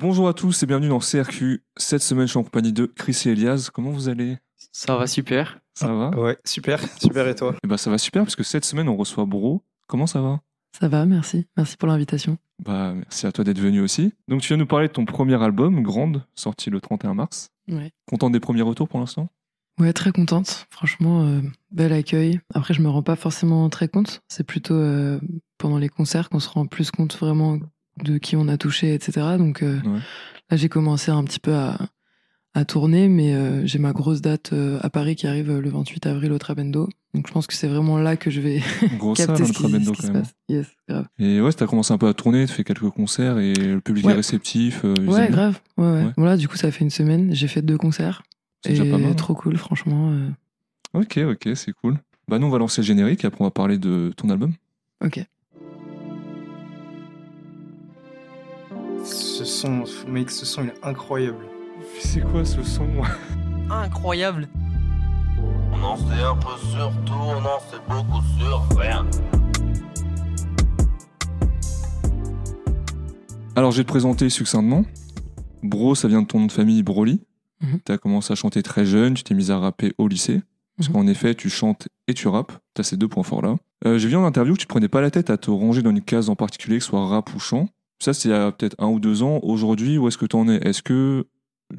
Bonjour 0.00 0.28
à 0.28 0.32
tous 0.32 0.62
et 0.62 0.66
bienvenue 0.66 0.90
dans 0.90 1.00
CRQ. 1.00 1.64
Cette 1.76 2.02
semaine, 2.02 2.28
je 2.28 2.30
suis 2.30 2.38
en 2.38 2.44
compagnie 2.44 2.72
de 2.72 2.86
Chris 2.86 3.20
et 3.26 3.30
Elias. 3.30 3.68
Comment 3.74 3.90
vous 3.90 4.08
allez? 4.08 4.38
Ça 4.70 4.96
va 4.96 5.08
super. 5.08 5.58
Ça 5.74 5.92
va? 5.92 6.10
Ouais, 6.10 6.38
super, 6.44 6.80
super 7.00 7.26
et 7.26 7.34
toi? 7.34 7.56
Eh 7.64 7.66
ben, 7.66 7.76
ça 7.76 7.90
va 7.90 7.98
super 7.98 8.22
parce 8.22 8.36
que 8.36 8.44
cette 8.44 8.64
semaine, 8.64 8.88
on 8.88 8.96
reçoit 8.96 9.24
Bro. 9.24 9.64
Comment 9.88 10.06
ça 10.06 10.20
va? 10.20 10.40
Ça 10.78 10.86
va, 10.86 11.04
merci. 11.04 11.48
Merci 11.56 11.76
pour 11.76 11.88
l'invitation. 11.88 12.38
Bah, 12.64 12.92
merci 12.94 13.26
à 13.26 13.32
toi 13.32 13.42
d'être 13.42 13.58
venu 13.58 13.80
aussi. 13.80 14.12
Donc, 14.28 14.40
tu 14.40 14.46
viens 14.46 14.56
nous 14.56 14.66
parler 14.66 14.86
de 14.86 14.92
ton 14.92 15.04
premier 15.04 15.42
album, 15.42 15.82
Grande, 15.82 16.24
sorti 16.36 16.70
le 16.70 16.80
31 16.80 17.14
mars. 17.14 17.50
Ouais. 17.68 17.90
Content 18.08 18.30
des 18.30 18.38
premiers 18.38 18.62
retours 18.62 18.88
pour 18.88 19.00
l'instant? 19.00 19.28
Ouais, 19.80 19.92
très 19.92 20.12
contente. 20.12 20.68
Franchement, 20.70 21.24
euh, 21.24 21.40
bel 21.72 21.92
accueil. 21.92 22.38
Après, 22.54 22.72
je 22.72 22.82
me 22.82 22.88
rends 22.88 23.02
pas 23.02 23.16
forcément 23.16 23.68
très 23.68 23.88
compte. 23.88 24.22
C'est 24.28 24.46
plutôt 24.46 24.74
euh, 24.74 25.18
pendant 25.58 25.78
les 25.78 25.88
concerts 25.88 26.30
qu'on 26.30 26.38
se 26.38 26.48
rend 26.48 26.66
plus 26.66 26.92
compte 26.92 27.16
vraiment 27.18 27.58
de 28.04 28.18
qui 28.18 28.36
on 28.36 28.48
a 28.48 28.56
touché, 28.56 28.94
etc. 28.94 29.26
Donc 29.38 29.62
euh, 29.62 29.80
Ouais. 29.84 29.98
là, 30.50 30.56
j'ai 30.56 30.68
commencé 30.68 31.10
un 31.10 31.22
petit 31.24 31.40
peu 31.40 31.54
à, 31.54 31.78
à 32.54 32.64
tourner, 32.64 33.08
mais 33.08 33.34
euh, 33.34 33.64
j'ai 33.66 33.78
ma 33.78 33.92
grosse 33.92 34.20
date 34.20 34.52
euh, 34.52 34.78
à 34.82 34.90
Paris 34.90 35.16
qui 35.16 35.26
arrive 35.26 35.58
le 35.58 35.68
28 35.70 36.06
avril 36.06 36.32
au 36.32 36.38
Trabendo. 36.38 36.88
Donc 37.14 37.26
je 37.26 37.32
pense 37.32 37.46
que 37.46 37.54
c'est 37.54 37.68
vraiment 37.68 37.98
là 37.98 38.16
que 38.16 38.30
je 38.30 38.40
vais 38.40 38.60
Gros 38.98 39.12
capter 39.14 39.42
hein, 39.42 39.46
ce 39.46 39.52
qui, 39.52 39.58
Trabendo 39.62 39.84
ce 39.86 39.90
qui 39.92 39.96
quand 40.02 40.06
se 40.08 40.12
même. 40.12 40.22
passe. 40.22 40.34
Yes, 40.48 40.66
grave. 40.88 41.06
Et 41.18 41.40
ouais, 41.40 41.52
t'as 41.52 41.66
commencé 41.66 41.92
un 41.92 41.98
peu 41.98 42.08
à 42.08 42.14
tourner, 42.14 42.46
tu 42.46 42.52
fais 42.52 42.64
quelques 42.64 42.90
concerts 42.90 43.38
et 43.38 43.54
le 43.54 43.80
public 43.80 44.04
Ouais. 44.06 44.12
est 44.12 44.16
réceptif. 44.16 44.84
Ouais, 44.84 45.28
grave. 45.30 45.60
Ouais, 45.76 45.84
ouais. 45.84 46.04
Ouais. 46.04 46.12
Voilà, 46.16 46.36
du 46.36 46.48
coup, 46.48 46.56
ça 46.56 46.70
fait 46.70 46.84
une 46.84 46.90
semaine. 46.90 47.34
J'ai 47.34 47.48
fait 47.48 47.62
deux 47.62 47.78
concerts. 47.78 48.22
C'est 48.64 48.70
déjà 48.70 48.84
pas 48.84 48.98
mal. 48.98 49.14
trop 49.16 49.34
cool, 49.34 49.56
franchement. 49.56 50.12
Ok, 50.94 51.18
ok, 51.18 51.48
c'est 51.54 51.72
cool. 51.72 51.98
Bah, 52.28 52.38
nous, 52.38 52.46
on 52.46 52.50
va 52.50 52.58
lancer 52.58 52.82
le 52.82 52.86
générique 52.86 53.24
et 53.24 53.26
après, 53.26 53.40
on 53.40 53.44
va 53.44 53.50
parler 53.50 53.78
de 53.78 54.12
ton 54.16 54.28
album. 54.30 54.52
Ok. 55.04 55.24
Ce 59.10 59.44
son, 59.44 59.84
mec, 60.06 60.30
ce 60.30 60.44
son 60.44 60.64
il 60.64 60.68
est 60.68 60.84
incroyable. 60.84 61.46
C'est 62.00 62.20
quoi 62.20 62.44
ce 62.44 62.62
son 62.62 62.86
Incroyable. 63.70 64.48
On 65.72 65.82
en 65.82 65.96
sait 65.96 66.22
un 66.22 66.36
peu 66.36 66.56
sur 66.70 66.92
tout, 67.06 67.12
on 67.14 67.38
en 67.38 67.60
sait 67.70 67.78
beaucoup 67.88 68.22
sur 68.38 68.78
rien. 68.78 69.06
Alors, 73.56 73.72
je 73.72 73.78
vais 73.78 73.84
te 73.84 73.88
présenter 73.88 74.28
succinctement. 74.28 74.84
Bro, 75.62 75.94
ça 75.94 76.06
vient 76.08 76.22
de 76.22 76.26
ton 76.26 76.40
nom 76.40 76.46
de 76.46 76.52
famille 76.52 76.82
Broly. 76.82 77.20
Tu 77.84 77.92
as 77.92 77.98
commencé 77.98 78.32
à 78.32 78.36
chanter 78.36 78.62
très 78.62 78.84
jeune, 78.86 79.14
tu 79.14 79.24
t'es 79.24 79.34
mis 79.34 79.50
à 79.50 79.58
rapper 79.58 79.92
au 79.98 80.06
lycée. 80.06 80.42
Parce 80.76 80.88
Mhm. 80.90 80.94
qu'en 80.94 81.06
effet, 81.08 81.34
tu 81.34 81.50
chantes 81.50 81.88
et 82.06 82.14
tu 82.14 82.28
rappes. 82.28 82.52
Tu 82.74 82.80
as 82.80 82.84
ces 82.84 82.96
deux 82.96 83.08
points 83.08 83.24
forts-là. 83.24 83.56
Euh, 83.86 83.98
J'ai 83.98 84.08
vu 84.08 84.16
en 84.16 84.24
interview 84.24 84.54
que 84.54 84.60
tu 84.60 84.66
prenais 84.66 84.88
pas 84.88 85.00
la 85.00 85.10
tête 85.10 85.30
à 85.30 85.36
te 85.38 85.50
ranger 85.50 85.82
dans 85.82 85.90
une 85.90 86.02
case 86.02 86.28
en 86.30 86.36
particulier, 86.36 86.78
que 86.78 86.84
ce 86.84 86.90
soit 86.90 87.06
rap 87.08 87.34
ou 87.34 87.40
chant. 87.40 87.68
Ça, 88.00 88.12
c'est 88.14 88.28
il 88.28 88.32
y 88.32 88.34
a 88.34 88.52
peut-être 88.52 88.76
un 88.78 88.88
ou 88.88 89.00
deux 89.00 89.22
ans. 89.22 89.40
Aujourd'hui, 89.42 89.98
où 89.98 90.06
est-ce 90.08 90.18
que 90.18 90.26
tu 90.26 90.36
en 90.36 90.48
es? 90.48 90.56
Est-ce 90.56 90.82
que 90.82 91.26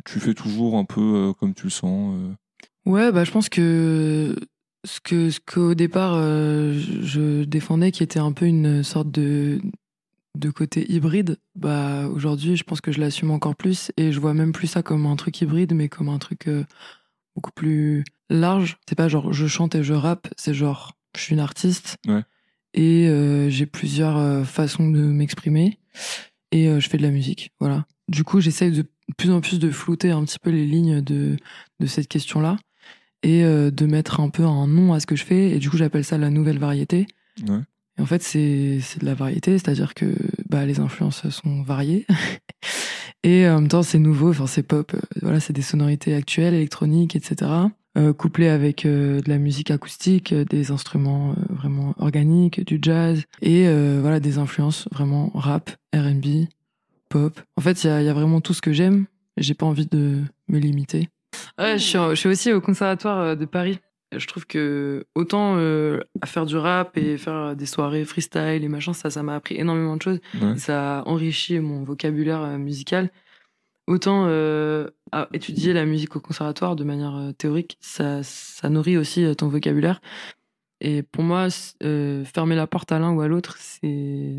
tu 0.06 0.20
fais 0.20 0.34
toujours 0.34 0.76
un 0.78 0.86
peu 0.86 1.02
euh, 1.30 1.34
comme 1.34 1.54
tu 1.54 1.64
le 1.66 1.70
sens 1.70 2.16
euh? 2.16 2.34
Ouais, 2.86 3.12
bah, 3.12 3.24
je 3.24 3.32
pense 3.32 3.50
que 3.50 4.36
ce 4.86 5.00
que 5.02 5.30
ce 5.30 5.40
qu'au 5.40 5.74
départ 5.76 6.14
euh, 6.16 6.74
je 7.02 7.44
défendais, 7.44 7.92
qui 7.92 8.04
était 8.04 8.20
un 8.20 8.32
peu 8.32 8.46
une 8.46 8.84
sorte 8.84 9.12
de 9.12 9.60
de 10.38 10.52
côté 10.52 10.90
hybride, 10.92 11.38
bah 11.56 12.08
aujourd'hui, 12.08 12.56
je 12.56 12.64
pense 12.64 12.82
que 12.82 12.92
je 12.92 13.00
l'assume 13.00 13.32
encore 13.32 13.56
plus 13.56 13.92
et 13.98 14.12
je 14.12 14.20
vois 14.20 14.34
même 14.34 14.52
plus 14.52 14.68
ça 14.68 14.84
comme 14.84 15.06
un 15.06 15.16
truc 15.16 15.42
hybride, 15.42 15.74
mais 15.74 15.90
comme 15.90 16.08
un 16.08 16.20
truc 16.20 16.48
euh, 16.48 16.64
beaucoup 17.36 17.52
plus 17.52 18.04
large. 18.30 18.78
C'est 18.88 18.96
pas 18.96 19.08
genre 19.08 19.34
je 19.34 19.48
chante 19.48 19.76
et 19.76 19.84
je 19.84 19.94
rappe, 19.94 20.28
c'est 20.38 20.54
genre 20.54 20.94
je 21.16 21.22
suis 21.22 21.34
une 21.34 21.40
artiste 21.42 21.98
Ouais. 22.08 22.24
et 22.76 23.08
euh, 23.10 23.50
j'ai 23.50 23.66
plusieurs 23.66 24.46
façons 24.46 24.90
de 24.90 25.00
m'exprimer 25.00 25.80
et 26.52 26.68
euh, 26.68 26.80
je 26.80 26.90
fais 26.90 26.98
de 26.98 27.04
la 27.04 27.12
musique, 27.12 27.52
voilà. 27.60 27.86
Du 28.08 28.24
coup, 28.24 28.42
j'essaye 28.42 28.72
de 28.72 28.86
plus 29.18 29.32
en 29.32 29.42
plus 29.42 29.60
de 29.60 29.70
flouter 29.72 30.12
un 30.12 30.24
petit 30.24 30.40
peu 30.40 30.50
les 30.50 30.66
lignes 30.66 31.02
de 31.02 31.38
de 31.80 31.86
cette 31.88 32.08
question-là 32.08 32.58
et 33.24 33.44
euh, 33.44 33.70
de 33.72 33.86
mettre 33.86 34.20
un 34.20 34.30
peu 34.30 34.44
un 34.46 34.68
nom 34.68 34.94
à 34.94 35.00
ce 35.00 35.06
que 35.06 35.16
je 35.16 35.24
fais. 35.26 35.52
Et 35.52 35.60
du 35.60 35.70
coup, 35.70 35.78
j'appelle 35.78 36.04
ça 36.06 36.18
la 36.18 36.30
nouvelle 36.30 36.58
variété. 36.58 37.06
Ouais. 37.48 37.60
Et 37.98 38.02
en 38.02 38.06
fait, 38.06 38.24
c'est 38.24 38.80
de 39.00 39.06
la 39.06 39.14
variété, 39.14 39.58
c'est-à-dire 39.58 39.94
que 39.94 40.06
bah, 40.48 40.66
les 40.66 40.80
influences 40.80 41.30
sont 41.30 41.62
variées. 41.64 42.06
et 43.24 43.48
en 43.48 43.56
même 43.62 43.68
temps, 43.68 43.84
c'est 43.84 44.00
nouveau, 44.00 44.30
enfin, 44.30 44.48
c'est 44.48 44.64
pop. 44.64 44.94
euh, 44.94 45.00
Voilà, 45.22 45.40
c'est 45.40 45.54
des 45.54 45.62
sonorités 45.62 46.16
actuelles, 46.16 46.54
électroniques, 46.54 47.16
etc. 47.16 47.52
Euh, 47.98 48.14
couplées 48.14 48.50
avec 48.50 48.86
euh, 48.86 49.20
de 49.20 49.30
la 49.30 49.40
musique 49.40 49.72
acoustique, 49.72 50.32
euh, 50.32 50.46
des 50.46 50.70
instruments 50.70 51.32
euh, 51.32 51.54
vraiment 51.54 51.96
organiques, 51.98 52.64
du 52.64 52.78
jazz, 52.80 53.24
et 53.42 53.68
euh, 53.68 53.98
voilà, 54.00 54.20
des 54.20 54.38
influences 54.38 54.88
vraiment 54.92 55.32
rap, 55.34 55.72
RB, 55.96 56.46
pop. 57.10 57.42
En 57.58 57.62
fait, 57.62 57.84
il 57.84 57.88
y 57.88 57.90
a, 57.90 58.02
il 58.02 58.06
y 58.06 58.10
a 58.10 58.14
vraiment 58.14 58.42
tout 58.42 58.54
ce 58.54 58.62
que 58.62 58.74
j'aime. 58.74 59.08
J'ai 59.38 59.56
pas 59.56 59.66
envie 59.66 59.88
de 59.88 60.22
me 60.48 60.60
limiter. 60.60 61.10
Ouais, 61.58 61.80
je 61.80 61.84
suis, 61.84 61.98
je 61.98 62.16
suis 62.16 62.30
aussi 62.30 62.54
au 62.54 62.62
conservatoire 62.62 63.36
de 63.36 63.46
Paris. 63.46 63.80
Je 64.16 64.28
trouve 64.28 64.46
que 64.46 65.06
autant 65.16 65.56
euh, 65.58 66.00
à 66.22 66.28
faire 66.28 66.46
du 66.46 66.58
rap 66.58 66.96
et 66.96 67.18
faire 67.18 67.56
des 67.56 67.66
soirées 67.66 68.06
freestyle 68.06 68.64
et 68.64 68.68
machin, 68.68 68.94
ça, 68.94 69.10
ça 69.10 69.24
m'a 69.24 69.34
appris 69.34 69.56
énormément 69.56 69.98
de 69.98 70.02
choses. 70.04 70.20
Ouais. 70.40 70.58
Ça 70.58 71.00
a 71.00 71.08
enrichi 71.08 71.60
mon 71.60 71.84
vocabulaire 71.84 72.42
musical. 72.60 73.10
Autant 73.88 74.26
euh, 74.28 74.88
à 75.12 75.28
étudier 75.34 75.74
la 75.74 75.86
musique 75.86 76.16
au 76.16 76.20
conservatoire 76.20 76.76
de 76.76 76.84
manière 76.84 77.16
euh, 77.16 77.32
théorique, 77.32 77.78
ça, 77.80 78.24
ça 78.24 78.70
nourrit 78.70 78.98
aussi 78.98 79.24
euh, 79.24 79.34
ton 79.34 79.48
vocabulaire. 79.48 80.02
Et 80.82 81.04
pour 81.04 81.24
moi, 81.24 81.48
euh, 81.84 82.24
fermer 82.26 82.56
la 82.56 82.68
porte 82.68 82.92
à 82.92 83.00
l'un 83.00 83.12
ou 83.12 83.22
à 83.22 83.28
l'autre, 83.28 83.58
c'est 83.60 84.36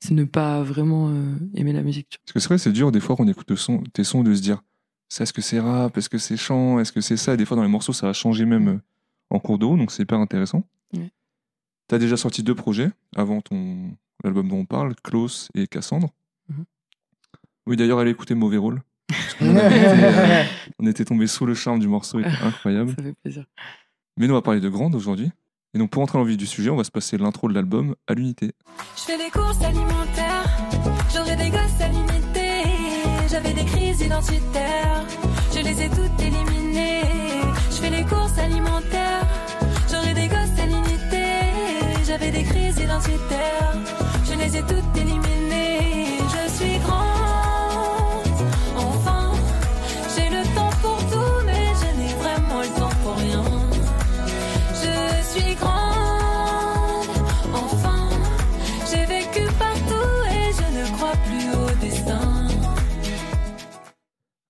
c'est 0.00 0.14
ne 0.14 0.24
pas 0.24 0.62
vraiment 0.62 1.08
euh, 1.08 1.34
aimer 1.54 1.72
la 1.72 1.82
musique. 1.82 2.08
tu 2.08 2.16
vois. 2.16 2.22
Parce 2.24 2.32
que 2.34 2.40
c'est 2.40 2.48
vrai, 2.48 2.58
c'est 2.58 2.72
dur 2.72 2.92
des 2.92 3.00
fois 3.00 3.16
qu'on 3.16 3.26
écoute 3.26 3.54
son, 3.56 3.82
tes 3.92 4.04
sons 4.04 4.22
de 4.22 4.32
se 4.34 4.40
dire 4.40 4.62
ça, 5.08 5.24
est-ce 5.24 5.32
que 5.32 5.42
c'est 5.42 5.58
rap, 5.58 5.96
est-ce 5.96 6.08
que 6.08 6.18
c'est 6.18 6.36
chant, 6.36 6.78
est-ce 6.78 6.92
que 6.92 7.00
c'est 7.00 7.16
ça? 7.16 7.34
Et 7.34 7.36
des 7.36 7.44
fois, 7.44 7.56
dans 7.56 7.62
les 7.62 7.68
morceaux, 7.68 7.92
ça 7.92 8.06
va 8.06 8.12
changer 8.12 8.44
même 8.44 8.68
euh, 8.68 8.80
en 9.30 9.40
cours 9.40 9.58
d'eau, 9.58 9.76
donc 9.76 9.90
c'est 9.90 10.02
hyper 10.02 10.18
intéressant. 10.18 10.64
Ouais. 10.94 11.10
Tu 11.88 11.94
as 11.94 11.98
déjà 11.98 12.16
sorti 12.16 12.42
deux 12.42 12.54
projets 12.54 12.90
avant 13.16 13.40
ton 13.40 13.90
l'album 14.24 14.48
dont 14.48 14.58
on 14.58 14.66
parle, 14.66 14.94
Klaus 15.02 15.48
et 15.54 15.66
Cassandre. 15.66 16.10
Mhm. 16.48 16.64
Oui, 17.66 17.76
d'ailleurs, 17.76 17.98
allez 17.98 18.10
écouter 18.10 18.34
Mauvais 18.34 18.56
Rôle. 18.56 18.82
Euh, 19.40 20.44
on 20.80 20.86
était 20.86 21.04
tombé 21.04 21.26
sous 21.26 21.46
le 21.46 21.54
charme 21.54 21.78
du 21.78 21.88
morceau, 21.88 22.18
il 22.18 22.26
était 22.26 22.36
incroyable. 22.44 22.94
Ça 22.96 23.02
fait 23.02 23.14
plaisir. 23.22 23.44
Mais 24.16 24.26
nous, 24.26 24.34
on 24.34 24.36
va 24.36 24.42
parler 24.42 24.60
de 24.60 24.68
Grande 24.68 24.94
aujourd'hui. 24.94 25.30
Et 25.74 25.78
donc, 25.78 25.90
pour 25.90 26.02
entrer 26.02 26.18
dans 26.18 26.24
le 26.24 26.28
vif 26.30 26.36
du 26.36 26.46
sujet, 26.46 26.70
on 26.70 26.76
va 26.76 26.84
se 26.84 26.90
passer 26.90 27.16
l'intro 27.18 27.48
de 27.48 27.54
l'album 27.54 27.94
à 28.08 28.14
l'unité. 28.14 28.52
Je 28.96 29.02
fais 29.02 29.16
des 29.18 29.30
courses 29.30 29.62
alimentaires, 29.62 30.44
j'aurai 31.14 31.36
des 31.36 31.50
gosses 31.50 31.80
à 31.80 31.88
l'unité. 31.88 32.62
J'avais 33.30 33.52
des 33.52 33.64
crises 33.64 34.00
identitaires, 34.00 35.04
je 35.54 35.60
les 35.60 35.82
ai 35.82 35.88
toutes 35.88 36.20
éliminées. 36.20 37.02
Je 37.70 37.76
fais 37.76 37.90
les 37.90 38.04
courses 38.04 38.38
alimentaires, 38.38 39.26
j'aurai 39.90 40.14
des 40.14 40.28
gosses 40.28 40.58
à 40.60 40.66
l'unité. 40.66 41.24
J'avais 42.06 42.30
des 42.30 42.42
crises 42.44 42.78
identitaires, 42.78 43.74
je 44.24 44.34
les 44.38 44.56
ai 44.56 44.62
toutes 44.62 44.96
éliminées. 44.96 45.67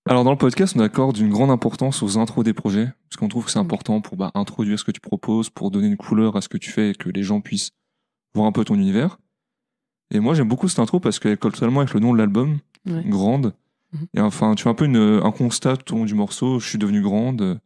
Alors 0.09 0.25
dans 0.25 0.31
le 0.31 0.39
podcast, 0.39 0.75
on 0.77 0.81
accorde 0.81 1.19
une 1.19 1.29
grande 1.29 1.51
importance 1.51 2.03
aux 2.03 2.19
intros 2.19 2.45
des 2.45 2.55
projets, 2.55 2.87
parce 3.09 3.17
qu'on 3.19 3.29
trouve 3.29 3.45
que 3.45 3.51
c'est 3.51 3.59
Mhm. 3.59 3.65
important 3.67 4.01
pour 4.01 4.17
bah, 4.17 4.31
introduire 4.35 4.79
ce 4.79 4.85
que 4.85 4.91
tu 4.91 5.01
proposes, 5.01 5.51
pour 5.51 5.71
donner 5.71 5.87
une 5.89 5.97
couleur 5.97 6.37
à 6.37 6.41
ce 6.41 6.49
que 6.49 6.57
tu 6.57 6.71
fais 6.71 6.91
et 6.91 6.95
que 6.95 7.11
les 7.11 7.23
gens 7.23 7.41
puissent 7.41 7.71
voir 8.35 8.47
un 8.47 8.53
peu 8.53 8.65
ton 8.65 8.75
univers. 8.75 9.19
Et 10.11 10.21
moi 10.21 10.35
j'aime 10.35 10.49
beaucoup 10.49 10.69
cette 10.69 10.79
intro 10.79 10.99
parce 11.01 11.19
qu'elle 11.19 11.37
colle 11.37 11.53
totalement 11.53 11.81
avec 11.81 11.93
le 11.93 12.01
nom 12.01 12.13
de 12.13 12.19
l'album, 12.19 12.59
Ouais. 12.87 13.03
Grande. 13.05 13.55
Mhm. 13.93 14.07
Et 14.15 14.21
enfin, 14.21 14.55
tu 14.55 14.63
fais 14.63 14.71
un 14.71 14.75
peu 14.75 14.87
une- 14.87 15.21
un 15.23 15.31
constat 15.31 15.77
tout 15.77 16.05
du 16.07 16.15
morceau, 16.15 16.59
je 16.59 16.67
suis 16.69 16.79
devenu 16.79 17.03
grande. 17.03 17.61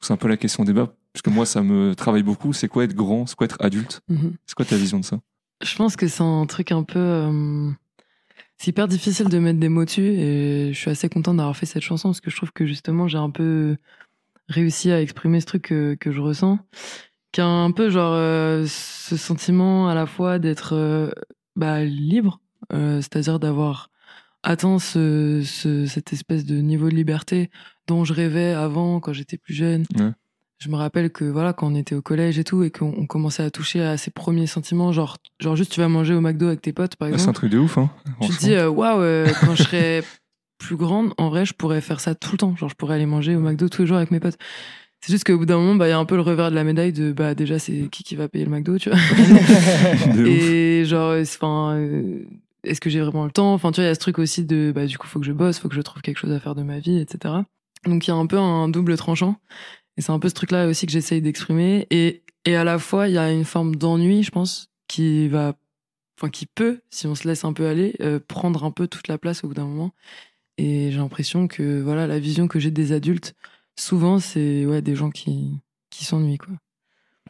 C'est 0.00 0.12
un 0.12 0.16
peu 0.16 0.28
la 0.28 0.36
question 0.38 0.64
débat, 0.64 0.94
puisque 1.12 1.28
moi 1.28 1.44
ça 1.44 1.62
me 1.62 1.94
travaille 1.94 2.22
beaucoup. 2.22 2.52
C'est 2.54 2.68
quoi 2.68 2.84
être 2.84 2.94
grand? 2.94 3.26
C'est 3.26 3.36
quoi 3.36 3.44
être 3.46 3.56
adulte? 3.60 4.00
Mhm. 4.08 4.34
C'est 4.46 4.54
quoi 4.54 4.64
ta 4.64 4.76
vision 4.76 5.00
de 5.00 5.04
ça? 5.04 5.18
Je 5.62 5.76
pense 5.76 5.96
que 5.96 6.08
c'est 6.08 6.22
un 6.22 6.46
truc 6.46 6.72
un 6.72 6.82
peu. 6.82 6.98
euh, 6.98 7.70
C'est 8.64 8.70
hyper 8.70 8.88
difficile 8.88 9.28
de 9.28 9.38
mettre 9.38 9.60
des 9.60 9.68
mots 9.68 9.84
dessus 9.84 10.06
et 10.06 10.72
je 10.72 10.78
suis 10.78 10.90
assez 10.90 11.10
contente 11.10 11.36
d'avoir 11.36 11.54
fait 11.54 11.66
cette 11.66 11.82
chanson 11.82 12.08
parce 12.08 12.22
que 12.22 12.30
je 12.30 12.36
trouve 12.36 12.50
que 12.50 12.64
justement 12.64 13.06
j'ai 13.08 13.18
un 13.18 13.28
peu 13.28 13.76
réussi 14.48 14.90
à 14.90 15.02
exprimer 15.02 15.42
ce 15.42 15.44
truc 15.44 15.64
que, 15.64 15.98
je 16.02 16.18
ressens. 16.18 16.58
Qui 17.30 17.42
a 17.42 17.46
un 17.46 17.72
peu 17.72 17.90
genre 17.90 18.14
euh, 18.14 18.64
ce 18.66 19.18
sentiment 19.18 19.90
à 19.90 19.94
la 19.94 20.06
fois 20.06 20.38
d'être 20.38 20.72
euh, 20.72 21.10
bah, 21.56 21.84
libre, 21.84 22.40
euh, 22.72 23.02
c'est-à-dire 23.02 23.38
d'avoir 23.38 23.90
atteint 24.42 24.78
ce, 24.78 25.42
ce- 25.44 25.84
cette 25.84 26.14
espèce 26.14 26.46
de 26.46 26.62
niveau 26.62 26.88
de 26.88 26.94
liberté 26.94 27.50
dont 27.86 28.06
je 28.06 28.14
rêvais 28.14 28.54
avant 28.54 28.98
quand 28.98 29.12
j'étais 29.12 29.36
plus 29.36 29.52
jeune. 29.52 29.84
Je 30.58 30.68
me 30.70 30.76
rappelle 30.76 31.10
que 31.10 31.24
voilà, 31.24 31.52
quand 31.52 31.66
on 31.70 31.74
était 31.74 31.94
au 31.94 32.00
collège 32.02 32.38
et 32.38 32.44
tout, 32.44 32.62
et 32.62 32.70
qu'on 32.70 32.94
on 32.96 33.06
commençait 33.06 33.42
à 33.42 33.50
toucher 33.50 33.82
à 33.82 33.96
ses 33.96 34.10
premiers 34.10 34.46
sentiments, 34.46 34.92
genre, 34.92 35.18
genre 35.40 35.56
juste 35.56 35.72
tu 35.72 35.80
vas 35.80 35.88
manger 35.88 36.14
au 36.14 36.20
McDo 36.20 36.46
avec 36.46 36.62
tes 36.62 36.72
potes, 36.72 36.96
par 36.96 37.06
Ah, 37.08 37.10
C'est 37.10 37.14
un 37.14 37.18
exemple. 37.18 37.36
truc 37.36 37.50
de 37.52 37.58
ouf, 37.58 37.76
hein 37.76 37.90
Tu 38.22 38.28
te 38.30 38.38
dis, 38.38 38.54
euh, 38.54 38.70
waouh, 38.70 39.00
euh, 39.00 39.28
quand 39.44 39.54
je 39.56 39.62
serai 39.64 40.02
plus 40.58 40.76
grande, 40.76 41.12
en 41.18 41.28
vrai, 41.28 41.44
je 41.44 41.52
pourrais 41.52 41.80
faire 41.80 42.00
ça 42.00 42.14
tout 42.14 42.32
le 42.32 42.38
temps. 42.38 42.56
Genre, 42.56 42.68
je 42.70 42.74
pourrais 42.76 42.94
aller 42.94 43.04
manger 43.06 43.36
au 43.36 43.40
McDo 43.40 43.68
tous 43.68 43.82
les 43.82 43.88
jours 43.88 43.96
avec 43.98 44.10
mes 44.10 44.20
potes. 44.20 44.38
C'est 45.02 45.12
juste 45.12 45.24
qu'au 45.24 45.36
bout 45.36 45.44
d'un 45.44 45.58
moment, 45.58 45.74
bah, 45.74 45.86
il 45.86 45.90
y 45.90 45.92
a 45.92 45.98
un 45.98 46.06
peu 46.06 46.14
le 46.14 46.22
revers 46.22 46.50
de 46.50 46.54
la 46.54 46.64
médaille 46.64 46.92
de, 46.94 47.12
bah, 47.12 47.34
déjà, 47.34 47.58
c'est 47.58 47.88
qui 47.90 48.02
qui 48.04 48.16
va 48.16 48.28
payer 48.28 48.46
le 48.46 48.50
McDo, 48.50 48.78
tu 48.78 48.88
vois. 48.88 48.98
Ouf. 50.06 50.16
Et 50.26 50.84
genre, 50.86 51.10
euh, 51.10 51.22
enfin, 51.22 51.78
est-ce 52.62 52.80
que 52.80 52.88
j'ai 52.88 53.00
vraiment 53.00 53.26
le 53.26 53.30
temps? 53.32 53.52
Enfin, 53.52 53.70
tu 53.70 53.76
vois, 53.80 53.84
il 53.84 53.88
y 53.88 53.90
a 53.90 53.94
ce 53.94 54.00
truc 54.00 54.18
aussi 54.18 54.44
de, 54.46 54.72
bah, 54.74 54.86
du 54.86 54.96
coup, 54.96 55.06
faut 55.06 55.20
que 55.20 55.26
je 55.26 55.32
bosse, 55.32 55.58
faut 55.58 55.68
que 55.68 55.74
je 55.74 55.82
trouve 55.82 56.00
quelque 56.00 56.16
chose 56.18 56.32
à 56.32 56.40
faire 56.40 56.54
de 56.54 56.62
ma 56.62 56.78
vie, 56.78 56.98
etc. 57.00 57.34
Donc, 57.84 58.06
il 58.06 58.10
y 58.10 58.14
a 58.14 58.16
un 58.16 58.24
peu 58.26 58.38
un 58.38 58.68
double 58.70 58.96
tranchant. 58.96 59.36
Et 59.96 60.02
c'est 60.02 60.12
un 60.12 60.18
peu 60.18 60.28
ce 60.28 60.34
truc-là 60.34 60.66
aussi 60.66 60.86
que 60.86 60.92
j'essaye 60.92 61.22
d'exprimer. 61.22 61.86
Et, 61.90 62.22
et 62.44 62.56
à 62.56 62.64
la 62.64 62.78
fois, 62.78 63.08
il 63.08 63.14
y 63.14 63.18
a 63.18 63.30
une 63.30 63.44
forme 63.44 63.76
d'ennui, 63.76 64.22
je 64.22 64.30
pense, 64.30 64.68
qui 64.88 65.28
va, 65.28 65.54
enfin, 66.18 66.30
qui 66.30 66.46
peut, 66.46 66.80
si 66.90 67.06
on 67.06 67.14
se 67.14 67.26
laisse 67.28 67.44
un 67.44 67.52
peu 67.52 67.66
aller, 67.66 67.94
euh, 68.00 68.18
prendre 68.26 68.64
un 68.64 68.70
peu 68.70 68.88
toute 68.88 69.08
la 69.08 69.18
place 69.18 69.44
au 69.44 69.48
bout 69.48 69.54
d'un 69.54 69.66
moment. 69.66 69.92
Et 70.58 70.90
j'ai 70.90 70.98
l'impression 70.98 71.46
que, 71.48 71.80
voilà, 71.80 72.06
la 72.06 72.18
vision 72.18 72.48
que 72.48 72.58
j'ai 72.58 72.70
des 72.70 72.92
adultes, 72.92 73.34
souvent, 73.78 74.18
c'est, 74.18 74.66
ouais, 74.66 74.82
des 74.82 74.94
gens 74.96 75.10
qui, 75.10 75.50
qui 75.90 76.04
s'ennuient, 76.04 76.38
quoi. 76.38 76.54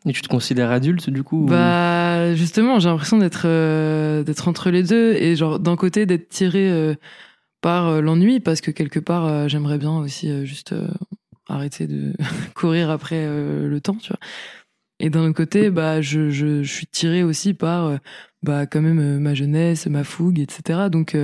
Et 0.06 0.12
tu 0.12 0.20
te 0.20 0.28
considères 0.28 0.70
adulte 0.70 1.08
du 1.08 1.22
coup 1.22 1.44
ou- 1.44 1.46
Bah 1.46 2.34
justement, 2.34 2.78
j'ai 2.78 2.90
l'impression 2.90 3.16
d'être 3.16 3.46
euh, 3.46 4.22
d'être 4.22 4.48
entre 4.48 4.68
les 4.68 4.82
deux 4.82 5.14
et 5.14 5.34
genre 5.34 5.58
d'un 5.58 5.76
côté 5.76 6.04
d'être 6.04 6.28
tiré 6.28 6.70
euh, 6.70 6.94
par 7.62 7.86
euh, 7.88 8.00
l'ennui 8.02 8.38
parce 8.38 8.60
que 8.60 8.70
quelque 8.70 8.98
part 8.98 9.48
j'aimerais 9.48 9.78
bien 9.78 9.96
aussi 9.96 10.44
juste 10.44 10.74
arrêter 11.48 11.86
de 11.86 12.12
courir 12.54 12.90
après 12.90 13.24
euh, 13.26 13.68
le 13.68 13.80
temps, 13.80 13.96
tu 13.96 14.08
vois. 14.08 14.20
Et 15.00 15.10
d'un 15.10 15.24
autre 15.24 15.36
côté, 15.36 15.70
bah 15.70 16.00
je, 16.00 16.30
je, 16.30 16.62
suis 16.62 16.86
tiré 16.86 17.24
aussi 17.24 17.52
par 17.52 17.86
euh, 17.86 17.96
bah 18.42 18.66
quand 18.66 18.80
même 18.80 19.00
euh, 19.00 19.18
ma 19.18 19.34
jeunesse, 19.34 19.86
ma 19.86 20.04
fougue, 20.04 20.38
etc. 20.38 20.88
Donc 20.90 21.16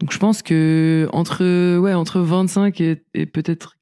donc 0.00 0.12
je 0.12 0.18
pense 0.18 0.42
que 0.42 1.08
entre 1.12 1.78
ouais 1.78 1.94
entre 1.94 2.20
25 2.20 2.80
et, 2.80 3.02
et 3.14 3.26
peut-être 3.26 3.76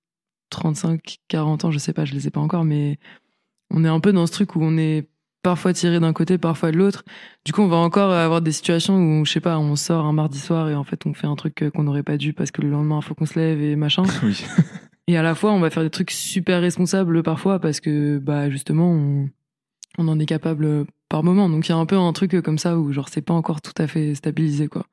35, 0.51 1.19
40 1.29 1.65
ans, 1.67 1.71
je 1.71 1.79
sais 1.79 1.93
pas, 1.93 2.05
je 2.05 2.15
les 2.15 2.27
ai 2.29 2.31
pas 2.31 2.41
encore, 2.41 2.65
mais 2.65 2.99
on 3.71 3.85
est 3.85 3.89
un 3.89 4.01
peu 4.01 4.13
dans 4.13 4.27
ce 4.27 4.33
truc 4.33 4.57
où 4.57 4.63
on 4.63 4.77
est 4.79 5.09
parfois 5.43 5.73
tiré 5.73 6.01
d'un 6.01 6.13
côté, 6.13 6.39
parfois 6.39 6.73
de 6.73 6.79
l'autre. 6.79 7.05
Du 7.45 7.53
coup, 7.53 7.63
on 7.63 7.69
va 7.69 7.77
encore 7.77 8.11
avoir 8.13 8.41
des 8.41 8.53
situations 8.53 8.97
où, 8.97 9.25
je 9.25 9.33
sais 9.33 9.41
pas, 9.41 9.59
on 9.59 9.77
sort 9.77 10.07
un 10.07 10.13
mardi 10.13 10.39
soir 10.41 10.71
et 10.71 10.75
en 10.75 10.85
fait, 10.85 11.07
on 11.07 11.15
fait 11.15 11.27
un 11.27 11.37
truc 11.37 11.65
qu'on 11.75 11.83
n'aurait 11.85 12.03
pas 12.03 12.17
dû 12.17 12.33
parce 12.33 12.51
que 12.51 12.63
le 12.63 12.71
lendemain, 12.71 13.01
il 13.01 13.05
faut 13.05 13.15
qu'on 13.15 13.27
se 13.27 13.39
lève 13.39 13.61
et 13.63 13.77
machin. 13.77 14.05
Oui. 14.23 14.45
Et 15.07 15.17
à 15.19 15.23
la 15.23 15.35
fois, 15.35 15.53
on 15.53 15.61
va 15.61 15.71
faire 15.71 15.83
des 15.83 15.91
trucs 15.91 16.11
super 16.11 16.61
responsables 16.61 17.23
parfois 17.23 17.59
parce 17.59 17.81
que, 17.81 18.19
bah, 18.19 18.49
justement, 18.51 18.91
on, 18.91 19.29
on 19.99 20.09
en 20.09 20.19
est 20.19 20.27
capable 20.27 20.87
par 21.11 21.23
moment. 21.23 21.49
Donc, 21.51 21.69
il 21.69 21.71
y 21.71 21.75
a 21.75 21.77
un 21.77 21.85
peu 21.87 21.97
un 21.99 22.13
truc 22.13 22.41
comme 22.43 22.59
ça 22.59 22.79
où, 22.79 22.93
genre, 22.93 23.09
c'est 23.11 23.21
pas 23.23 23.35
encore 23.35 23.61
tout 23.61 23.75
à 23.77 23.87
fait 23.87 24.15
stabilisé, 24.15 24.67
quoi. 24.69 24.87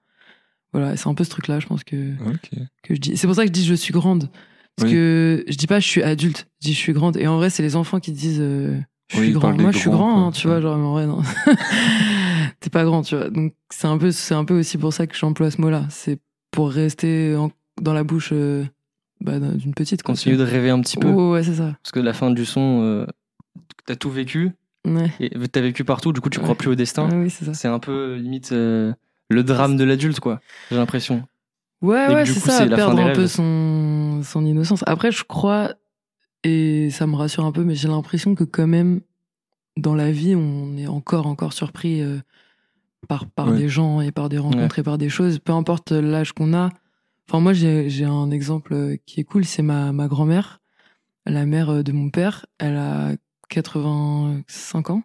Voilà, 0.74 0.96
c'est 0.98 1.08
un 1.08 1.14
peu 1.14 1.24
ce 1.24 1.30
truc-là, 1.30 1.60
je 1.60 1.68
pense 1.68 1.84
que, 1.84 2.14
Ok. 2.30 2.50
que 2.84 2.96
je 2.96 3.00
dis. 3.00 3.18
C'est 3.18 3.28
pour 3.28 3.36
ça 3.36 3.44
que 3.44 3.48
je 3.48 3.54
dis 3.54 3.66
je 3.66 3.74
suis 3.74 3.94
grande. 3.94 4.30
Parce 4.78 4.90
Oui. 4.90 4.96
que 4.96 5.44
je 5.48 5.56
dis 5.58 5.68
pas 5.68 5.80
je 5.82 5.88
suis 5.88 6.02
adulte, 6.02 6.48
je 6.62 6.68
dis 6.68 6.74
je 6.74 6.78
suis 6.80 6.94
grande. 6.94 7.18
Et 7.18 7.28
en 7.28 7.36
vrai, 7.38 7.50
c'est 7.50 7.62
les 7.64 7.76
enfants 7.76 8.00
qui 8.00 8.12
disent 8.14 8.40
euh, 8.42 8.80
je 9.10 9.18
Oui, 9.18 9.24
suis 9.24 9.32
ils 9.32 9.34
grand. 9.34 9.52
Moi, 9.58 9.72
je 9.72 9.78
suis 9.78 9.90
grand, 9.90 10.14
quoi. 10.16 10.24
hein, 10.28 10.32
tu 10.32 10.48
vois, 10.48 10.62
genre, 10.62 10.78
mais 10.78 10.84
en 10.86 10.92
vrai, 10.94 11.08
non. 11.08 11.22
T'es 12.62 12.70
pas 12.70 12.84
grand, 12.86 13.02
tu 13.02 13.16
vois. 13.16 13.30
Donc, 13.30 13.54
c'est 13.70 13.88
un 13.88 13.98
peu, 13.98 14.12
c'est 14.12 14.34
un 14.34 14.46
peu 14.46 14.58
aussi 14.60 14.78
pour 14.78 14.94
ça 14.94 15.08
que 15.08 15.16
j'emploie 15.16 15.52
ce 15.52 15.60
mot-là. 15.62 15.86
C'est 15.90 16.20
pour 16.52 16.70
rester 16.72 17.36
en- 17.36 17.52
dans 17.82 17.94
la 17.94 18.04
bouche 18.06 18.30
euh, 18.34 18.64
bah, 19.22 19.40
d'un- 19.40 19.54
d'une 19.56 19.74
petite. 19.74 20.04
Continue 20.04 20.36
de 20.38 20.44
rêver 20.44 20.70
un 20.70 20.82
petit 20.82 20.98
peu. 20.98 21.08
Oh, 21.10 21.32
ouais, 21.34 21.44
c'est 21.44 21.56
ça. 21.56 21.76
Parce 21.84 21.92
que 21.92 22.00
la 22.00 22.14
fin 22.14 22.32
du 22.32 22.46
son, 22.46 22.82
euh, 22.84 23.06
t'as 23.86 23.96
tout 23.96 24.10
vécu. 24.10 24.52
Ouais. 24.86 25.12
Et 25.20 25.30
t'as 25.48 25.62
vécu 25.62 25.84
partout, 25.84 26.12
du 26.12 26.22
coup 26.22 26.30
tu 26.30 26.40
crois 26.40 26.52
Ouais. 26.52 26.56
plus 26.56 26.70
au 26.70 26.76
destin. 26.76 27.08
Oui, 27.14 27.30
c'est 27.30 27.46
ça. 27.46 27.54
C'est 27.54 27.68
un 27.68 27.78
peu 27.80 28.16
limite 28.16 28.52
euh, 28.52 28.92
le 29.30 29.44
drame 29.44 29.78
de 29.78 29.84
l'adulte, 29.84 30.20
quoi. 30.20 30.42
J'ai 30.72 30.78
l'impression. 30.78 31.24
Ouais, 31.82 32.12
Et 32.12 32.14
ouais, 32.16 32.26
c'est 32.26 32.40
ça, 32.40 32.68
perdre 32.68 33.00
un 33.00 33.14
peu 33.14 33.28
son, 33.28 34.22
son 34.24 34.46
innocence. 34.46 34.84
Après, 34.88 35.12
je 35.12 35.24
crois, 35.24 35.74
et 36.44 36.90
ça 36.92 37.06
me 37.08 37.16
rassure 37.16 37.46
un 37.46 37.52
peu, 37.52 37.64
mais 37.64 37.76
j'ai 37.76 37.88
l'impression 37.88 38.34
que 38.36 38.44
quand 38.44 38.68
même, 38.68 39.02
dans 39.78 39.96
la 39.96 40.12
vie, 40.12 40.36
on 40.36 40.76
est 40.78 40.88
encore, 40.88 41.26
encore 41.28 41.54
surpris 41.54 42.02
euh, 42.02 42.18
par, 43.08 43.26
par 43.28 43.48
Ouais. 43.50 43.58
des 43.58 43.70
gens 43.70 44.02
et 44.02 44.12
par 44.12 44.30
des 44.30 44.38
rencontres 44.38 44.78
et 44.80 44.84
par 44.84 44.98
des 44.98 45.10
choses, 45.10 45.40
peu 45.40 45.54
importe 45.54 45.92
l'âge 45.92 46.34
qu'on 46.34 46.54
a. 46.54 46.70
Enfin, 47.32 47.40
moi, 47.40 47.54
j'ai 47.54 48.04
un 48.04 48.30
exemple 48.30 48.74
euh, 48.74 48.98
qui 49.06 49.22
est 49.22 49.24
cool, 49.24 49.46
c'est 49.46 49.62
ma, 49.62 49.94
ma 49.94 50.10
grand-mère, 50.10 50.60
la 51.26 51.46
mère 51.46 51.70
euh, 51.70 51.82
de 51.82 51.94
mon 51.94 52.10
père. 52.10 52.46
Elle 52.60 52.76
a 52.76 53.14
85 53.48 54.90
ans. 54.90 55.04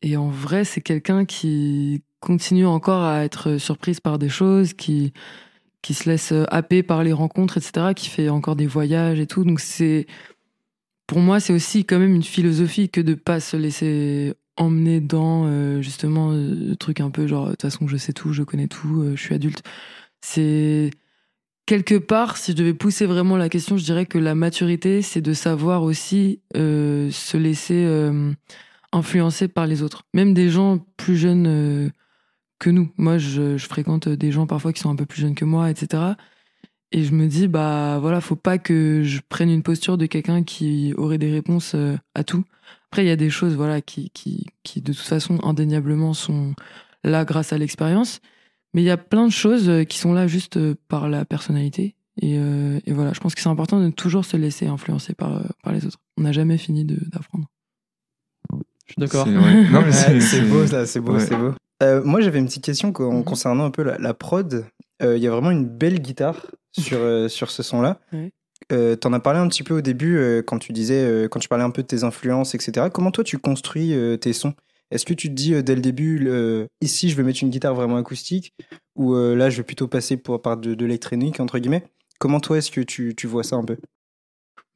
Et 0.00 0.16
en 0.16 0.30
vrai, 0.30 0.64
c'est 0.64 0.80
quelqu'un 0.80 1.26
qui 1.26 2.02
continue 2.20 2.64
encore 2.64 3.02
à 3.02 3.24
être 3.24 3.58
surprise 3.58 4.00
par 4.00 4.18
des 4.18 4.30
choses, 4.30 4.72
qui, 4.72 5.12
qui 5.82 5.92
se 5.92 6.08
laisse 6.08 6.32
euh, 6.32 6.44
happer 6.48 6.82
par 6.82 7.04
les 7.04 7.12
rencontres, 7.12 7.58
etc., 7.58 7.92
qui 7.94 8.08
fait 8.08 8.30
encore 8.30 8.56
des 8.56 8.66
voyages 8.66 9.20
et 9.20 9.26
tout. 9.26 9.44
Donc 9.44 9.60
c'est, 9.60 10.06
pour 11.06 11.18
moi, 11.18 11.40
c'est 11.40 11.52
aussi 11.52 11.84
quand 11.84 11.98
même 11.98 12.14
une 12.14 12.22
philosophie 12.22 12.88
que 12.88 13.02
de 13.02 13.12
pas 13.12 13.40
se 13.40 13.58
laisser 13.58 14.34
emmener 14.56 15.00
dans 15.02 15.44
euh, 15.46 15.82
justement 15.82 16.32
euh, 16.32 16.54
le 16.70 16.76
truc 16.76 17.00
un 17.00 17.10
peu 17.10 17.26
genre 17.26 17.46
de 17.46 17.50
toute 17.50 17.62
façon 17.62 17.86
je 17.86 17.98
sais 17.98 18.14
tout, 18.14 18.32
je 18.32 18.42
connais 18.42 18.68
tout, 18.68 19.02
euh, 19.02 19.14
je 19.14 19.22
suis 19.22 19.34
adulte. 19.34 19.62
C'est 20.22 20.90
quelque 21.68 21.98
part, 21.98 22.36
si 22.36 22.52
je 22.52 22.56
devais 22.56 22.74
pousser 22.74 23.06
vraiment 23.06 23.36
la 23.36 23.48
question, 23.48 23.76
je 23.76 23.84
dirais 23.84 24.06
que 24.06 24.18
la 24.18 24.34
maturité, 24.34 25.02
c'est 25.02 25.20
de 25.20 25.34
savoir 25.34 25.82
aussi 25.84 26.40
euh, 26.56 27.10
se 27.12 27.36
laisser 27.36 27.84
euh, 27.84 28.32
influencer 28.92 29.48
par 29.48 29.66
les 29.66 29.82
autres, 29.82 30.02
même 30.14 30.34
des 30.34 30.48
gens 30.48 30.78
plus 30.96 31.16
jeunes. 31.16 31.46
euh, 31.46 31.90
que 32.58 32.70
nous. 32.70 32.90
Moi, 32.96 33.18
je, 33.18 33.56
je 33.56 33.66
fréquente 33.66 34.08
des 34.08 34.32
gens 34.32 34.46
parfois 34.46 34.72
qui 34.72 34.80
sont 34.80 34.90
un 34.90 34.96
peu 34.96 35.06
plus 35.06 35.20
jeunes 35.20 35.34
que 35.34 35.44
moi, 35.44 35.70
etc. 35.70 36.14
Et 36.90 37.04
je 37.04 37.12
me 37.12 37.26
dis, 37.26 37.48
bah 37.48 37.98
voilà, 38.00 38.20
faut 38.20 38.36
pas 38.36 38.58
que 38.58 39.02
je 39.04 39.20
prenne 39.28 39.50
une 39.50 39.62
posture 39.62 39.98
de 39.98 40.06
quelqu'un 40.06 40.42
qui 40.42 40.94
aurait 40.96 41.18
des 41.18 41.30
réponses 41.30 41.74
euh, 41.74 41.96
à 42.14 42.24
tout. 42.24 42.44
Après, 42.90 43.04
il 43.04 43.08
y 43.08 43.10
a 43.12 43.16
des 43.16 43.30
choses, 43.30 43.54
voilà, 43.54 43.80
qui, 43.80 44.10
qui, 44.10 44.46
qui 44.62 44.80
de 44.80 44.92
toute 44.92 45.02
façon, 45.06 45.38
indéniablement, 45.42 46.14
sont 46.14 46.54
là 47.04 47.24
grâce 47.24 47.52
à 47.52 47.58
l'expérience. 47.58 48.20
Mais 48.74 48.82
il 48.82 48.84
y 48.84 48.90
a 48.90 48.96
plein 48.96 49.26
de 49.26 49.32
choses 49.32 49.68
euh, 49.68 49.84
qui 49.84 49.98
sont 49.98 50.12
là 50.12 50.26
juste 50.26 50.56
euh, 50.56 50.74
par 50.88 51.08
la 51.08 51.24
personnalité. 51.24 51.94
Et, 52.20 52.36
euh, 52.38 52.80
et 52.84 52.92
voilà, 52.92 53.12
je 53.12 53.20
pense 53.20 53.34
que 53.34 53.40
c'est 53.40 53.48
important 53.48 53.80
de 53.80 53.90
toujours 53.90 54.24
se 54.24 54.36
laisser 54.36 54.66
influencer 54.66 55.14
par, 55.14 55.42
par 55.62 55.72
les 55.72 55.86
autres. 55.86 55.98
On 56.16 56.22
n'a 56.22 56.32
jamais 56.32 56.58
fini 56.58 56.84
d'apprendre. 56.84 57.46
Je 58.86 58.92
suis 58.92 59.00
d'accord. 59.00 59.26
C'est 60.20 60.42
beau 60.48 60.66
ça, 60.66 60.86
c'est 60.86 61.00
beau, 61.00 61.12
ouais. 61.14 61.20
c'est 61.20 61.36
beau. 61.36 61.52
Euh, 61.82 62.02
moi 62.02 62.20
j'avais 62.20 62.38
une 62.40 62.46
petite 62.46 62.64
question 62.64 62.88
Mhm. 62.88 63.22
concernant 63.24 63.64
un 63.66 63.70
peu 63.70 63.82
la, 63.82 63.98
la 63.98 64.14
prod. 64.14 64.66
Euh, 65.02 65.16
Il 65.16 65.22
y 65.22 65.26
a 65.28 65.30
vraiment 65.30 65.50
une 65.52 65.66
belle 65.66 66.00
guitare 66.00 66.46
sur, 66.72 66.98
euh, 66.98 67.28
sur 67.28 67.50
ce 67.50 67.62
son-là. 67.62 68.00
Ouais. 68.12 68.32
Euh, 68.72 68.96
T'en 68.96 69.12
as 69.12 69.20
parlé 69.20 69.38
un 69.38 69.46
petit 69.48 69.62
peu 69.62 69.74
au 69.74 69.80
début 69.80 70.16
euh, 70.18 70.42
quand 70.42 70.58
tu 70.58 70.72
disais, 70.72 71.04
euh, 71.04 71.28
quand 71.28 71.38
tu 71.38 71.48
parlais 71.48 71.62
un 71.64 71.70
peu 71.70 71.82
de 71.82 71.86
tes 71.86 72.02
influences, 72.02 72.54
etc. 72.56 72.88
Comment 72.92 73.12
toi 73.12 73.22
tu 73.22 73.38
construis 73.38 73.94
euh, 73.94 74.16
tes 74.16 74.32
sons? 74.32 74.54
Est-ce 74.90 75.04
que 75.04 75.14
tu 75.14 75.28
te 75.28 75.34
dis 75.34 75.54
euh, 75.54 75.62
dès 75.62 75.74
le 75.74 75.80
début, 75.80 76.28
ici 76.80 77.10
je 77.10 77.16
vais 77.16 77.22
mettre 77.22 77.42
une 77.42 77.50
guitare 77.50 77.74
vraiment 77.74 77.96
acoustique 77.96 78.54
ou 78.96 79.14
euh, 79.14 79.34
là 79.34 79.50
je 79.50 79.58
vais 79.58 79.62
plutôt 79.62 79.88
passer 79.88 80.16
pour, 80.16 80.40
par 80.40 80.56
de, 80.56 80.74
de 80.74 80.86
l'électronique 80.86 81.40
entre 81.40 81.58
guillemets? 81.58 81.84
Comment 82.18 82.40
toi 82.40 82.58
est-ce 82.58 82.70
que 82.70 82.80
tu, 82.80 83.14
tu 83.14 83.26
vois 83.26 83.44
ça 83.44 83.56
un 83.56 83.64
peu? 83.64 83.76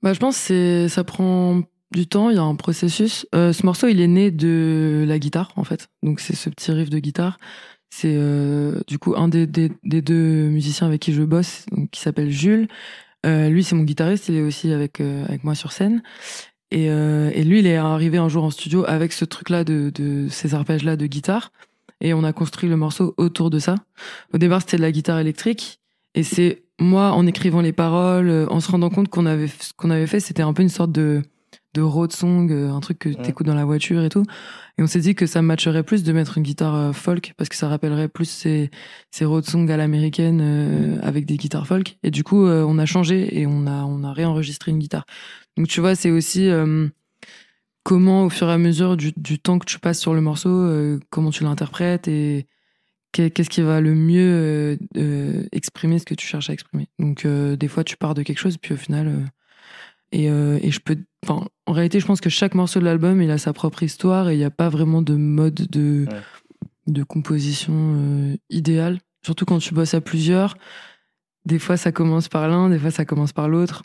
Bah, 0.02 0.12
je 0.12 0.18
pense 0.18 0.48
que 0.48 0.86
ça 0.88 1.04
prend 1.04 1.62
du 1.90 2.06
temps, 2.06 2.30
il 2.30 2.36
y 2.36 2.38
a 2.38 2.42
un 2.42 2.54
processus. 2.54 3.26
Euh, 3.34 3.52
ce 3.52 3.64
morceau, 3.66 3.88
il 3.88 4.00
est 4.00 4.06
né 4.06 4.30
de 4.30 5.04
la 5.06 5.18
guitare, 5.18 5.52
en 5.56 5.64
fait. 5.64 5.88
Donc, 6.02 6.20
c'est 6.20 6.34
ce 6.34 6.48
petit 6.50 6.72
riff 6.72 6.88
de 6.88 6.98
guitare. 6.98 7.38
C'est 7.90 8.16
du 8.86 8.98
coup 8.98 9.14
un 9.16 9.28
des, 9.28 9.46
des, 9.46 9.70
deux 9.82 10.48
musiciens 10.48 10.86
avec 10.86 11.02
qui 11.02 11.12
je 11.12 11.22
bosse, 11.22 11.66
qui 11.90 12.00
s'appelle 12.00 12.30
Jules. 12.30 12.66
Lui, 13.22 13.62
c'est 13.62 13.74
mon 13.74 13.82
guitariste, 13.82 14.30
il 14.30 14.36
est 14.36 14.40
aussi 14.40 14.72
avec, 14.72 15.00
avec 15.00 15.44
moi 15.44 15.54
sur 15.54 15.72
scène. 15.72 16.02
Et, 16.72 16.88
euh, 16.88 17.30
et 17.34 17.44
lui, 17.44 17.58
il 17.58 17.66
est 17.66 17.76
arrivé 17.76 18.16
un 18.16 18.30
jour 18.30 18.44
en 18.44 18.50
studio 18.50 18.82
avec 18.88 19.12
ce 19.12 19.26
truc-là, 19.26 19.62
de, 19.62 19.92
de 19.94 20.28
ces 20.30 20.54
arpèges-là 20.54 20.96
de 20.96 21.06
guitare. 21.06 21.52
Et 22.00 22.14
on 22.14 22.24
a 22.24 22.32
construit 22.32 22.66
le 22.66 22.76
morceau 22.76 23.12
autour 23.18 23.50
de 23.50 23.58
ça. 23.58 23.74
Au 24.32 24.38
départ, 24.38 24.62
c'était 24.62 24.78
de 24.78 24.82
la 24.82 24.90
guitare 24.90 25.18
électrique. 25.18 25.80
Et 26.14 26.22
c'est 26.22 26.62
moi, 26.80 27.12
en 27.12 27.26
écrivant 27.26 27.60
les 27.60 27.74
paroles, 27.74 28.30
euh, 28.30 28.46
en 28.48 28.60
se 28.60 28.70
rendant 28.70 28.88
compte 28.88 29.08
qu'on 29.08 29.26
avait, 29.26 29.48
ce 29.48 29.74
qu'on 29.76 29.90
avait 29.90 30.06
fait, 30.06 30.18
c'était 30.18 30.42
un 30.42 30.54
peu 30.54 30.62
une 30.62 30.70
sorte 30.70 30.92
de, 30.92 31.22
de 31.74 31.80
road 31.82 32.12
song, 32.12 32.50
euh, 32.50 32.70
un 32.70 32.80
truc 32.80 32.98
que 32.98 33.08
Ouais. 33.08 33.14
t'écoutes 33.16 33.46
dans 33.46 33.54
la 33.54 33.64
voiture 33.64 34.02
et 34.04 34.08
tout. 34.08 34.24
Et 34.78 34.82
on 34.82 34.86
s'est 34.86 35.00
dit 35.00 35.14
que 35.14 35.26
ça 35.26 35.40
matcherait 35.42 35.82
plus 35.82 36.02
de 36.02 36.12
mettre 36.12 36.36
une 36.38 36.44
guitare 36.44 36.74
euh, 36.74 36.92
folk 36.92 37.32
parce 37.36 37.48
que 37.48 37.56
ça 37.56 37.68
rappellerait 37.68 38.08
plus 38.08 38.26
ces, 38.28 38.70
ces 39.10 39.24
road 39.24 39.44
songs 39.44 39.68
à 39.68 39.76
l'américaine 39.76 40.40
euh, 40.42 40.98
avec 41.02 41.24
des 41.26 41.36
guitares 41.36 41.66
folk. 41.66 41.96
Et 42.02 42.10
du 42.10 42.24
coup, 42.24 42.44
euh, 42.46 42.64
on 42.66 42.78
a 42.78 42.86
changé 42.86 43.38
et 43.40 43.46
on 43.46 43.66
a, 43.66 43.84
on 43.84 44.04
a 44.04 44.12
réenregistré 44.12 44.70
une 44.70 44.78
guitare. 44.78 45.04
Donc 45.56 45.68
tu 45.68 45.80
vois, 45.80 45.94
c'est 45.94 46.10
aussi 46.10 46.48
euh, 46.48 46.88
comment, 47.84 48.24
au 48.24 48.28
fur 48.30 48.48
et 48.48 48.52
à 48.52 48.58
mesure 48.58 48.96
du, 48.96 49.12
du 49.16 49.38
temps 49.38 49.58
que 49.58 49.66
tu 49.66 49.78
passes 49.78 49.98
sur 50.00 50.14
le 50.14 50.20
morceau, 50.20 50.50
euh, 50.50 51.00
comment 51.10 51.30
tu 51.30 51.42
l'interprètes 51.44 52.06
et 52.08 52.46
qu'est- 53.12 53.30
qu'est-ce 53.30 53.50
qui 53.50 53.62
va 53.62 53.80
le 53.80 53.94
mieux 53.94 54.78
exprimer 55.52 55.98
ce 55.98 56.04
que 56.04 56.14
tu 56.14 56.26
cherches 56.26 56.50
à 56.50 56.52
exprimer. 56.52 56.88
Donc 56.98 57.24
euh, 57.24 57.56
des 57.56 57.68
fois, 57.68 57.82
tu 57.84 57.96
pars 57.96 58.14
de 58.14 58.22
quelque 58.22 58.38
chose, 58.38 58.56
puis 58.58 58.74
au 58.74 58.76
final, 58.78 59.08
euh, 59.08 59.20
et, 60.12 60.30
euh, 60.30 60.58
et 60.62 60.70
je 60.70 60.80
peux, 60.80 60.96
enfin, 61.26 61.46
en 61.66 61.72
réalité, 61.72 61.98
je 62.00 62.06
pense 62.06 62.20
que 62.20 62.30
chaque 62.30 62.54
morceau 62.54 62.78
de 62.80 62.84
l'album, 62.84 63.20
il 63.22 63.30
a 63.30 63.38
sa 63.38 63.52
propre 63.52 63.82
histoire 63.82 64.28
et 64.28 64.34
il 64.34 64.38
n'y 64.38 64.44
a 64.44 64.50
pas 64.50 64.68
vraiment 64.68 65.02
de 65.02 65.14
mode 65.14 65.54
de 65.70 66.06
Ouais. 66.10 66.20
de 66.86 67.02
composition 67.02 67.72
euh, 67.74 68.36
idéal. 68.50 68.98
Surtout 69.24 69.44
quand 69.44 69.58
tu 69.58 69.72
bosses 69.74 69.94
à 69.94 70.00
plusieurs. 70.00 70.56
des 71.44 71.58
fois 71.58 71.76
ça 71.76 71.90
commence 71.92 72.28
par 72.28 72.46
l'un, 72.48 72.68
des 72.70 72.78
fois 72.78 72.90
ça 72.90 73.04
commence 73.04 73.32
par 73.32 73.48
l'autre. 73.48 73.82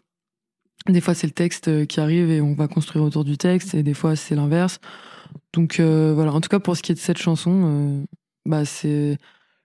Des 0.88 1.02
fois 1.02 1.14
c'est 1.14 1.28
le 1.28 1.34
texte 1.34 1.68
euh, 1.70 1.86
qui 1.86 2.00
arrive 2.00 2.30
et 2.32 2.40
on 2.42 2.54
va 2.54 2.68
construire 2.68 3.04
autour 3.06 3.24
du 3.24 3.38
texte, 3.38 3.74
et 3.74 3.84
des 3.84 3.94
fois 3.94 4.16
c'est 4.16 4.36
l'inverse. 4.36 4.80
Donc 5.54 5.80
euh, 5.80 6.14
voilà, 6.16 6.34
en 6.34 6.42
tout 6.42 6.50
cas 6.50 6.60
pour 6.60 6.76
ce 6.78 6.82
qui 6.84 6.92
est 6.92 6.96
de 6.96 7.00
cette 7.00 7.18
chanson, 7.18 8.06
bah 8.46 8.64
c'est 8.66 9.18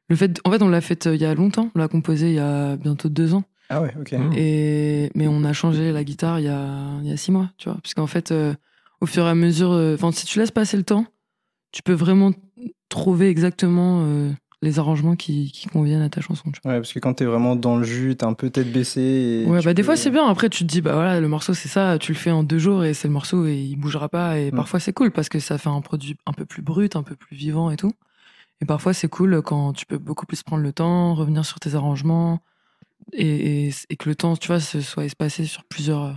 le 0.09 0.16
fait. 0.16 0.40
En 0.45 0.50
fait, 0.50 0.62
on 0.62 0.69
l'a 0.69 0.81
faite 0.81 1.07
il 1.12 1.21
y 1.21 1.25
a 1.25 1.35
longtemps, 1.35 1.71
on 1.75 1.78
l'a 1.78 1.88
composée 1.88 2.28
il 2.31 2.35
y 2.35 2.38
a 2.38 2.76
bientôt 2.76 3.09
deux 3.09 3.35
ans. 3.35 3.45
Ah 3.75 3.81
ouais, 3.81 3.95
ok. 3.99 4.12
Mm. 4.12 4.33
Et, 4.37 5.11
mais 5.14 5.26
on 5.29 5.45
a 5.45 5.52
changé 5.55 5.93
la 5.93 6.05
guitare 6.05 6.41
il 6.41 6.45
y 6.45 6.49
a, 6.49 6.69
il 7.02 7.09
y 7.09 7.12
a 7.12 7.17
six 7.17 7.33
mois, 7.33 7.49
tu 7.57 7.71
vois. 7.71 7.79
Puisqu'en 7.83 8.07
fait, 8.07 8.31
euh, 8.31 8.52
au 9.00 9.07
fur 9.07 9.25
et 9.25 9.31
à 9.31 9.35
mesure, 9.35 9.73
euh, 9.73 9.95
enfin, 9.95 10.12
si 10.12 10.26
tu 10.26 10.38
laisses 10.38 10.50
passer 10.50 10.76
le 10.76 10.83
temps, 10.83 11.07
tu 11.73 11.83
peux 11.83 11.95
vraiment 11.95 12.33
trouver 12.91 13.31
exactement 13.31 14.02
euh, 14.05 14.31
les 14.61 14.79
arrangements 14.79 15.17
qui, 15.17 15.50
qui 15.52 15.69
conviennent 15.69 16.02
à 16.02 16.11
ta 16.11 16.21
chanson, 16.21 16.50
tu 16.52 16.61
Ouais, 16.69 16.76
parce 16.76 16.93
que 16.93 16.99
quand 16.99 17.14
t'es 17.14 17.25
vraiment 17.25 17.57
dans 17.57 17.79
le 17.79 17.85
jus, 17.85 18.14
t'es 18.14 18.26
un 18.26 18.35
peu 18.35 18.50
tête 18.50 18.71
baissée. 18.71 19.00
et 19.00 19.45
vois. 19.47 19.57
Ouais, 19.57 19.62
bah 19.64 19.73
des 19.75 19.83
fois 19.83 19.97
c'est 19.97 20.11
bien. 20.11 20.26
Après, 20.29 20.50
tu 20.50 20.64
te 20.67 20.69
dis, 20.71 20.83
bah 20.83 20.93
voilà, 20.93 21.19
le 21.19 21.29
morceau 21.29 21.55
c'est 21.55 21.69
ça, 21.69 21.99
tu 21.99 22.12
le 22.12 22.19
fais 22.19 22.31
en 22.31 22.43
deux 22.45 22.59
jours 22.59 22.85
et 22.85 22.93
c'est 22.93 23.09
le 23.09 23.14
morceau 23.14 23.47
et 23.47 23.57
il 23.57 23.76
bougera 23.76 24.11
pas. 24.11 24.38
Et 24.38 24.52
Mm. 24.52 24.57
parfois 24.57 24.81
c'est 24.81 24.93
cool 24.93 25.11
parce 25.12 25.31
que 25.31 25.38
ça 25.41 25.57
fait 25.57 25.71
un 25.71 25.81
produit 25.81 26.17
un 26.26 26.33
peu 26.35 26.45
plus 26.45 26.61
brut, 26.62 26.95
un 26.95 27.02
peu 27.02 27.17
plus 27.17 27.35
vivant 27.37 27.71
et 27.71 27.76
tout. 27.76 27.93
Et 28.61 28.67
parfois 28.67 28.93
c'est 28.93 29.09
cool 29.09 29.41
quand 29.43 29.73
tu 29.73 29.87
peux 29.87 29.99
beaucoup 29.99 30.26
plus 30.26 30.43
prendre 30.43 30.62
le 30.62 30.73
temps, 30.73 31.14
revenir 31.14 31.45
sur 31.47 31.59
tes 31.59 31.75
arrangements 31.75 32.41
et, 33.13 33.67
et, 33.69 33.75
et 33.91 33.97
que 33.97 34.09
le 34.09 34.15
temps, 34.15 34.37
tu 34.37 34.49
vois, 34.49 34.61
se 34.61 34.81
soit 34.81 35.05
espacé 35.05 35.45
sur 35.47 35.65
plusieurs 35.65 36.03
euh, 36.05 36.13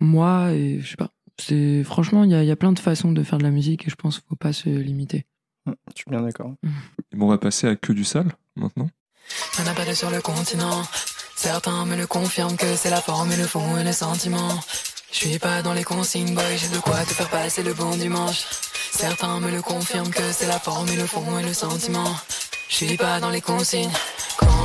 mois 0.00 0.52
et 0.52 0.80
je 0.80 0.90
sais 0.90 0.96
pas. 0.96 1.10
C'est 1.38 1.84
franchement, 1.84 2.24
il 2.24 2.30
y 2.30 2.34
a, 2.34 2.42
y 2.42 2.50
a 2.50 2.56
plein 2.56 2.72
de 2.72 2.78
façons 2.78 3.12
de 3.12 3.22
faire 3.22 3.38
de 3.38 3.42
la 3.44 3.50
musique 3.50 3.86
et 3.86 3.90
je 3.90 3.94
pense 3.96 4.18
qu'il 4.18 4.28
faut 4.28 4.36
pas 4.36 4.52
se 4.52 4.68
limiter. 4.68 5.26
Mm, 5.66 5.72
Je 5.94 6.00
suis 6.02 6.10
bien 6.10 6.22
d'accord. 6.22 6.54
Et 7.12 7.16
bon, 7.16 7.26
on 7.26 7.30
va 7.30 7.38
passer 7.38 7.66
à 7.68 7.76
que 7.76 7.92
du 7.92 8.04
sale 8.04 8.32
maintenant. 8.56 8.88
Y'en 9.58 9.66
a 9.66 9.74
pas 9.74 9.84
de 9.84 9.92
sur 9.92 10.10
le 10.10 10.20
continent. 10.22 10.82
Certains 11.36 11.84
me 11.84 11.96
le 11.96 12.06
confirment 12.06 12.56
que 12.56 12.76
c'est 12.76 12.90
la 12.90 13.00
forme 13.02 13.30
et 13.32 13.36
le 13.36 13.46
fond 13.46 13.76
et 13.76 13.84
le 13.84 13.92
sentiment. 13.92 14.48
Je 15.12 15.16
suis 15.28 15.38
pas 15.38 15.62
dans 15.62 15.72
les 15.74 15.84
consignes, 15.84 16.34
boy, 16.34 16.44
j'ai 16.56 16.68
de 16.74 16.78
quoi 16.80 16.98
te 17.04 17.12
faire 17.12 17.28
passer 17.28 17.62
le 17.62 17.74
bon 17.74 17.96
dimanche. 17.96 18.44
Certains 18.92 19.38
me 19.40 19.50
le 19.50 19.60
confirment 19.60 20.10
que 20.10 20.32
c'est 20.32 20.46
la 20.46 20.58
forme 20.58 20.88
et 20.88 20.96
le 20.96 21.06
fond 21.06 21.38
et 21.38 21.42
le 21.42 21.52
sentiment. 21.52 22.14
Je 22.68 22.74
suis 22.76 22.96
pas 22.96 23.20
dans 23.20 23.30
les 23.30 23.40
consignes. 23.42 23.90
Quand 24.38 24.64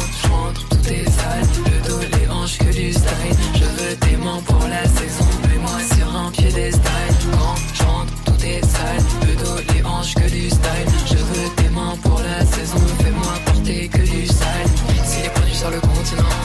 Le 0.91 1.88
dos, 1.88 2.00
les 2.12 2.27
hanches, 2.27 2.57
que 2.57 2.74
du 2.74 2.91
style. 2.91 3.38
Je 3.55 3.63
veux 3.63 3.95
tes 3.95 4.17
mains 4.17 4.41
pour 4.45 4.67
la 4.67 4.83
saison. 4.83 5.25
Mets-moi 5.48 5.79
sur 5.95 6.15
un 6.15 6.29
piédestal. 6.31 7.07
Quand 7.31 7.55
je 7.74 7.83
rentre, 7.83 8.13
tout 8.25 8.45
est 8.45 8.62
sale. 8.62 9.03
Le 9.21 9.36
dos, 9.41 9.74
les 9.74 9.83
hanches, 9.86 10.15
que 10.15 10.29
du 10.29 10.50
style. 10.50 10.89
Je 11.05 11.15
veux 11.15 11.50
tes 11.55 11.69
mains 11.69 11.95
pour 12.03 12.19
la 12.19 12.45
saison. 12.45 12.81
Fais-moi 13.00 13.33
porter 13.45 13.88
que 13.88 14.01
du 14.01 14.27
sale. 14.27 14.67
Si 15.05 15.21
les 15.21 15.29
produits 15.29 15.55
sur 15.55 15.69
le 15.69 15.79
continent, 15.79 16.36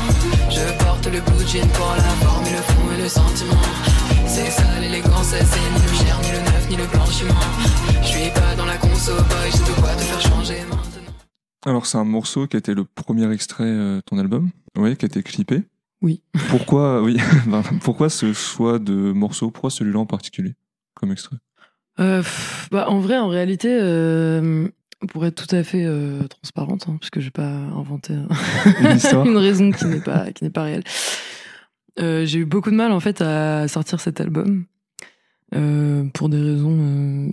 je 0.49 0.85
porte 0.85 1.07
le 1.07 1.21
blue 1.21 1.47
jean 1.49 1.67
pour 1.71 1.95
la 1.97 2.13
forme 2.25 2.47
et 2.47 2.53
le 2.53 2.63
fond 2.63 2.87
et 2.97 3.03
le 3.03 3.09
sentiment. 3.09 3.67
C'est 4.29 4.51
ça 4.51 4.63
l'élégance, 4.81 5.27
c'est 5.31 5.43
ni 5.43 5.83
le 5.87 6.05
cher, 6.05 6.21
ni 6.23 6.31
le 6.31 6.39
neuf, 6.39 6.71
ni 6.71 6.77
le 6.77 6.87
blanchiment. 6.87 7.47
Je 8.03 8.07
suis 8.07 8.31
pas 8.31 8.55
dans 8.57 8.67
la 8.67 8.77
conso, 8.77 9.13
boy, 9.15 9.51
j'ai 9.51 9.59
de 9.59 9.81
quoi 9.81 9.91
te 9.95 10.03
faire 10.03 10.21
changer 10.21 10.61
maintenant. 10.69 10.96
Alors, 11.67 11.85
c'est 11.85 11.99
un 11.99 12.05
morceau 12.05 12.47
qui 12.47 12.57
a 12.57 12.59
été 12.61 12.75
le 12.75 12.85
premier 12.85 13.31
extrait 13.33 13.65
euh, 13.65 13.97
de 13.97 14.01
ton 14.01 14.19
album, 14.19 14.51
oui, 14.79 14.97
qui 14.97 15.05
a 15.05 15.09
été 15.09 15.23
clippé. 15.23 15.63
Oui. 16.01 16.23
Pourquoi, 16.49 17.03
oui, 17.03 17.17
ben, 17.47 17.63
pourquoi 17.83 18.09
ce 18.09 18.33
choix 18.33 18.79
de 18.79 18.95
morceau? 18.95 19.51
Pourquoi 19.51 19.71
celui-là 19.71 19.99
en 19.99 20.07
particulier 20.07 20.55
comme 20.95 21.11
extrait? 21.13 21.37
Euh, 21.99 22.19
pff, 22.23 22.69
bah, 22.71 22.89
en 22.89 23.01
vrai, 23.01 23.19
en 23.19 23.29
réalité, 23.29 23.69
euh, 23.71 24.69
pour 25.09 25.27
être 25.27 25.47
tout 25.47 25.57
à 25.57 25.65
fait 25.65 25.85
euh, 25.85 26.23
transparente, 26.29 26.85
hein, 26.89 26.97
parce 27.01 27.11
que 27.11 27.21
j'ai 27.21 27.31
pas 27.33 27.49
inventé 27.49 28.15
un- 28.15 28.29
Une 29.25 29.37
raison 29.37 29.73
qui 29.73 29.87
n'est 29.87 30.01
pas 30.01 30.31
qui 30.33 30.45
n'est 30.45 30.51
pas 30.51 30.63
réelle. 30.63 30.85
Euh, 31.99 32.27
j'ai 32.27 32.41
eu 32.41 32.45
beaucoup 32.45 32.71
de 32.71 32.77
mal 32.77 32.93
en 32.93 33.01
fait 33.01 33.23
à 33.23 33.67
sortir 33.69 34.01
cet 34.01 34.21
album 34.21 34.67
euh, 35.55 36.05
pour 36.13 36.29
des 36.29 36.39
raisons 36.41 36.77
euh, 36.79 37.29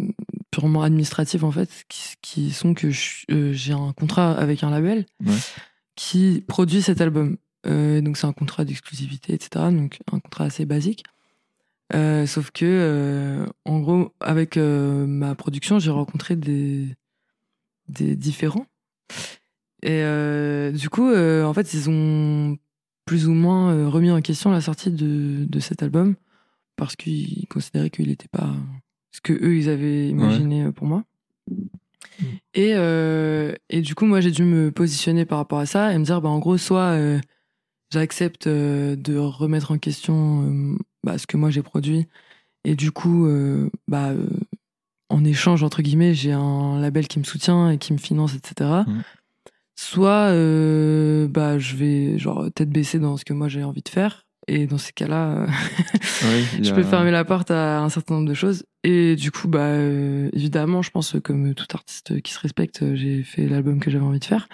purement 0.54 0.84
administratives 0.84 1.44
en 1.44 1.52
fait, 1.52 1.70
qui, 1.90 2.14
qui 2.22 2.52
sont 2.52 2.74
que 2.76 2.88
euh, 3.32 3.54
j'ai 3.54 3.74
un 3.74 3.92
contrat 3.94 4.32
avec 4.34 4.64
un 4.64 4.70
label 4.70 5.06
Ouais. 5.26 5.34
qui 5.96 6.44
produit 6.48 6.82
cet 6.82 7.02
album. 7.02 7.38
Euh, 7.66 8.02
donc 8.02 8.18
c'est 8.18 8.28
un 8.28 8.34
contrat 8.34 8.64
d'exclusivité, 8.66 9.34
etc. 9.34 9.66
Donc 9.72 10.00
un 10.12 10.20
contrat 10.20 10.46
assez 10.46 10.66
basique. 10.66 11.04
Euh, 11.94 12.26
sauf 12.26 12.52
que, 12.52 12.66
euh, 12.66 13.46
en 13.66 13.80
gros, 13.80 14.14
avec 14.20 14.58
euh, 14.58 15.06
ma 15.06 15.36
production, 15.36 15.80
j'ai 15.80 15.92
rencontré 15.92 16.36
des, 16.36 16.88
des 17.88 18.16
différents. 18.16 18.66
Et 19.84 20.02
du 20.74 20.90
coup, 20.90 21.14
en 21.14 21.54
fait, 21.54 21.74
ils 21.74 21.90
ont 21.90 22.58
plus 23.06 23.28
ou 23.28 23.34
moins 23.34 23.90
remis 23.90 24.12
en 24.12 24.22
question 24.22 24.50
la 24.50 24.62
sortie 24.62 24.92
de, 24.92 25.46
de 25.46 25.60
cet 25.60 25.84
album 25.84 26.16
parce 26.78 26.96
qu'ils 26.96 27.46
considéraient 27.50 27.90
qu'il 27.90 28.08
n'était 28.08 28.30
pas 28.30 28.54
ce 29.14 29.22
que 29.22 29.32
eux 29.32 29.56
ils 29.56 29.70
avaient 29.70 30.10
imaginé 30.10 30.70
pour 30.74 30.88
moi. 30.88 31.06
Et, 32.54 32.74
euh, 32.76 33.54
et 33.70 33.82
du 33.82 33.96
coup, 33.96 34.06
moi, 34.06 34.22
j'ai 34.22 34.32
dû 34.32 34.44
me 34.44 34.72
positionner 34.72 35.26
par 35.26 35.38
rapport 35.40 35.60
à 35.60 35.66
ça 35.66 35.94
et 35.94 35.98
me 35.98 36.04
dire, 36.06 36.22
bah, 36.22 36.30
en 36.30 36.40
gros, 36.40 36.58
soit 36.58 36.92
euh, 36.92 37.20
j'accepte 37.92 38.48
euh, 38.48 38.96
de 38.96 39.18
remettre 39.18 39.72
en 39.72 39.78
question 39.78 40.44
euh, 40.44 40.78
bah, 41.04 41.18
ce 41.18 41.26
que 41.28 41.38
moi 41.38 41.50
j'ai 41.50 41.64
produit 41.64 42.08
et 42.66 42.76
du 42.76 42.92
coup, 42.92 43.28
euh, 43.28 43.70
bah, 43.88 44.10
euh, 44.10 44.28
en 45.10 45.24
échange, 45.26 45.64
entre 45.64 45.82
guillemets, 45.82 46.14
j'ai 46.14 46.32
un 46.32 46.80
label 46.80 47.08
qui 47.08 47.20
me 47.20 47.24
soutient 47.24 47.70
et 47.70 47.78
qui 47.78 47.94
me 47.94 47.98
finance, 47.98 48.36
etc. 48.36 48.70
Mhm. 48.88 49.04
Soit 49.76 50.30
euh, 50.32 51.28
bah, 51.28 51.58
je 51.60 51.76
vais 51.76 52.18
genre 52.18 52.48
tête 52.54 52.70
baissée 52.70 53.00
dans 53.00 53.18
ce 53.18 53.26
que 53.26 53.34
moi 53.34 53.48
j'ai 53.48 53.64
envie 53.64 53.82
de 53.82 53.90
faire. 53.90 54.26
Et 54.48 54.68
dans 54.68 54.78
ces 54.78 54.92
cas-là, 54.92 55.30
euh, 55.30 55.48
je 56.62 56.72
a- 56.72 56.76
peux 56.76 56.84
fermer 56.84 57.12
la 57.12 57.24
porte 57.26 57.52
à 57.52 57.82
un 57.82 57.90
certain 57.90 58.16
nombre 58.16 58.28
de 58.28 58.34
choses. 58.34 58.66
Et 58.84 59.16
du 59.16 59.32
coup, 59.32 59.48
bah, 59.48 59.60
euh, 59.62 60.30
évidemment, 60.34 60.82
je 60.82 60.92
pense 60.92 61.16
comme 61.24 61.54
tout 61.54 61.66
artiste 61.74 62.22
qui 62.22 62.34
se 62.34 62.40
respecte, 62.40 62.82
euh, 62.84 62.96
j'ai 62.96 63.24
fait 63.24 63.48
l'album 63.48 63.80
que 63.80 63.90
j'avais 63.90 64.04
envie 64.04 64.20
de 64.20 64.26
faire. 64.26 64.50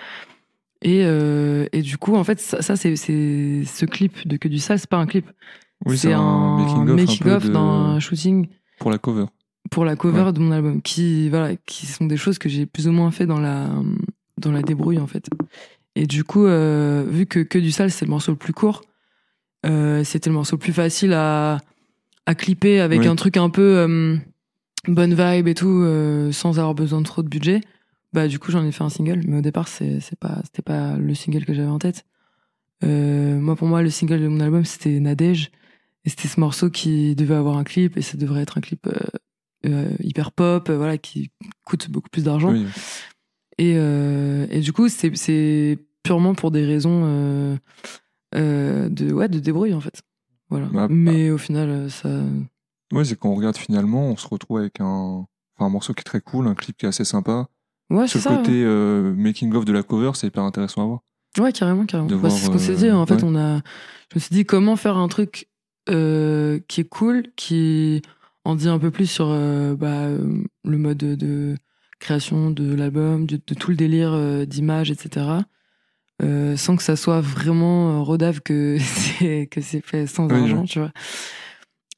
Et, 0.81 1.01
euh, 1.03 1.65
et 1.73 1.81
du 1.81 1.97
coup, 1.97 2.15
en 2.15 2.23
fait, 2.23 2.39
ça, 2.39 2.61
ça, 2.61 2.75
c'est 2.75 2.95
ce 2.95 3.85
clip 3.85 4.27
de 4.27 4.37
Que 4.37 4.47
du 4.47 4.59
sale, 4.59 4.79
c'est 4.79 4.89
pas 4.89 4.97
un 4.97 5.07
clip. 5.07 5.25
Oui, 5.85 5.97
c'est 5.97 6.13
un 6.13 6.19
un 6.21 6.83
making-of 6.85 7.45
de- 7.45 7.53
d'un 7.53 7.99
shooting 7.99 8.47
pour 8.79 8.91
la 8.91 8.97
cover. 8.97 9.25
pour 9.71 9.85
la 9.85 9.95
cover 9.95 10.23
Ouais. 10.23 10.33
de 10.33 10.39
mon 10.39 10.51
album, 10.51 10.81
qui 10.81 11.29
voilà, 11.29 11.55
qui 11.65 11.85
sont 11.85 12.05
des 12.05 12.17
choses 12.17 12.37
que 12.37 12.49
j'ai 12.49 12.65
plus 12.65 12.87
ou 12.87 12.91
moins 12.91 13.11
fait 13.11 13.25
dans 13.25 13.39
la 13.39 13.69
dans 14.37 14.51
la 14.51 14.61
débrouille 14.61 14.99
en 14.99 15.07
fait. 15.07 15.29
Et 15.95 16.05
du 16.05 16.23
coup, 16.25 16.45
euh, 16.45 17.05
vu 17.09 17.25
que 17.25 17.39
que 17.39 17.57
du 17.59 17.71
sale 17.71 17.91
c'est 17.91 18.03
le 18.05 18.11
morceau 18.11 18.31
le 18.33 18.37
plus 18.37 18.51
court, 18.53 18.81
euh, 19.65 20.03
c'était 20.03 20.29
le 20.29 20.35
morceau 20.35 20.55
le 20.55 20.59
plus 20.59 20.73
facile 20.73 21.13
à 21.13 21.57
à 22.25 22.35
clipper 22.35 22.79
avec 22.79 22.99
Oui. 23.01 23.07
un 23.07 23.15
truc 23.15 23.37
un 23.37 23.49
peu 23.49 23.77
euh, 23.77 24.15
bonne 24.87 25.13
vibe 25.15 25.47
et 25.47 25.55
tout, 25.55 25.81
euh, 25.81 26.31
sans 26.31 26.59
avoir 26.59 26.75
besoin 26.75 27.01
de 27.01 27.05
trop 27.05 27.23
de 27.23 27.27
budget. 27.27 27.61
Bah 28.13 28.27
du 28.27 28.37
coup 28.39 28.51
j'en 28.51 28.63
ai 28.65 28.71
fait 28.71 28.83
un 28.83 28.89
single, 28.89 29.21
mais 29.27 29.37
au 29.37 29.41
départ 29.41 29.67
c'est 29.67 29.99
pas 30.19 30.39
c'était 30.43 30.61
pas 30.61 30.97
le 30.97 31.13
single 31.15 31.45
que 31.45 31.53
j'avais 31.53 31.67
en 31.67 31.79
tête. 31.79 32.05
Euh, 32.83 33.39
moi 33.39 33.55
pour 33.55 33.67
moi 33.67 33.81
le 33.81 33.89
single 33.89 34.21
de 34.21 34.27
mon 34.27 34.39
album 34.39 34.63
c'était 34.65 34.99
Nadège 34.99 35.51
et 36.05 36.09
c'était 36.09 36.27
ce 36.27 36.39
morceau 36.39 36.69
qui 36.69 37.15
devait 37.15 37.35
avoir 37.35 37.57
un 37.57 37.63
clip 37.63 37.97
et 37.97 38.01
ça 38.01 38.17
devrait 38.17 38.41
être 38.43 38.57
un 38.57 38.61
clip 38.61 38.87
hyper 40.01 40.31
pop, 40.31 40.69
voilà, 40.71 40.97
qui 40.97 41.31
coûte 41.65 41.89
beaucoup 41.89 42.09
plus 42.09 42.23
d'argent. 42.23 42.51
Oui. 42.53 42.65
Et, 43.57 43.73
et 43.73 44.59
du 44.61 44.71
coup, 44.71 44.87
c'est 44.87 45.77
purement 46.03 46.33
pour 46.33 46.49
des 46.51 46.65
raisons 46.65 47.57
de, 48.33 49.13
ouais, 49.13 49.27
de 49.27 49.39
débrouille, 49.39 49.73
en 49.73 49.81
fait. 49.81 50.01
Voilà. 50.49 50.67
Bah, 50.67 50.87
Mais 50.89 51.29
au 51.31 51.37
final, 51.37 51.69
euh, 51.69 51.89
ça. 51.89 52.09
Ouais, 52.91 53.05
c'est 53.05 53.17
quand 53.17 53.29
on 53.29 53.35
regarde 53.35 53.57
finalement, 53.57 54.07
on 54.07 54.17
se 54.17 54.27
retrouve 54.27 54.59
avec 54.59 54.79
un, 54.81 54.85
enfin, 54.85 55.67
un 55.67 55.69
morceau 55.69 55.93
qui 55.93 56.01
est 56.01 56.03
très 56.03 56.21
cool, 56.21 56.47
un 56.47 56.55
clip 56.55 56.75
qui 56.77 56.85
est 56.85 56.89
assez 56.89 57.05
sympa. 57.05 57.47
Ouais, 57.89 58.07
Ce 58.07 58.19
ça. 58.19 58.35
côté 58.35 58.63
euh, 58.63 59.13
making 59.15 59.53
of 59.53 59.65
de 59.65 59.73
la 59.73 59.83
cover, 59.83 60.11
c'est 60.15 60.27
hyper 60.27 60.43
intéressant 60.43 60.83
à 60.83 60.85
voir. 60.85 60.99
Ouais, 61.37 61.51
carrément, 61.51 61.85
carrément. 61.85 62.09
Bah, 62.09 62.15
voir, 62.15 62.31
c'est 62.31 62.45
ce 62.45 62.49
qu'on 62.49 62.57
s'est 62.57 62.71
euh, 62.71 62.75
dit. 62.75 62.91
En 62.91 63.05
fait, 63.05 63.15
ouais. 63.15 63.23
on 63.23 63.35
a. 63.35 63.57
Je 64.11 64.15
me 64.15 64.19
suis 64.19 64.33
dit 64.33 64.45
comment 64.45 64.75
faire 64.75 64.97
un 64.97 65.07
truc 65.07 65.47
euh, 65.89 66.59
qui 66.67 66.81
est 66.81 66.89
cool, 66.89 67.23
qui 67.35 68.01
en 68.43 68.55
dit 68.55 68.67
un 68.67 68.79
peu 68.79 68.89
plus 68.89 69.05
sur 69.05 69.27
euh, 69.29 69.75
bah, 69.75 70.05
euh, 70.05 70.43
le 70.63 70.77
mode 70.77 70.97
de, 70.97 71.55
création 71.99 72.49
de 72.49 72.73
l'album, 72.73 73.25
de, 73.25 73.39
de 73.45 73.53
tout 73.53 73.69
le 73.69 73.77
délire 73.77 74.13
euh, 74.13 74.45
d'image, 74.45 74.89
etc. 74.89 75.27
euh, 76.21 76.57
sans 76.57 76.75
que 76.75 76.83
ça 76.83 76.95
soit 76.95 77.21
vraiment 77.21 77.99
euh, 77.99 78.01
rodave 78.01 78.41
que 78.41 78.77
c'est 78.79 79.47
que 79.47 79.61
c'est 79.61 79.81
fait 79.85 80.07
sans 80.07 80.27
Oui, 80.27 80.39
argent, 80.41 80.63
tu 80.65 80.79
vois. 80.79 80.91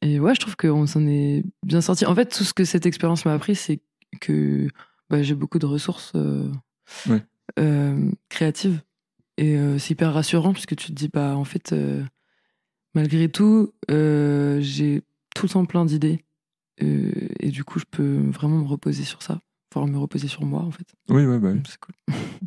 Et 0.01 0.19
ouais, 0.19 0.33
je 0.35 0.39
trouve 0.39 0.55
qu'on 0.55 0.87
s'en 0.87 1.05
est 1.07 1.43
bien 1.65 1.81
sorti. 1.81 2.05
En 2.05 2.15
fait, 2.15 2.25
tout 2.27 2.43
ce 2.43 2.53
que 2.53 2.63
cette 2.65 2.85
expérience 2.85 3.25
m'a 3.25 3.33
appris, 3.33 3.55
c'est 3.55 3.81
que 4.19 4.67
bah, 5.09 5.21
j'ai 5.21 5.35
beaucoup 5.35 5.59
de 5.59 5.65
ressources 5.65 6.11
euh, 6.15 6.51
Ouais. 7.07 7.23
euh, 7.59 8.09
créatives. 8.29 8.81
Et 9.37 9.57
c'est 9.79 9.91
hyper 9.91 10.13
rassurant 10.13 10.53
puisque 10.53 10.75
tu 10.75 10.87
te 10.87 10.91
dis, 10.93 11.07
bah, 11.07 11.35
en 11.35 11.45
fait, 11.45 11.73
malgré 12.93 13.29
tout, 13.29 13.73
j'ai 13.89 15.01
tout 15.35 15.45
le 15.45 15.49
temps 15.49 15.65
plein 15.65 15.83
d'idées. 15.85 16.23
Et 16.79 17.49
du 17.49 17.63
coup, 17.63 17.79
je 17.79 17.85
peux 17.89 18.17
vraiment 18.29 18.57
me 18.57 18.67
reposer 18.67 19.03
sur 19.03 19.23
ça. 19.23 19.41
Enfin, 19.73 19.87
me 19.87 19.97
reposer 19.97 20.27
sur 20.27 20.45
moi, 20.45 20.61
en 20.61 20.69
fait. 20.71 20.85
Oui, 21.09 21.25
ouais, 21.25 21.39
bah 21.39 21.51
oui. 21.53 21.61
C'est 21.67 21.79
cool. 21.79 21.95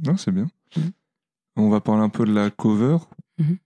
Non, 0.04 0.16
c'est 0.16 0.30
bien. 0.32 0.46
Mhm. 0.76 0.90
On 1.56 1.68
va 1.68 1.80
parler 1.80 2.02
un 2.02 2.08
peu 2.08 2.24
de 2.24 2.32
la 2.32 2.50
cover. 2.50 2.98
Mhm. 3.38 3.58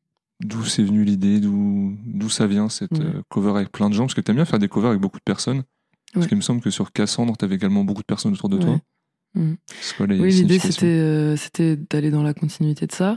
D'où 0.44 0.64
c'est 0.64 0.84
venu 0.84 1.04
l'idée, 1.04 1.40
d'où 1.40 2.28
ça 2.30 2.46
vient 2.46 2.68
cette 2.68 2.92
Ouais. 2.92 3.04
euh, 3.04 3.22
cover 3.28 3.50
avec 3.50 3.72
plein 3.72 3.88
de 3.88 3.94
gens? 3.94 4.04
Parce 4.04 4.14
que 4.14 4.20
t'aimes 4.20 4.36
bien 4.36 4.44
faire 4.44 4.58
des 4.60 4.68
covers 4.68 4.90
avec 4.90 5.00
beaucoup 5.00 5.18
de 5.18 5.24
personnes. 5.24 5.64
Parce 6.12 6.24
Ouais. 6.24 6.28
qu'il 6.28 6.36
me 6.36 6.42
semble 6.42 6.60
que 6.60 6.70
sur 6.70 6.92
Cassandre, 6.92 7.36
t'avais 7.36 7.56
également 7.56 7.84
beaucoup 7.84 8.02
de 8.02 8.06
personnes 8.06 8.32
autour 8.32 8.48
de 8.48 8.58
toi. 8.58 8.70
Ouais. 8.70 8.80
Mhm. 9.34 9.56
Oui, 10.00 10.30
l'idée 10.32 10.58
c'était 10.58 10.86
euh, 10.86 11.36
c'était 11.36 11.76
d'aller 11.76 12.10
dans 12.10 12.22
la 12.22 12.32
continuité 12.34 12.86
de 12.86 12.92
ça. 12.92 13.14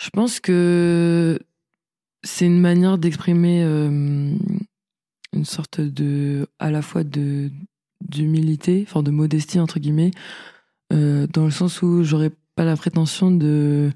Je 0.00 0.08
pense 0.10 0.40
que 0.40 1.38
c'est 2.22 2.46
une 2.46 2.60
manière 2.60 2.96
d'exprimer 2.96 3.62
euh, 3.62 4.34
une 5.34 5.44
sorte 5.44 5.80
de 5.80 6.46
à 6.58 6.70
la 6.70 6.80
fois 6.80 7.04
de 7.04 7.50
d'humilité, 8.08 8.84
enfin 8.88 9.02
de 9.02 9.10
modestie 9.10 9.60
entre 9.60 9.78
guillemets, 9.78 10.10
euh, 10.92 11.26
dans 11.26 11.44
le 11.44 11.50
sens 11.50 11.82
où 11.82 12.02
j'aurais 12.02 12.30
pas 12.60 12.66
la 12.66 12.76
prétention 12.76 13.30
de 13.30 13.90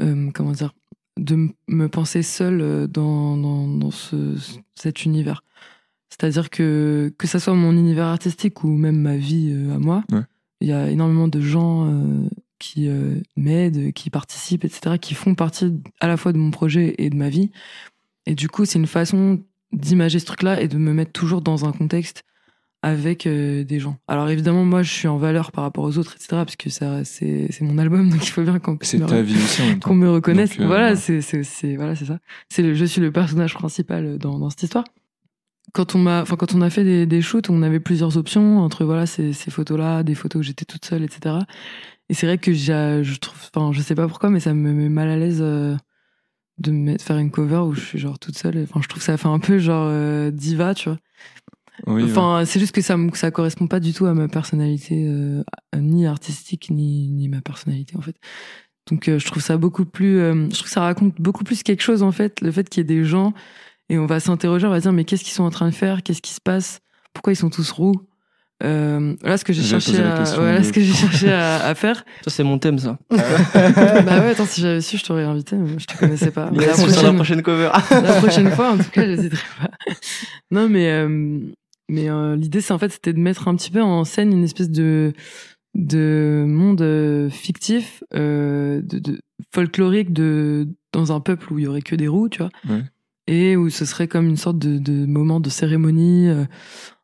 euh, 0.00 0.30
comment 0.32 0.52
dire 0.52 0.72
de 1.18 1.48
me 1.66 1.88
penser 1.88 2.22
seule 2.22 2.60
euh, 2.60 2.86
dans, 2.86 3.36
dans, 3.36 3.66
dans 3.66 3.90
ce, 3.90 4.36
cet 4.76 5.04
univers. 5.04 5.42
C'est-à-dire 6.08 6.48
que 6.48 7.12
que 7.18 7.26
ça 7.26 7.40
soit 7.40 7.54
mon 7.54 7.72
univers 7.72 8.04
artistique 8.04 8.62
ou 8.62 8.68
même 8.68 9.00
ma 9.00 9.16
vie 9.16 9.50
euh, 9.52 9.74
à 9.74 9.78
moi, 9.80 10.04
Ouais. 10.12 10.20
il 10.60 10.68
y 10.68 10.72
a 10.72 10.88
énormément 10.88 11.26
de 11.26 11.40
gens 11.40 11.90
euh, 11.90 12.28
qui 12.60 12.86
euh, 12.86 13.16
m'aident, 13.36 13.92
qui 13.94 14.10
participent, 14.10 14.64
etc., 14.64 14.96
qui 15.00 15.14
font 15.14 15.34
partie 15.34 15.74
à 15.98 16.06
la 16.06 16.16
fois 16.16 16.32
de 16.32 16.38
mon 16.38 16.52
projet 16.52 16.94
et 16.98 17.10
de 17.10 17.16
ma 17.16 17.30
vie. 17.30 17.50
Et 18.26 18.36
du 18.36 18.48
coup, 18.48 18.64
c'est 18.64 18.78
une 18.78 18.86
façon 18.86 19.42
d'imager 19.72 20.20
ce 20.20 20.26
truc-là 20.26 20.60
et 20.60 20.68
de 20.68 20.78
me 20.78 20.92
mettre 20.92 21.10
toujours 21.10 21.40
dans 21.40 21.64
un 21.64 21.72
contexte 21.72 22.22
avec 22.86 23.26
euh, 23.26 23.64
des 23.64 23.80
gens. 23.80 23.98
Alors 24.06 24.30
évidemment, 24.30 24.64
moi, 24.64 24.84
je 24.84 24.92
suis 24.92 25.08
en 25.08 25.16
valeur 25.16 25.50
par 25.50 25.64
rapport 25.64 25.82
aux 25.82 25.98
autres, 25.98 26.14
etc., 26.14 26.28
parce 26.30 26.54
que 26.54 26.70
ça, 26.70 27.04
c'est 27.04 27.48
c'est 27.50 27.64
mon 27.64 27.78
album, 27.78 28.08
donc 28.10 28.24
il 28.24 28.30
faut 28.30 28.42
bien 28.42 28.60
qu'on 28.60 28.78
C'est 28.80 28.98
me 28.98 29.06
ta 29.06 29.22
vie 29.22 29.34
aussi 29.34 29.62
en 29.62 29.66
même 29.66 29.78
temps. 29.80 29.88
qu'on 29.88 29.96
me 29.96 30.08
reconnaisse. 30.08 30.50
Donc, 30.50 30.60
euh, 30.60 30.66
voilà, 30.66 30.94
c'est 30.94 31.20
c'est 31.20 31.42
c'est 31.42 31.74
voilà, 31.74 31.96
c'est 31.96 32.04
ça. 32.04 32.20
C'est 32.48 32.62
le 32.62 32.74
je 32.74 32.84
suis 32.84 33.00
le 33.00 33.10
personnage 33.10 33.54
principal 33.54 34.18
dans 34.18 34.38
dans 34.38 34.50
cette 34.50 34.62
histoire. 34.62 34.84
Quand 35.72 35.96
on 35.96 35.98
m'a 35.98 36.22
enfin 36.22 36.36
quand 36.36 36.54
on 36.54 36.62
a 36.62 36.70
fait 36.70 36.84
des, 36.84 37.06
des 37.06 37.22
shoots, 37.22 37.50
on 37.50 37.62
avait 37.62 37.80
plusieurs 37.80 38.16
options 38.16 38.60
entre 38.60 38.84
voilà 38.84 39.04
ces 39.06 39.32
ces 39.32 39.50
photos 39.50 39.78
là, 39.78 40.04
des 40.04 40.14
photos 40.14 40.40
où 40.40 40.42
j'étais 40.44 40.64
toute 40.64 40.84
seule, 40.84 41.02
etc. 41.02 41.38
Et 42.08 42.14
c'est 42.14 42.26
vrai 42.26 42.38
que 42.38 42.52
j'ai 42.52 43.00
je 43.02 43.18
trouve 43.18 43.38
enfin 43.52 43.72
je 43.72 43.80
sais 43.80 43.96
pas 43.96 44.06
pourquoi 44.06 44.30
mais 44.30 44.38
ça 44.38 44.54
me 44.54 44.72
met 44.72 44.88
mal 44.88 45.08
à 45.08 45.16
l'aise 45.16 45.40
euh, 45.40 45.74
de 46.58 46.70
me 46.70 46.96
faire 46.98 47.18
une 47.18 47.32
cover 47.32 47.58
où 47.66 47.74
je 47.74 47.80
suis 47.80 47.98
genre 47.98 48.20
toute 48.20 48.38
seule. 48.38 48.62
Enfin 48.62 48.80
je 48.80 48.86
trouve 48.86 49.00
que 49.00 49.06
ça 49.06 49.16
fait 49.16 49.26
un 49.26 49.40
peu 49.40 49.58
genre 49.58 49.88
euh, 49.90 50.30
diva, 50.30 50.72
tu 50.72 50.88
vois. 50.88 50.98
Oui, 51.86 52.02
ouais. 52.04 52.10
Enfin, 52.10 52.44
c'est 52.46 52.58
juste 52.60 52.72
que 52.74 52.80
ça 52.80 52.96
ça 53.14 53.30
correspond 53.30 53.66
pas 53.66 53.80
du 53.80 53.92
tout 53.92 54.06
à 54.06 54.14
ma 54.14 54.28
personnalité, 54.28 55.04
euh, 55.06 55.42
ni 55.76 56.06
artistique 56.06 56.70
ni 56.70 57.08
ni 57.12 57.28
ma 57.28 57.40
personnalité 57.40 57.96
en 57.96 58.00
fait. 58.00 58.16
Donc 58.90 59.08
euh, 59.08 59.18
je 59.18 59.26
trouve 59.26 59.42
ça 59.42 59.56
beaucoup 59.56 59.84
plus, 59.84 60.18
euh, 60.18 60.44
je 60.48 60.54
trouve 60.54 60.64
que 60.64 60.70
ça 60.70 60.80
raconte 60.82 61.20
beaucoup 61.20 61.44
plus 61.44 61.62
quelque 61.62 61.82
chose 61.82 62.02
en 62.02 62.12
fait, 62.12 62.40
le 62.40 62.50
fait 62.52 62.68
qu'il 62.68 62.80
y 62.80 62.82
ait 62.82 62.84
des 62.98 63.04
gens 63.04 63.32
et 63.88 63.98
on 63.98 64.06
va 64.06 64.20
s'interroger, 64.20 64.66
on 64.66 64.70
va 64.70 64.76
se 64.78 64.82
dire 64.82 64.92
mais 64.92 65.04
qu'est-ce 65.04 65.24
qu'ils 65.24 65.32
sont 65.34 65.44
en 65.44 65.50
train 65.50 65.68
de 65.68 65.74
faire, 65.74 66.02
qu'est-ce 66.02 66.22
qui 66.22 66.32
se 66.32 66.40
passe, 66.40 66.80
pourquoi 67.12 67.32
ils 67.32 67.36
sont 67.36 67.50
tous 67.50 67.70
roux? 67.72 67.94
Euh, 68.62 69.14
voilà 69.20 69.36
ce 69.36 69.44
que 69.44 69.52
j'ai 69.52 69.62
cherché, 69.62 70.00
à, 70.02 70.16
question 70.16 70.40
voilà 70.40 70.60
de- 70.60 70.64
ce 70.64 70.72
que 70.72 70.80
j'ai 70.80 70.94
cherché 70.94 71.30
à, 71.30 71.56
à 71.66 71.74
faire. 71.74 72.06
Ça, 72.24 72.30
c'est 72.30 72.42
mon 72.42 72.58
thème, 72.58 72.78
ça. 72.78 72.98
bah 73.10 73.18
ouais, 74.20 74.30
attends 74.30 74.46
si 74.46 74.62
j'avais 74.62 74.80
su, 74.80 74.96
je 74.96 75.04
t'aurais 75.04 75.24
invité, 75.24 75.56
mais 75.56 75.78
je 75.78 75.84
te 75.84 75.94
connaissais 75.98 76.30
pas. 76.30 76.50
Mais 76.52 76.64
la 76.66 76.72
Sur 76.74 76.86
la 76.86 76.92
prochaine, 76.94 77.14
prochaine 77.16 77.42
cover. 77.42 77.70
la 77.90 78.12
prochaine 78.14 78.50
fois, 78.52 78.70
en 78.70 78.78
tout 78.78 78.88
cas, 78.90 79.04
j'hésiterai 79.04 79.42
pas. 79.60 79.70
Non, 80.50 80.70
mais 80.70 80.88
euh, 80.90 81.40
mais 81.88 82.08
euh, 82.10 82.36
l'idée, 82.36 82.60
c'est 82.60 82.72
en 82.72 82.78
fait, 82.78 82.90
c'était 82.90 83.12
de 83.12 83.18
mettre 83.20 83.48
un 83.48 83.54
petit 83.56 83.70
peu 83.70 83.82
en 83.82 84.04
scène 84.04 84.32
une 84.32 84.44
espèce 84.44 84.70
de 84.70 85.12
de 85.74 86.44
monde 86.48 86.80
euh, 86.80 87.28
fictif, 87.28 88.02
euh, 88.14 88.80
de, 88.82 88.98
de 88.98 89.20
folklorique, 89.54 90.12
de 90.12 90.68
dans 90.92 91.12
un 91.12 91.20
peuple 91.20 91.52
où 91.52 91.58
il 91.58 91.64
y 91.64 91.66
aurait 91.66 91.82
que 91.82 91.94
des 91.94 92.08
roues, 92.08 92.28
tu 92.30 92.38
vois, 92.38 92.48
Ouais. 92.68 92.82
et 93.26 93.56
où 93.56 93.68
ce 93.68 93.84
serait 93.84 94.08
comme 94.08 94.26
une 94.26 94.38
sorte 94.38 94.58
de, 94.58 94.78
de 94.78 95.04
moment 95.04 95.38
de 95.40 95.50
cérémonie. 95.50 96.28
euh, 96.28 96.44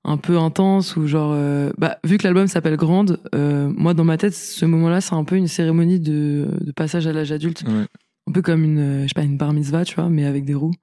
un 0.04 0.16
peu 0.16 0.36
intense 0.36 0.96
ou 0.96 1.06
genre 1.06 1.32
bah 1.78 1.96
vu 2.02 2.18
que 2.18 2.24
l'album 2.24 2.48
s'appelle 2.48 2.76
Grande 2.76 3.20
moi 3.32 3.94
dans 3.94 4.02
ma 4.02 4.16
tête 4.16 4.34
ce 4.34 4.64
moment-là 4.66 5.00
c'est 5.00 5.14
un 5.14 5.22
peu 5.22 5.36
une 5.36 5.46
cérémonie 5.46 6.00
de, 6.00 6.48
de 6.60 6.72
passage 6.72 7.06
à 7.06 7.12
l'âge 7.12 7.30
adulte 7.30 7.62
Ouais. 7.68 7.84
un 8.26 8.32
peu 8.32 8.42
comme 8.42 8.64
une 8.64 9.02
je 9.02 9.06
sais 9.06 9.14
pas 9.14 9.22
une 9.22 9.36
bar 9.36 9.52
mitzvah 9.52 9.84
tu 9.84 9.94
vois 9.94 10.08
mais 10.08 10.24
avec 10.24 10.44
des 10.44 10.54
roues 10.54 10.74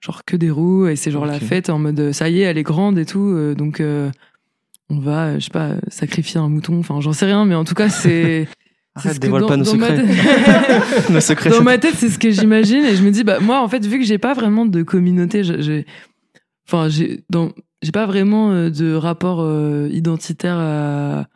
genre 0.00 0.24
que 0.24 0.36
des 0.36 0.50
roues 0.50 0.86
et 0.86 0.96
c'est 0.96 1.10
genre 1.10 1.26
la 1.26 1.38
fête 1.40 1.68
en 1.70 1.78
mode 1.78 2.12
ça 2.12 2.28
y 2.28 2.40
est 2.40 2.44
elle 2.44 2.58
est 2.58 2.62
grande 2.62 2.98
et 2.98 3.04
tout 3.06 3.20
euh, 3.34 3.54
donc 3.54 3.80
euh, 3.80 4.10
on 4.88 4.98
va 4.98 5.26
euh, 5.26 5.34
je 5.38 5.44
sais 5.44 5.50
pas 5.50 5.74
sacrifier 5.88 6.40
un 6.40 6.48
mouton 6.48 6.78
enfin 6.78 7.00
j'en 7.00 7.12
sais 7.12 7.26
rien 7.26 7.44
mais 7.44 7.54
en 7.54 7.64
tout 7.64 7.74
cas 7.74 7.88
c'est 7.88 8.48
Arrête, 8.96 9.14
ce 9.14 9.18
dévoile 9.20 9.42
dans- 9.42 9.48
pas 9.48 9.56
nos 9.56 9.64
secrets. 9.64 9.94
tête- 9.96 11.10
Nos 11.10 11.20
secrets. 11.20 11.50
dans 11.50 11.62
ma 11.62 11.78
tête, 11.78 11.94
c'est 11.96 12.08
ce 12.08 12.18
que 12.18 12.30
j'imagine 12.32 12.82
et 12.84 12.96
je 12.96 13.02
me 13.04 13.10
dis 13.12 13.22
bah 13.22 13.38
moi 13.40 13.62
en 13.62 13.68
fait 13.68 13.86
vu 13.86 14.00
que 14.00 14.04
j'ai 14.04 14.18
pas 14.18 14.34
vraiment 14.34 14.66
de 14.66 14.82
communauté, 14.82 15.44
j'ai 15.44 15.86
enfin 16.66 16.88
j'ai 16.88 17.22
dans 17.30 17.52
j'ai 17.82 17.92
pas 17.92 18.06
vraiment 18.06 18.50
euh, 18.50 18.68
de 18.68 18.92
rapport 18.94 19.42
euh, 19.42 19.88
identitaire 19.92 20.56
à 20.58 21.26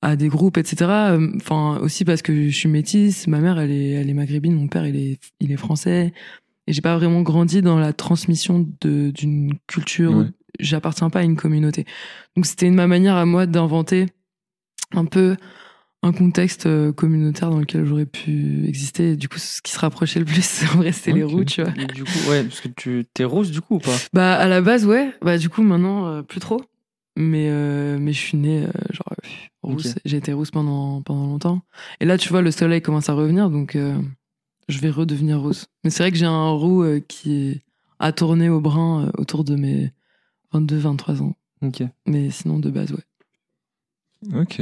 à 0.00 0.16
des 0.16 0.28
groupes 0.28 0.56
etc. 0.56 0.76
Euh, 0.90 1.28
Enfin 1.36 1.78
aussi 1.82 2.06
parce 2.06 2.22
que 2.22 2.48
je 2.48 2.56
suis 2.56 2.70
métisse, 2.70 3.26
ma 3.26 3.38
mère 3.40 3.58
elle 3.58 3.70
est 3.70 3.90
elle 3.90 4.08
est 4.08 4.14
maghrébine, 4.14 4.54
mon 4.54 4.68
père 4.68 4.86
il 4.86 4.96
est 4.96 5.18
il 5.40 5.52
est 5.52 5.56
français 5.58 6.14
et 6.66 6.72
j'ai 6.72 6.80
pas 6.80 6.96
vraiment 6.96 7.22
grandi 7.22 7.62
dans 7.62 7.78
la 7.78 7.92
transmission 7.92 8.66
d'une 8.82 9.54
culture. 9.66 10.16
Ouais. 10.16 10.26
J'appartiens 10.60 11.10
pas 11.10 11.20
à 11.20 11.22
une 11.22 11.36
communauté. 11.36 11.84
Donc 12.36 12.46
c'était 12.46 12.70
ma 12.70 12.86
manière 12.86 13.16
à 13.16 13.26
moi 13.26 13.46
d'inventer 13.46 14.06
un 14.92 15.04
peu 15.04 15.36
un 16.04 16.12
contexte 16.12 16.66
euh, 16.66 16.92
communautaire 16.92 17.50
dans 17.50 17.58
lequel 17.58 17.86
j'aurais 17.86 18.06
pu 18.06 18.66
exister. 18.68 19.12
Et 19.12 19.16
du 19.16 19.28
coup, 19.28 19.38
ce 19.38 19.62
qui 19.62 19.72
se 19.72 19.78
rapprochait 19.78 20.18
le 20.18 20.26
plus, 20.26 20.62
en 20.74 20.78
vrai, 20.78 20.92
c'était 20.92 21.12
les 21.12 21.24
roues, 21.24 21.44
tu 21.44 21.62
vois. 21.62 21.70
Du 21.70 22.04
coup, 22.04 22.30
ouais, 22.30 22.44
parce 22.44 22.60
que 22.60 22.68
tu 22.68 23.06
t'es 23.14 23.24
rousse, 23.24 23.50
du 23.50 23.60
coup, 23.62 23.76
ou 23.76 23.78
pas? 23.78 23.96
Bah, 24.12 24.34
à 24.34 24.46
la 24.46 24.60
base, 24.60 24.84
ouais. 24.86 25.14
Bah, 25.22 25.38
du 25.38 25.48
coup, 25.48 25.62
maintenant, 25.62 26.06
euh, 26.06 26.22
plus 26.22 26.40
trop. 26.40 26.60
Mais, 27.16 27.48
euh, 27.48 27.96
mais 27.98 28.12
je 28.12 28.18
suis 28.18 28.36
née, 28.36 28.64
euh, 28.64 28.70
genre, 28.90 29.14
rousse. 29.62 29.92
Ok. 29.92 30.02
J'ai 30.04 30.16
été 30.18 30.32
rousse 30.34 30.50
pendant, 30.50 31.00
pendant 31.00 31.26
longtemps. 31.26 31.62
Et 32.00 32.04
là, 32.04 32.18
tu 32.18 32.28
vois, 32.28 32.42
le 32.42 32.50
soleil 32.50 32.82
commence 32.82 33.08
à 33.08 33.14
revenir, 33.14 33.48
donc 33.48 33.78
je 34.68 34.78
vais 34.80 34.90
redevenir 34.90 35.40
rousse. 35.40 35.66
Mais 35.84 35.90
c'est 35.90 36.02
vrai 36.02 36.10
que 36.12 36.16
j'ai 36.18 36.26
un 36.26 36.50
roux 36.50 36.82
euh, 36.82 37.00
qui 37.06 37.62
a 37.98 38.12
tourné 38.12 38.48
au 38.48 38.60
brun 38.60 39.06
euh, 39.06 39.10
autour 39.18 39.44
de 39.44 39.56
mes 39.56 39.92
22, 40.52 40.76
23 40.78 41.22
ans. 41.22 41.34
Ok. 41.62 41.82
Mais 42.06 42.30
sinon, 42.30 42.58
de 42.58 42.70
base, 42.70 42.92
ouais. 42.92 44.40
Ok. 44.40 44.60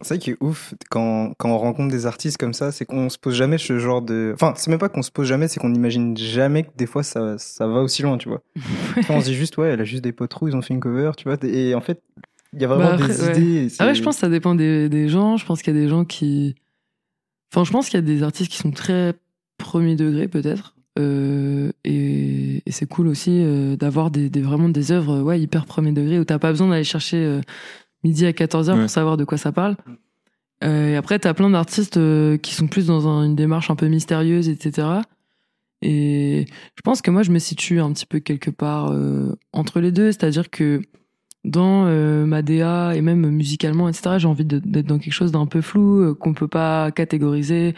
C'est 0.00 0.06
ça 0.06 0.18
qui 0.18 0.30
est 0.30 0.36
ouf 0.40 0.74
quand, 0.90 1.32
quand 1.38 1.50
on 1.50 1.58
rencontre 1.58 1.90
des 1.90 2.06
artistes 2.06 2.36
comme 2.36 2.52
ça, 2.54 2.70
c'est 2.70 2.84
qu'on 2.84 3.08
se 3.10 3.18
pose 3.18 3.34
jamais 3.34 3.58
ce 3.58 3.78
genre 3.80 4.00
de. 4.00 4.30
Enfin, 4.34 4.54
c'est 4.56 4.70
même 4.70 4.78
pas 4.78 4.88
qu'on 4.88 5.02
se 5.02 5.10
pose 5.10 5.26
jamais, 5.26 5.48
c'est 5.48 5.58
qu'on 5.58 5.70
n'imagine 5.70 6.16
jamais 6.16 6.62
que 6.62 6.70
des 6.76 6.86
fois 6.86 7.02
ça, 7.02 7.36
ça 7.38 7.66
va 7.66 7.80
aussi 7.80 8.02
loin, 8.02 8.16
tu 8.16 8.28
vois. 8.28 8.40
Enfin, 8.98 9.14
on 9.14 9.20
se 9.20 9.26
dit 9.26 9.34
juste, 9.34 9.58
ouais, 9.58 9.68
elle 9.70 9.80
a 9.80 9.84
juste 9.84 10.04
des 10.04 10.12
potes 10.12 10.32
roux, 10.34 10.46
ils 10.48 10.54
ont 10.56 10.62
fait 10.62 10.72
une 10.72 10.78
cover, 10.80 11.10
tu 11.16 11.24
vois. 11.24 11.36
Et 11.42 11.74
en 11.74 11.80
fait, 11.80 12.00
il 12.52 12.62
y 12.62 12.64
a 12.64 12.68
vraiment 12.68 12.84
Bah, 12.90 12.94
après, 12.94 13.08
des 13.08 13.22
ouais. 13.24 13.36
idées. 13.40 13.74
Ah 13.80 13.86
ouais, 13.86 13.94
je 13.96 14.02
pense 14.04 14.14
que 14.16 14.20
ça 14.20 14.28
dépend 14.28 14.54
des, 14.54 14.88
des 14.88 15.08
gens. 15.08 15.36
Je 15.36 15.44
pense 15.44 15.62
qu'il 15.62 15.74
y 15.74 15.76
a 15.76 15.80
des 15.80 15.88
gens 15.88 16.04
qui. 16.04 16.54
Enfin, 17.52 17.64
je 17.64 17.70
pense 17.72 17.88
qu'il 17.88 17.96
y 17.96 18.02
a 18.02 18.06
des 18.06 18.22
artistes 18.22 18.50
qui 18.50 18.58
sont 18.58 18.70
très 18.70 19.14
premier 19.58 19.96
degré, 19.96 20.28
peut-être. 20.28 20.74
Euh, 20.98 21.70
et 21.84 22.62
et 22.66 22.72
c'est 22.72 22.86
cool 22.86 23.06
aussi 23.08 23.30
euh, 23.42 23.76
d'avoir 23.76 24.10
des, 24.10 24.28
des- 24.28 24.40
vraiment 24.42 24.68
des 24.68 24.90
œuvres 24.92 25.20
ouais, 25.22 25.40
hyper 25.40 25.64
premier 25.64 25.92
degré 25.92 26.18
où 26.18 26.24
t'as 26.24 26.38
pas 26.40 26.50
besoin 26.50 26.68
d'aller 26.68 26.84
chercher 26.84 27.16
euh, 27.18 27.40
midi 28.04 28.26
à 28.26 28.32
14h 28.32 28.72
Ouais. 28.74 28.80
pour 28.80 28.90
savoir 28.90 29.16
de 29.16 29.24
quoi 29.24 29.38
ça 29.38 29.52
parle. 29.52 29.76
Euh, 30.64 30.88
et 30.92 30.96
après, 30.96 31.18
t'as 31.20 31.34
plein 31.34 31.50
d'artistes 31.50 31.96
euh, 31.98 32.36
qui 32.36 32.52
sont 32.52 32.66
plus 32.66 32.86
dans 32.86 33.06
un- 33.08 33.24
une 33.24 33.36
démarche 33.36 33.70
un 33.70 33.76
peu 33.76 33.86
mystérieuse, 33.86 34.48
etc. 34.48 34.88
Et 35.82 36.46
je 36.74 36.82
pense 36.82 37.00
que 37.02 37.10
moi, 37.12 37.22
je 37.22 37.30
me 37.30 37.38
situe 37.38 37.80
un 37.80 37.92
petit 37.92 38.06
peu 38.06 38.18
quelque 38.18 38.50
part 38.50 38.90
euh, 38.90 39.36
entre 39.52 39.78
les 39.80 39.92
deux. 39.92 40.10
C'est-à-dire 40.10 40.50
que 40.50 40.82
dans 41.44 41.86
euh, 41.86 42.26
ma 42.26 42.42
DA 42.42 42.94
et 42.94 43.00
même 43.00 43.28
musicalement, 43.30 43.88
etc., 43.88 44.18
j'ai 44.18 44.28
envie 44.28 44.44
d'être 44.44 44.86
dans 44.86 44.98
quelque 44.98 45.12
chose 45.12 45.32
d'un 45.32 45.46
peu 45.46 45.60
flou, 45.60 46.00
euh, 46.00 46.14
qu'on 46.14 46.34
peut 46.34 46.48
pas 46.48 46.90
catégoriser, 46.90 47.74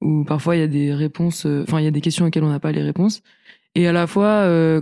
où 0.00 0.24
parfois 0.24 0.56
il 0.56 0.60
y 0.60 0.62
a 0.62 0.66
des 0.68 0.92
réponses, 0.94 1.46
euh, 1.46 1.62
enfin, 1.66 1.80
il 1.80 1.84
y 1.84 1.88
a 1.88 1.90
des 1.92 2.00
questions 2.00 2.26
auxquelles 2.26 2.44
on 2.44 2.50
n'a 2.50 2.60
pas 2.60 2.72
les 2.72 2.82
réponses. 2.82 3.22
Et 3.74 3.86
à 3.86 3.92
la 3.92 4.06
fois, 4.06 4.26
euh, 4.46 4.80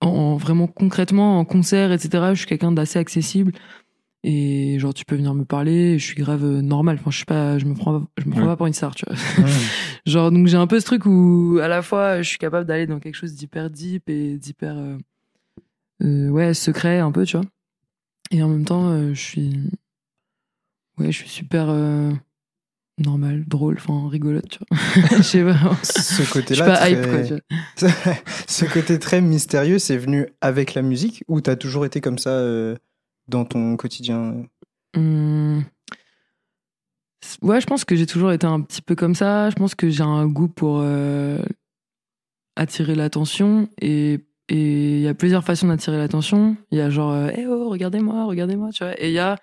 en, 0.00 0.06
en- 0.08 0.36
vraiment 0.36 0.66
concrètement, 0.66 1.38
en 1.38 1.44
concert, 1.44 1.92
etc., 1.92 2.30
je 2.34 2.38
suis 2.38 2.46
quelqu'un 2.46 2.72
d'assez 2.72 2.98
accessible. 2.98 3.52
Et 4.24 4.78
genre, 4.78 4.94
tu 4.94 5.04
peux 5.04 5.16
venir 5.16 5.34
me 5.34 5.44
parler, 5.44 5.98
je 5.98 6.04
suis 6.04 6.14
grave 6.14 6.44
normal. 6.44 6.96
Enfin, 7.00 7.10
je 7.10 7.16
suis 7.16 7.24
pas, 7.24 7.58
je 7.58 7.64
me 7.64 7.74
prends, 7.74 8.04
je 8.18 8.24
me 8.26 8.30
prends 8.30 8.42
Ouais. 8.42 8.46
pas 8.46 8.56
pour 8.56 8.66
une 8.68 8.72
star, 8.72 8.94
tu 8.94 9.04
vois. 9.04 9.16
Ouais. 9.44 9.50
Genre, 10.06 10.30
donc 10.30 10.46
j'ai 10.46 10.56
un 10.56 10.68
peu 10.68 10.78
ce 10.78 10.84
truc 10.86 11.06
où, 11.06 11.58
à 11.60 11.66
la 11.66 11.82
fois, 11.82 12.22
je 12.22 12.28
suis 12.28 12.38
capable 12.38 12.64
d'aller 12.66 12.86
dans 12.86 13.00
quelque 13.00 13.16
chose 13.16 13.34
d'hyper 13.34 13.68
deep 13.68 14.08
et 14.08 14.36
d'hyper, 14.38 14.76
euh, 16.02 16.28
ouais, 16.28 16.54
secret 16.54 16.98
un 17.00 17.12
peu, 17.12 17.24
tu 17.24 17.36
vois. 17.36 17.46
Et 18.30 18.42
en 18.42 18.48
même 18.48 18.64
temps, 18.64 18.88
euh, 18.90 19.14
je 19.14 19.20
suis, 19.20 19.70
ouais, 20.98 21.12
je 21.12 21.18
suis 21.18 21.28
super 21.28 21.66
euh, 21.68 22.12
normal, 22.98 23.44
drôle, 23.46 23.76
enfin 23.78 24.08
rigolote, 24.08 24.48
tu 24.48 24.58
vois. 24.70 24.78
Je 25.18 25.22
sais 25.22 25.44
pas. 25.44 25.74
Ce 25.82 26.32
côté-là, 26.32 26.76
très- 26.76 26.92
hype, 26.92 27.06
quoi, 27.10 27.22
tu 27.22 27.86
vois. 27.86 28.14
ce 28.48 28.64
côté 28.64 28.98
très 28.98 29.20
mystérieux, 29.20 29.78
c'est 29.78 29.96
venu 29.98 30.26
avec 30.40 30.74
la 30.74 30.82
musique 30.82 31.24
ou 31.28 31.40
t'as 31.40 31.56
toujours 31.56 31.84
été 31.84 32.00
comme 32.00 32.18
ça 32.18 32.42
dans 33.28 33.44
ton 33.44 33.76
quotidien? 33.76 34.44
C'est- 37.20 37.42
Ouais, 37.42 37.60
je 37.60 37.66
pense 37.66 37.84
que 37.84 37.94
j'ai 37.96 38.06
toujours 38.06 38.32
été 38.32 38.46
un 38.46 38.60
petit 38.60 38.82
peu 38.82 38.94
comme 38.94 39.14
ça. 39.14 39.48
Je 39.50 39.54
pense 39.56 39.74
que 39.74 39.88
j'ai 39.90 40.02
un 40.02 40.26
goût 40.26 40.48
pour 40.48 40.84
attirer 42.56 42.94
l'attention 42.94 43.68
et 43.80 44.20
et 44.54 44.96
il 44.96 45.00
y 45.00 45.08
a 45.08 45.14
plusieurs 45.14 45.44
façons 45.44 45.68
d'attirer 45.68 45.96
l'attention. 45.96 46.56
Il 46.70 46.78
y 46.78 46.80
a 46.82 46.90
genre, 46.90 47.12
euh, 47.12 47.30
Eh 47.36 47.46
oh, 47.46 47.68
regardez-moi, 47.70 48.26
regardez-moi, 48.26 48.70
tu 48.72 48.84
vois. 48.84 49.00
Et 49.02 49.08
il 49.08 49.14
y 49.14 49.18
a, 49.18 49.36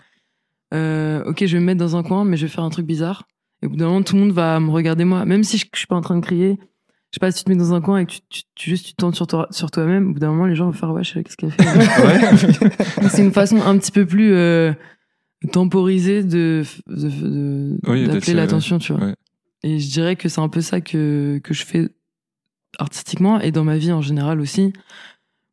euh, 0.74 1.24
ok, 1.26 1.46
je 1.46 1.54
vais 1.54 1.60
me 1.60 1.66
mettre 1.66 1.80
dans 1.80 1.96
un 1.96 2.04
coin, 2.04 2.26
mais 2.26 2.38
je 2.38 2.46
vais 2.46 2.52
faire 2.52 2.64
un 2.64 2.70
truc 2.70 2.86
bizarre. 2.86 3.28
Et 3.62 3.66
au 3.66 3.70
bout 3.70 3.76
d'un 3.78 3.88
moment, 3.88 4.04
tout 4.04 4.16
le 4.16 4.22
monde 4.22 4.32
va 4.34 4.60
me 4.60 4.70
regarder 4.70 5.06
moi, 5.06 5.26
même 5.26 5.44
si 5.44 5.58
je, 5.58 5.66
je 5.74 5.78
suis 5.80 5.88
pas 5.88 5.96
en 5.96 6.02
train 6.02 6.16
de 6.16 6.22
crier. 6.26 6.58
Je 7.12 7.16
sais 7.16 7.20
pas, 7.22 7.32
si 7.32 7.40
tu 7.40 7.46
te 7.46 7.50
mets 7.50 7.56
dans 7.58 7.74
un 7.74 7.82
coin 7.82 7.98
et 7.98 8.06
que 8.06 8.12
tu, 8.12 8.20
tu, 8.30 8.42
tu- 8.54 8.70
juste 8.70 8.86
tu 8.86 8.92
te 8.92 8.98
tentes 8.98 9.16
sur, 9.16 9.26
toi, 9.26 9.48
sur 9.50 9.72
toi-même, 9.72 10.12
au 10.12 10.14
bout 10.14 10.20
d'un 10.20 10.30
moment, 10.30 10.46
les 10.46 10.54
gens 10.56 10.66
vont 10.66 10.74
faire, 10.74 10.92
ouais, 10.92 11.04
je 11.04 11.14
sais 11.14 11.24
qu'est-ce 11.24 11.38
qu'elle 11.38 11.52
fait. 11.52 11.64
C'est 13.10 13.24
une 13.24 13.32
façon 13.34 13.60
un 13.64 13.78
petit 13.80 13.92
peu 13.92 14.06
plus 14.06 14.32
euh, 14.34 14.74
temporisée 15.52 16.24
de, 16.24 16.64
de, 16.88 17.10
de- 17.10 17.80
Oui, 17.88 18.08
d'appeler 18.08 18.34
l'attention, 18.36 18.78
tu 18.78 18.94
vois. 18.94 19.06
ouais. 19.08 19.16
Et 19.64 19.80
je 19.80 19.90
dirais 19.92 20.16
que 20.16 20.30
c'est 20.30 20.40
un 20.40 20.48
peu 20.50 20.62
ça 20.62 20.80
que, 20.82 21.40
que 21.44 21.54
je 21.54 21.66
fais 21.66 21.90
artistiquement 22.78 23.40
et 23.40 23.52
dans 23.52 23.64
ma 23.64 23.78
vie 23.78 23.92
en 23.92 24.02
général 24.02 24.40
aussi, 24.42 24.74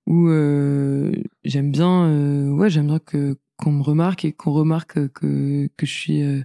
où 0.07 0.29
euh, 0.29 1.13
j'aime 1.45 1.73
bien, 1.73 2.05
euh, 2.07 2.51
ouais, 2.51 2.71
j'aime 2.71 2.87
bien 2.89 2.99
que 2.99 3.37
qu'on 3.57 3.73
me 3.73 3.83
remarque 3.83 4.25
et 4.27 4.33
qu'on 4.33 4.53
remarque 4.53 5.09
que, 5.15 5.69
que 5.77 5.87
je 5.87 5.91
suis 5.93 6.23
euh, 6.23 6.43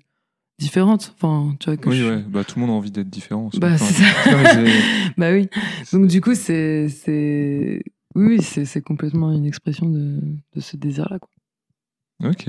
différente. 0.60 1.14
Enfin, 1.18 1.56
tu 1.60 1.66
vois, 1.70 1.76
que 1.78 1.90
Oui, 1.90 1.98
je... 1.98 2.06
ouais. 2.06 2.24
Bah, 2.24 2.44
tout 2.46 2.58
le 2.58 2.62
monde 2.66 2.70
a 2.70 2.78
envie 2.78 2.92
d'être 2.92 3.10
différent. 3.10 3.50
Bah, 3.58 3.72
Enfin, 3.74 3.86
c'est 3.86 4.04
ça. 4.04 4.56
non, 4.62 4.70
bah 5.18 5.32
oui. 5.34 5.50
Donc 5.92 6.08
du 6.08 6.22
coup, 6.22 6.36
c'est 6.36 6.88
c'est 6.88 7.84
oui, 8.16 8.42
c'est 8.42 8.64
c'est 8.66 8.82
complètement 8.82 9.32
une 9.34 9.46
expression 9.46 9.88
de, 9.90 10.20
de 10.56 10.60
ce 10.62 10.78
désir-là. 10.78 11.20
quoi. 11.20 12.30
Ok. 12.32 12.48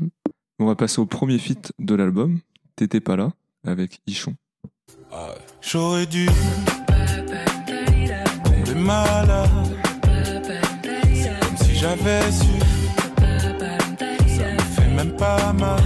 Mhm. 0.00 0.10
On 0.60 0.66
va 0.66 0.74
passer 0.76 1.00
au 1.00 1.06
premier 1.06 1.38
feat 1.38 1.72
de 1.78 1.94
l'album. 1.94 2.38
T'étais 2.76 3.00
pas 3.00 3.16
là 3.16 3.32
avec 3.64 4.00
Ichon. 4.06 4.34
J'aurais 5.60 6.06
dû 6.06 6.26
malade. 8.88 9.50
Comme 11.40 11.56
si 11.62 11.74
j'avais 11.74 12.32
su. 12.32 12.54
Ça 14.36 14.46
me 14.54 14.64
fait 14.74 14.90
même 14.96 15.12
pas 15.12 15.52
mal. 15.52 15.82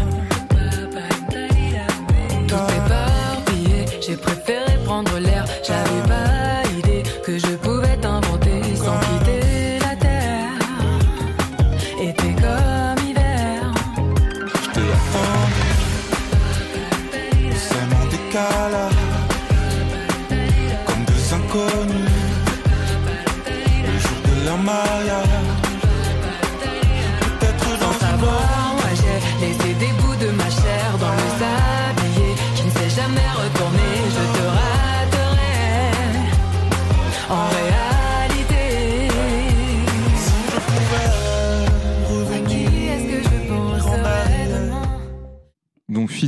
Tout 2.49 2.67
éparpillé, 2.79 3.79
j'ai 4.05 4.17
préféré 4.17 4.42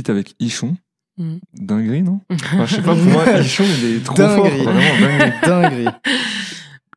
feat 0.05 0.09
avec 0.09 0.35
Ichon. 0.39 0.75
Mhm. 1.17 1.39
Dinguerie, 1.53 2.03
non 2.03 2.19
Enfin, 2.31 2.65
Je 2.65 2.75
sais 2.75 2.81
pas, 2.81 2.93
pour 2.95 3.03
moi, 3.05 3.25
Ichon, 3.39 3.63
il 3.63 3.95
est 3.97 4.03
trop 4.03 4.15
fort. 4.15 4.43
Dinguerie. 4.45 4.63
Vraiment, 4.63 4.99
dinguerie. 4.99 5.31
Dinguerie. 5.45 5.95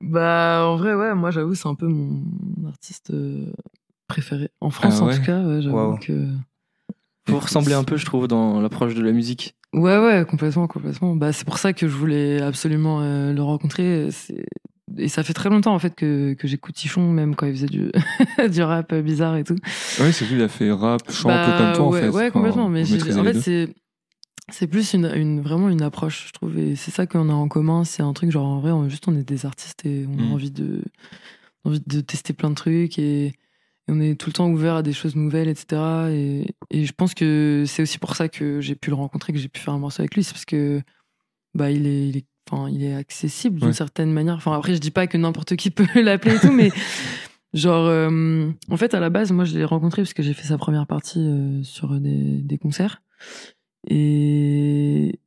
Bah 0.01 0.63
en 0.67 0.77
vrai, 0.77 0.95
ouais, 0.95 1.15
moi 1.15 1.31
j'avoue, 1.33 1.55
c'est 1.55 1.67
un 1.69 1.75
peu 1.75 1.89
mon 1.89 2.23
artiste 2.69 3.11
euh, 3.11 3.51
préféré 4.07 4.49
en 4.61 4.71
France 4.71 4.99
Ah 5.01 5.05
en 5.05 5.11
tout 5.13 5.23
cas. 5.23 5.41
Ouais, 5.43 5.61
j'avoue 5.61 5.77
Waouh. 5.77 5.99
que 5.99 6.29
Faut 7.29 7.39
ressembler 7.41 7.75
un 7.75 7.83
peu, 7.85 7.97
je 7.97 8.07
trouve, 8.07 8.29
dans 8.29 8.61
l'approche 8.61 8.95
de 8.95 9.03
la 9.03 9.11
musique. 9.13 9.57
ouais, 9.73 9.99
ouais, 9.99 10.25
complètement, 10.29 10.69
complètement. 10.69 11.17
Bah 11.17 11.33
c'est 11.33 11.45
pour 11.45 11.59
ça 11.59 11.73
que 11.73 11.89
je 11.89 11.95
voulais 11.97 12.41
absolument 12.41 13.01
euh, 13.03 13.33
le 13.33 13.43
rencontrer. 13.43 14.09
Et 14.99 15.09
ça 15.09 15.23
fait 15.23 15.33
très 15.35 15.49
longtemps 15.49 15.75
en 15.75 15.79
fait 15.79 15.95
que, 15.95 16.35
que 16.35 16.47
j'écoute 16.49 16.75
Tichon, 16.75 17.11
même 17.11 17.35
quand 17.35 17.47
il 17.47 17.53
faisait 17.55 17.67
du, 17.67 17.91
du 18.51 18.63
rap 18.63 18.95
bizarre 18.95 19.37
et 19.37 19.45
tout. 19.45 19.57
Ouais, 20.01 20.13
c'est 20.13 20.25
lui, 20.27 20.37
il 20.37 20.43
a 20.43 20.49
fait 20.49 20.71
rap, 20.73 21.11
chant 21.11 21.29
un 21.31 21.45
peu 21.45 21.51
Bah, 21.53 21.59
comme 21.59 21.73
toi, 21.75 21.87
en 21.87 21.91
ouais, 21.91 22.01
fait. 22.01 22.09
Ouais, 22.09 22.31
complètement. 22.31 22.69
Mais 22.69 22.83
en 22.83 23.25
fait, 23.25 23.41
c'est 23.41 23.75
c'est 24.51 24.67
plus 24.67 24.95
une, 24.95 25.11
une 25.15 25.43
vraiment 25.43 25.69
une 25.69 25.83
approche, 25.83 26.29
je 26.29 26.33
trouve. 26.33 26.59
Et 26.59 26.75
c'est 26.75 26.91
ça 26.91 27.07
qu'on 27.07 27.29
a 27.29 27.35
en 27.35 27.49
commun. 27.49 27.85
C'est 27.85 28.03
un 28.03 28.13
truc 28.15 28.31
genre 28.31 28.47
en 28.47 28.61
vrai, 28.61 28.71
on, 28.71 28.89
juste 28.89 29.07
on 29.07 29.15
est 29.15 29.23
des 29.29 29.45
artistes 29.47 29.85
et 29.85 30.07
on 30.09 30.17
Mm. 30.17 30.21
a 30.31 30.35
envie 30.35 30.51
de 30.51 30.83
envie 31.65 31.83
de 31.87 32.01
tester 32.01 32.33
plein 32.33 32.49
de 32.51 32.55
trucs 32.55 32.99
et, 32.99 33.27
et 33.27 33.35
on 33.89 34.01
est 34.01 34.19
tout 34.19 34.31
le 34.31 34.33
temps 34.33 34.49
ouvert 34.49 34.77
à 34.77 34.83
des 34.83 34.95
choses 34.95 35.17
nouvelles, 35.17 35.49
etc. 35.49 35.83
Et, 36.11 36.55
et 36.71 36.87
je 36.87 36.93
pense 36.93 37.13
que 37.15 37.65
c'est 37.67 37.83
aussi 37.83 37.99
pour 37.99 38.17
ça 38.17 38.29
que 38.29 38.61
j'ai 38.63 38.75
pu 38.75 38.89
le 38.91 38.97
rencontrer, 38.97 39.33
que 39.35 39.39
j'ai 39.39 39.49
pu 39.49 39.61
faire 39.61 39.75
un 39.75 39.79
morceau 39.79 40.01
avec 40.01 40.15
lui, 40.15 40.25
c'est 40.25 40.33
parce 40.33 40.47
que 40.47 40.81
bah 41.55 41.71
il 41.71 41.87
est, 41.87 42.09
il 42.09 42.17
est 42.17 42.27
Enfin, 42.51 42.69
il 42.71 42.83
est 42.83 42.95
accessible 42.95 43.59
d'une 43.59 43.69
Ouais. 43.69 43.73
certaine 43.75 44.13
manière. 44.13 44.37
Enfin, 44.37 44.53
après, 44.53 44.75
je 44.75 44.79
dis 44.79 44.91
pas 44.91 45.07
que 45.07 45.17
n'importe 45.19 45.57
qui 45.57 45.71
peut 45.71 45.87
l'appeler 46.01 46.37
et 46.37 46.39
tout, 46.39 46.53
mais 46.53 46.71
genre, 47.55 47.87
euh, 47.87 48.51
en 48.71 48.77
fait, 48.77 48.95
à 48.95 49.01
la 49.01 49.11
base, 49.11 49.33
moi, 49.33 49.45
je 49.45 49.57
l'ai 49.59 49.65
rencontré 49.65 50.03
parce 50.03 50.15
que 50.15 50.23
j'ai 50.23 50.33
fait 50.35 50.47
sa 50.47 50.59
première 50.59 50.87
partie 50.87 51.21
euh, 51.21 51.63
sur 51.63 51.99
des, 52.01 52.39
des 52.43 52.59
concerts. 52.59 53.03
Et, 53.89 55.19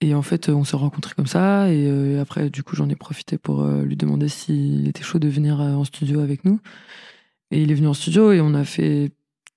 et 0.00 0.14
en 0.14 0.22
fait, 0.22 0.48
on 0.48 0.64
s'est 0.64 0.76
rencontrés 0.76 1.14
comme 1.16 1.26
ça. 1.26 1.70
Et 1.72 1.86
euh, 1.88 2.20
après, 2.20 2.50
du 2.50 2.62
coup, 2.62 2.76
j'en 2.76 2.88
ai 2.88 2.96
profité 2.96 3.38
pour 3.38 3.64
lui 3.66 3.96
demander 3.96 4.28
s'il 4.28 4.88
était 4.88 5.02
chaud 5.02 5.18
de 5.18 5.28
venir 5.28 5.60
en 5.60 5.84
studio 5.84 6.20
avec 6.20 6.44
nous. 6.44 6.60
Et 7.50 7.62
il 7.62 7.70
est 7.70 7.74
venu 7.74 7.88
en 7.88 7.94
studio 7.94 8.32
et 8.32 8.40
on 8.40 8.52
a 8.54 8.64
fait 8.64 9.10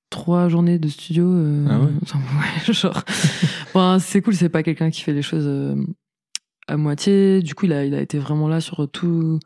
trois 0.10 0.47
journées 0.49 0.80
de 0.80 0.88
studio. 0.88 1.25
euh, 1.25 1.67
Ah 1.69 1.80
ouais 1.82 2.73
genre, 2.73 3.04
Enfin, 3.67 3.97
c'est 3.99 4.21
cool, 4.21 4.34
c'est 4.36 4.49
pas 4.49 4.63
quelqu'un 4.63 4.89
qui 4.89 5.01
fait 5.01 5.13
les 5.13 5.21
choses 5.21 5.45
euh, 5.47 5.75
à 6.67 6.78
moitié. 6.78 7.41
Du 7.41 7.54
coup, 7.56 7.65
il 7.65 7.74
a, 7.74 7.86
il 7.86 7.93
a 7.93 8.02
été 8.02 8.17
vraiment 8.19 8.47
là 8.47 8.62
sur 8.62 8.89
tout, 8.89 9.39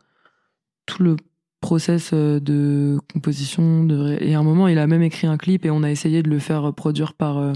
tout 0.86 1.02
le 1.02 1.16
process 1.60 2.10
euh, 2.12 2.38
de 2.40 2.98
composition. 3.12 3.84
De... 3.84 4.16
Et 4.20 4.34
à 4.34 4.38
un 4.38 4.42
moment, 4.42 4.68
il 4.68 4.78
a 4.78 4.86
même 4.86 5.02
écrit 5.02 5.26
un 5.26 5.36
clip 5.36 5.64
et 5.64 5.70
on 5.70 5.82
a 5.82 5.90
essayé 5.90 6.22
de 6.22 6.30
le 6.30 6.38
faire 6.38 6.72
produire 6.74 7.14
par, 7.14 7.38
euh, 7.38 7.52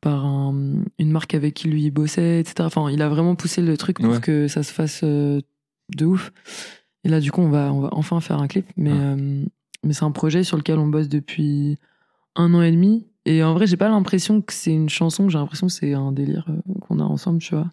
par 0.00 0.26
un- 0.26 0.82
une 0.98 1.10
marque 1.10 1.34
avec 1.34 1.54
qui 1.54 1.68
lui 1.68 1.90
bossait, 1.90 2.40
etc. 2.40 2.54
Enfin, 2.66 2.90
il 2.90 3.00
a 3.02 3.08
vraiment 3.08 3.34
poussé 3.36 3.62
le 3.62 3.76
truc 3.76 4.00
pour 4.00 4.10
Ouais. 4.14 4.20
que 4.20 4.48
ça 4.48 4.62
se 4.62 4.72
fasse 4.72 5.00
euh, 5.04 5.40
de 5.96 6.04
ouf. 6.06 6.32
Et 7.04 7.08
là, 7.08 7.20
du 7.20 7.30
coup, 7.32 7.40
on 7.40 7.48
va, 7.50 7.72
on 7.72 7.80
va 7.80 7.88
enfin 7.92 8.20
faire 8.20 8.40
un 8.40 8.48
clip. 8.48 8.66
Mais, 8.76 8.90
Ouais. 8.92 8.98
euh, 8.98 9.44
mais 9.84 9.92
c'est 9.92 10.04
un 10.04 10.10
projet 10.12 10.44
sur 10.44 10.56
lequel 10.56 10.78
on 10.78 10.86
bosse 10.88 11.08
depuis 11.08 11.78
un 12.36 12.54
an 12.54 12.62
et 12.62 12.70
demi. 12.72 13.06
Et 13.24 13.42
en 13.44 13.54
vrai, 13.54 13.66
j'ai 13.68 13.76
pas 13.76 13.88
l'impression 13.88 14.40
que 14.42 14.52
c'est 14.52 14.72
une 14.72 14.88
chanson, 14.88 15.28
j'ai 15.28 15.38
l'impression 15.38 15.68
que 15.68 15.72
c'est 15.72 15.94
un 15.94 16.10
délire 16.10 16.46
euh, 16.48 16.60
qu'on 16.80 16.98
a 16.98 17.04
ensemble, 17.04 17.38
tu 17.40 17.54
vois. 17.54 17.70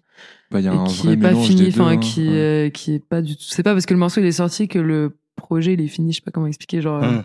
Bah, 0.52 0.60
il 0.60 0.66
y 0.66 0.68
a 0.68 0.74
et 0.74 0.78
un 0.78 0.84
qui 0.84 1.08
vrai 1.08 1.14
est 1.14 1.18
pas 1.18 1.34
fini, 1.36 1.68
enfin, 1.70 1.88
hein. 1.88 1.98
qui, 1.98 2.28
Ouais. 2.28 2.36
euh, 2.36 2.70
qui 2.70 2.94
est 2.94 3.00
pas 3.04 3.22
du 3.22 3.36
tout. 3.36 3.44
C'est 3.44 3.64
pas 3.64 3.74
parce 3.74 3.86
que 3.88 3.94
le 3.96 4.00
morceau 4.00 4.22
il 4.22 4.28
est 4.28 4.32
sorti 4.34 4.68
que 4.68 4.78
le 4.80 5.18
projet 5.36 5.74
il 5.74 5.82
est 5.82 5.88
fini, 5.88 6.12
je 6.12 6.18
sais 6.18 6.22
pas 6.22 6.32
comment 6.32 6.46
expliquer. 6.48 6.82
Genre, 6.82 7.04
euh, 7.04 7.22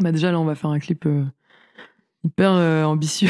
bah 0.00 0.10
déjà 0.10 0.32
là, 0.32 0.40
on 0.40 0.44
va 0.44 0.56
faire 0.56 0.70
un 0.70 0.80
clip 0.80 1.06
euh, 1.06 1.24
hyper 2.24 2.52
euh, 2.52 2.82
ambitieux, 2.84 3.28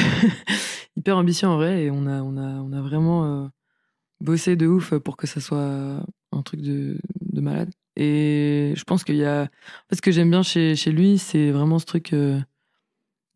hyper 0.96 1.18
ambitieux 1.18 1.48
en 1.48 1.56
vrai, 1.56 1.84
et 1.84 1.90
on 1.90 2.06
a, 2.06 2.22
on 2.22 2.36
a, 2.38 2.48
on 2.62 2.72
a 2.72 2.80
vraiment 2.80 3.24
euh, 3.44 3.46
bossé 4.22 4.56
de 4.56 4.66
ouf 4.66 4.94
pour 4.98 5.18
que 5.18 5.26
ça 5.26 5.40
soit 5.40 6.02
un 6.32 6.42
truc 6.42 6.62
de, 6.62 6.96
de 7.20 7.40
malade. 7.42 7.70
Et 7.96 8.72
je 8.74 8.84
pense 8.84 9.04
qu'il 9.04 9.16
y 9.16 9.24
a. 9.24 9.42
En 9.42 9.46
fait, 9.90 9.96
ce 9.96 10.02
que 10.02 10.10
j'aime 10.10 10.30
bien 10.30 10.42
chez, 10.42 10.74
chez 10.76 10.90
lui, 10.92 11.18
c'est 11.18 11.50
vraiment 11.50 11.78
ce 11.78 11.84
truc 11.86 12.12
euh, 12.12 12.40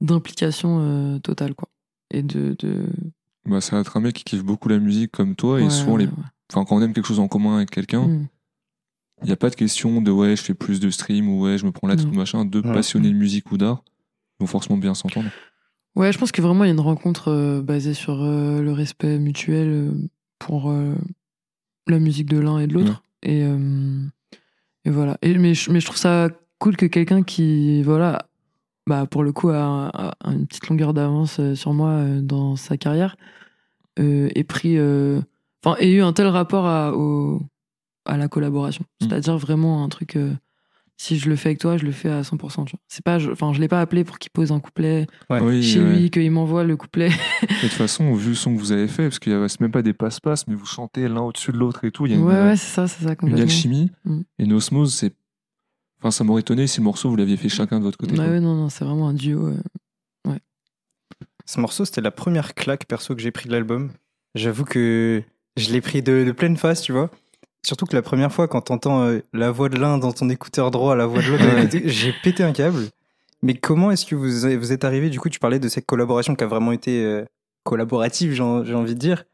d'implication 0.01 0.79
euh, 0.81 1.19
totale, 1.19 1.55
quoi. 1.55 1.69
Et 2.11 2.23
de. 2.23 2.57
de... 2.59 2.87
Bah, 3.47 3.61
ça 3.61 3.77
va 3.77 3.81
être 3.83 3.97
un 3.97 4.01
mec 4.01 4.15
qui 4.15 4.25
kiffe 4.25 4.45
beaucoup 4.45 4.69
la 4.69 4.79
musique 4.79 5.11
comme 5.13 5.35
toi. 5.35 5.61
et 5.61 5.65
Ouais, 5.65 5.71
souvent, 5.71 5.97
les... 5.97 6.07
ouais, 6.07 6.13
enfin, 6.53 6.65
quand 6.65 6.77
on 6.77 6.83
aime 6.83 6.93
quelque 6.93 7.07
chose 7.09 7.21
en 7.21 7.29
commun 7.29 7.57
avec 7.57 7.71
quelqu'un. 7.71 8.07
Mm. 8.07 8.29
il 9.23 9.27
n'y 9.27 9.33
a 9.33 9.37
pas 9.37 9.51
de 9.51 9.55
question 9.57 10.01
de 10.03 10.11
ouais, 10.11 10.37
je 10.37 10.43
fais 10.43 10.55
plus 10.55 10.81
de 10.81 10.91
stream 10.91 11.29
ou 11.29 11.43
ouais, 11.43 11.59
je 11.59 11.67
me 11.67 11.73
prends 11.73 11.89
la 11.89 11.97
tête 11.97 12.07
Non. 12.07 12.13
ou 12.13 12.17
machin. 12.17 12.45
Deux 12.45 12.61
Ouais. 12.63 12.73
passionnés 12.73 13.09
de 13.11 13.15
musique 13.17 13.51
ou 13.53 13.59
d'art 13.59 13.83
vont 14.41 14.47
forcément 14.47 14.79
bien 14.79 14.95
s'entendre. 14.95 15.29
Ouais, 15.97 16.13
je 16.13 16.19
pense 16.19 16.31
que 16.31 16.41
vraiment 16.41 16.63
il 16.65 16.69
y 16.69 16.71
a 16.71 16.75
une 16.75 16.79
rencontre 16.81 17.29
euh, 17.33 17.61
basée 17.61 17.95
sur 17.95 18.23
euh, 18.23 18.61
le 18.63 18.71
respect 18.73 19.19
mutuel 19.19 19.93
pour 20.39 20.71
euh, 20.71 20.95
la 21.89 21.99
musique 21.99 22.29
de 22.29 22.39
l'un 22.39 22.59
et 22.61 22.69
de 22.69 22.75
l'autre. 22.75 23.03
Et, 23.25 23.43
euh, 23.43 24.05
et 24.85 24.91
voilà. 24.91 25.19
Et, 25.23 25.37
mais, 25.39 25.55
je, 25.55 25.73
mais 25.73 25.81
je 25.81 25.87
trouve 25.87 25.97
ça 25.99 26.29
cool 26.61 26.77
que 26.77 26.87
quelqu'un 26.87 27.25
qui, 27.25 27.83
voilà, 27.83 28.28
bah, 28.89 29.07
pour 29.07 29.23
le 29.23 29.33
coup, 29.33 29.51
a, 29.51 30.15
une 30.25 30.47
petite 30.47 30.67
longueur 30.69 30.95
d'avance 30.95 31.39
euh, 31.39 31.55
sur 31.55 31.73
moi 31.75 31.91
euh, 31.91 32.21
dans 32.21 32.57
sa 32.57 32.77
carrière, 32.77 33.17
euh, 34.01 34.29
ait 34.35 34.45
pris. 34.45 34.77
euh, 34.79 35.21
Enfin, 35.65 35.77
ait 35.81 35.91
eu 35.93 36.03
un 36.03 36.13
tel 36.13 36.29
rapport 36.29 36.67
à, 36.67 36.93
au, 36.95 37.43
à 38.07 38.17
la 38.17 38.29
collaboration. 38.29 38.85
Mm. 39.01 39.05
C'est-à-dire 39.09 39.37
vraiment 39.39 39.83
un 39.85 39.89
truc. 39.89 40.17
euh, 40.17 40.33
si 41.01 41.17
je 41.17 41.29
le 41.29 41.37
fais 41.37 41.51
avec 41.51 41.61
toi, 41.61 41.77
je 41.77 41.85
le 41.85 41.93
fais 41.93 42.09
à 42.09 42.23
100%. 42.23 42.65
Tu 42.65 42.73
vois. 42.73 42.81
C'est 42.89 43.05
pas, 43.05 43.19
je- 43.21 43.31
enfin, 43.31 43.53
je 43.53 43.61
l'ai 43.61 43.69
pas 43.69 43.81
appelé 43.81 44.03
pour 44.05 44.19
qu'il 44.19 44.31
pose 44.33 44.51
un 44.51 44.59
couplet 44.61 45.07
Ouais. 45.31 45.41
Oui, 45.41 45.63
chez 45.63 45.81
ouais. 45.81 45.97
lui, 45.97 46.11
qu'il 46.11 46.29
m'envoie 46.31 46.65
le 46.65 46.77
couplet. 46.77 47.09
Et 47.43 47.47
de 47.47 47.61
toute 47.61 47.71
façon, 47.71 48.15
vu 48.15 48.31
le 48.31 48.35
son 48.35 48.55
que 48.55 48.59
vous 48.61 48.73
avez 48.73 48.89
fait, 48.89 49.05
parce 49.05 49.19
qu'il 49.21 49.33
y 49.33 49.35
a 49.37 49.47
même 49.61 49.71
pas 49.71 49.83
des 49.83 49.93
passe-passe, 49.93 50.47
mais 50.49 50.55
vous 50.57 50.67
chantez 50.67 51.07
l'un 51.09 51.21
au-dessus 51.21 51.53
de 51.53 51.57
l'autre 51.59 51.85
et 51.85 51.91
tout, 51.93 52.07
il 52.07 52.13
y 52.13 52.15
a 52.15 52.19
une, 52.19 52.25
ouais, 52.25 52.57
c'est 52.57 52.73
ça, 52.75 52.87
c'est 52.89 53.05
ça 53.05 53.15
une 53.23 53.39
alchimie. 53.39 53.91
Mm. 54.05 54.21
Et 54.39 54.45
une 54.45 54.53
osmose, 54.55 54.95
c'est. 54.95 55.15
Enfin, 56.01 56.11
ça 56.11 56.23
m'aurait 56.25 56.41
étonné 56.43 56.67
si 56.67 56.79
le 56.79 56.85
morceau 56.85 57.09
vous 57.11 57.17
l'aviez 57.17 57.37
fait 57.37 57.49
chacun 57.49 57.79
de 57.79 57.85
votre 57.85 57.99
côté. 57.99 58.13
Ouais, 58.19 58.29
ouais, 58.29 58.41
non, 58.41 58.55
non, 58.55 58.69
c'est 58.69 58.85
vraiment 58.85 59.09
un 59.09 59.15
duo. 59.15 59.47
euh. 59.49 59.57
Ce 61.47 61.61
morceau, 61.61 61.85
c'était 61.87 62.03
la 62.03 62.11
première 62.11 62.55
claque 62.55 62.85
perso 62.87 63.15
que 63.15 63.23
j'ai 63.23 63.31
pris 63.31 63.49
de 63.49 63.53
l'album. 63.55 63.91
J'avoue 64.35 64.65
que 64.65 65.23
je 65.57 65.73
l'ai 65.73 65.81
pris 65.81 66.03
de, 66.03 66.23
de 66.25 66.33
pleine 66.33 66.59
face, 66.59 66.83
tu 66.83 66.93
vois. 66.93 67.11
Surtout 67.67 67.87
que 67.87 67.97
la 67.97 68.03
première 68.03 68.31
fois, 68.31 68.49
quand 68.49 68.61
t'entends 68.61 69.03
euh, 69.05 69.21
la 69.33 69.51
voix 69.51 69.71
de 69.71 69.79
l'un 69.79 69.97
dans 69.97 70.13
ton 70.13 70.29
écouteur 70.29 70.71
droit, 70.71 70.95
la 70.95 71.07
voix 71.07 71.23
de 71.23 71.29
l'autre, 71.29 71.45
Ouais. 71.45 71.83
j'ai 71.87 72.13
pété 72.23 72.43
un 72.45 72.53
câble. 72.53 72.89
Mais 73.43 73.55
comment 73.55 73.91
est-ce 73.91 74.05
que 74.05 74.15
vous, 74.15 74.59
vous 74.59 74.73
êtes 74.73 74.85
arrivé 74.85 75.09
Du 75.09 75.19
coup, 75.21 75.31
tu 75.31 75.39
parlais 75.39 75.59
de 75.59 75.69
cette 75.69 75.87
collaboration 75.87 76.35
qui 76.35 76.45
a 76.45 76.47
vraiment 76.47 76.73
été 76.73 77.03
euh, 77.03 77.25
collaborative, 77.65 78.33
j'ai 78.33 78.43
en- 78.43 78.63
j'ai 78.65 78.75
envie 78.75 78.95
de 78.95 78.99
dire. 79.01 79.25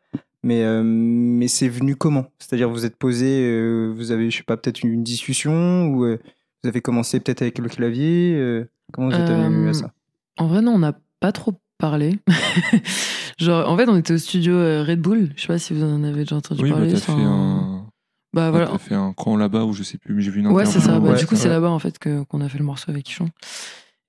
Mais, 0.44 0.62
euh, 0.62 0.82
mais 0.84 1.48
c'est 1.48 1.68
venu 1.68 1.96
comment? 1.96 2.26
C'est-à-dire, 2.38 2.68
vous 2.70 2.84
êtes 2.84 2.96
posé, 2.96 3.40
euh, 3.44 3.92
vous 3.96 4.12
avez, 4.12 4.30
je 4.30 4.36
sais 4.36 4.42
pas, 4.44 4.56
peut-être 4.56 4.82
une, 4.84 4.92
une 4.92 5.02
discussion 5.02 5.86
ou 5.88 6.04
euh, 6.04 6.18
vous 6.64 6.68
avez 6.68 6.80
commencé 6.80 7.20
peut-être 7.20 7.42
avec 7.42 7.58
le 7.58 7.68
clavier 7.68 8.34
euh, 8.36 8.68
Comment 8.92 9.08
vous 9.08 9.14
êtes 9.14 9.28
venu 9.28 9.66
Euh, 9.66 9.70
à 9.70 9.72
ça? 9.74 9.92
En 10.38 10.46
vrai, 10.48 10.62
non, 10.62 10.72
on 10.72 10.78
n'a 10.78 10.98
pas 11.20 11.30
trop 11.32 11.52
parlé. 11.78 12.18
Genre, 13.38 13.68
en 13.68 13.76
fait, 13.76 13.88
on 13.88 13.96
était 13.96 14.14
au 14.14 14.18
studio 14.18 14.54
euh, 14.54 14.82
Red 14.86 15.00
Bull. 15.00 15.30
Je 15.36 15.42
sais 15.42 15.48
pas 15.48 15.58
si 15.58 15.74
vous 15.74 15.82
en 15.84 16.02
avez 16.04 16.20
déjà 16.24 16.36
entendu 16.36 16.62
Oui, 16.62 16.70
bah, 16.70 16.76
parler. 16.76 16.92
t'as 16.92 16.98
fait 17.00 17.12
un. 17.12 17.86
Bah 18.32 18.50
voilà. 18.50 18.66
T'as 18.66 18.78
fait 18.78 18.94
un 18.94 19.12
cran 19.12 19.36
là-bas 19.36 19.64
où 19.64 19.72
je 19.72 19.82
sais 19.84 19.98
plus, 19.98 20.14
mais 20.14 20.22
j'ai 20.22 20.30
vu 20.30 20.40
une 20.40 20.48
Ouais, 20.48 20.66
c'est 20.66 20.80
ça. 20.80 20.98
Bah, 20.98 21.10
Ouais, 21.12 21.18
du 21.18 21.26
coup, 21.26 21.36
c'est 21.36 21.48
là-bas 21.48 21.70
en 21.70 21.78
fait 21.78 21.98
que 21.98 22.24
qu'on 22.24 22.40
a 22.40 22.48
fait 22.48 22.58
le 22.58 22.64
morceau 22.64 22.90
avec 22.90 23.08
Ichon. 23.08 23.28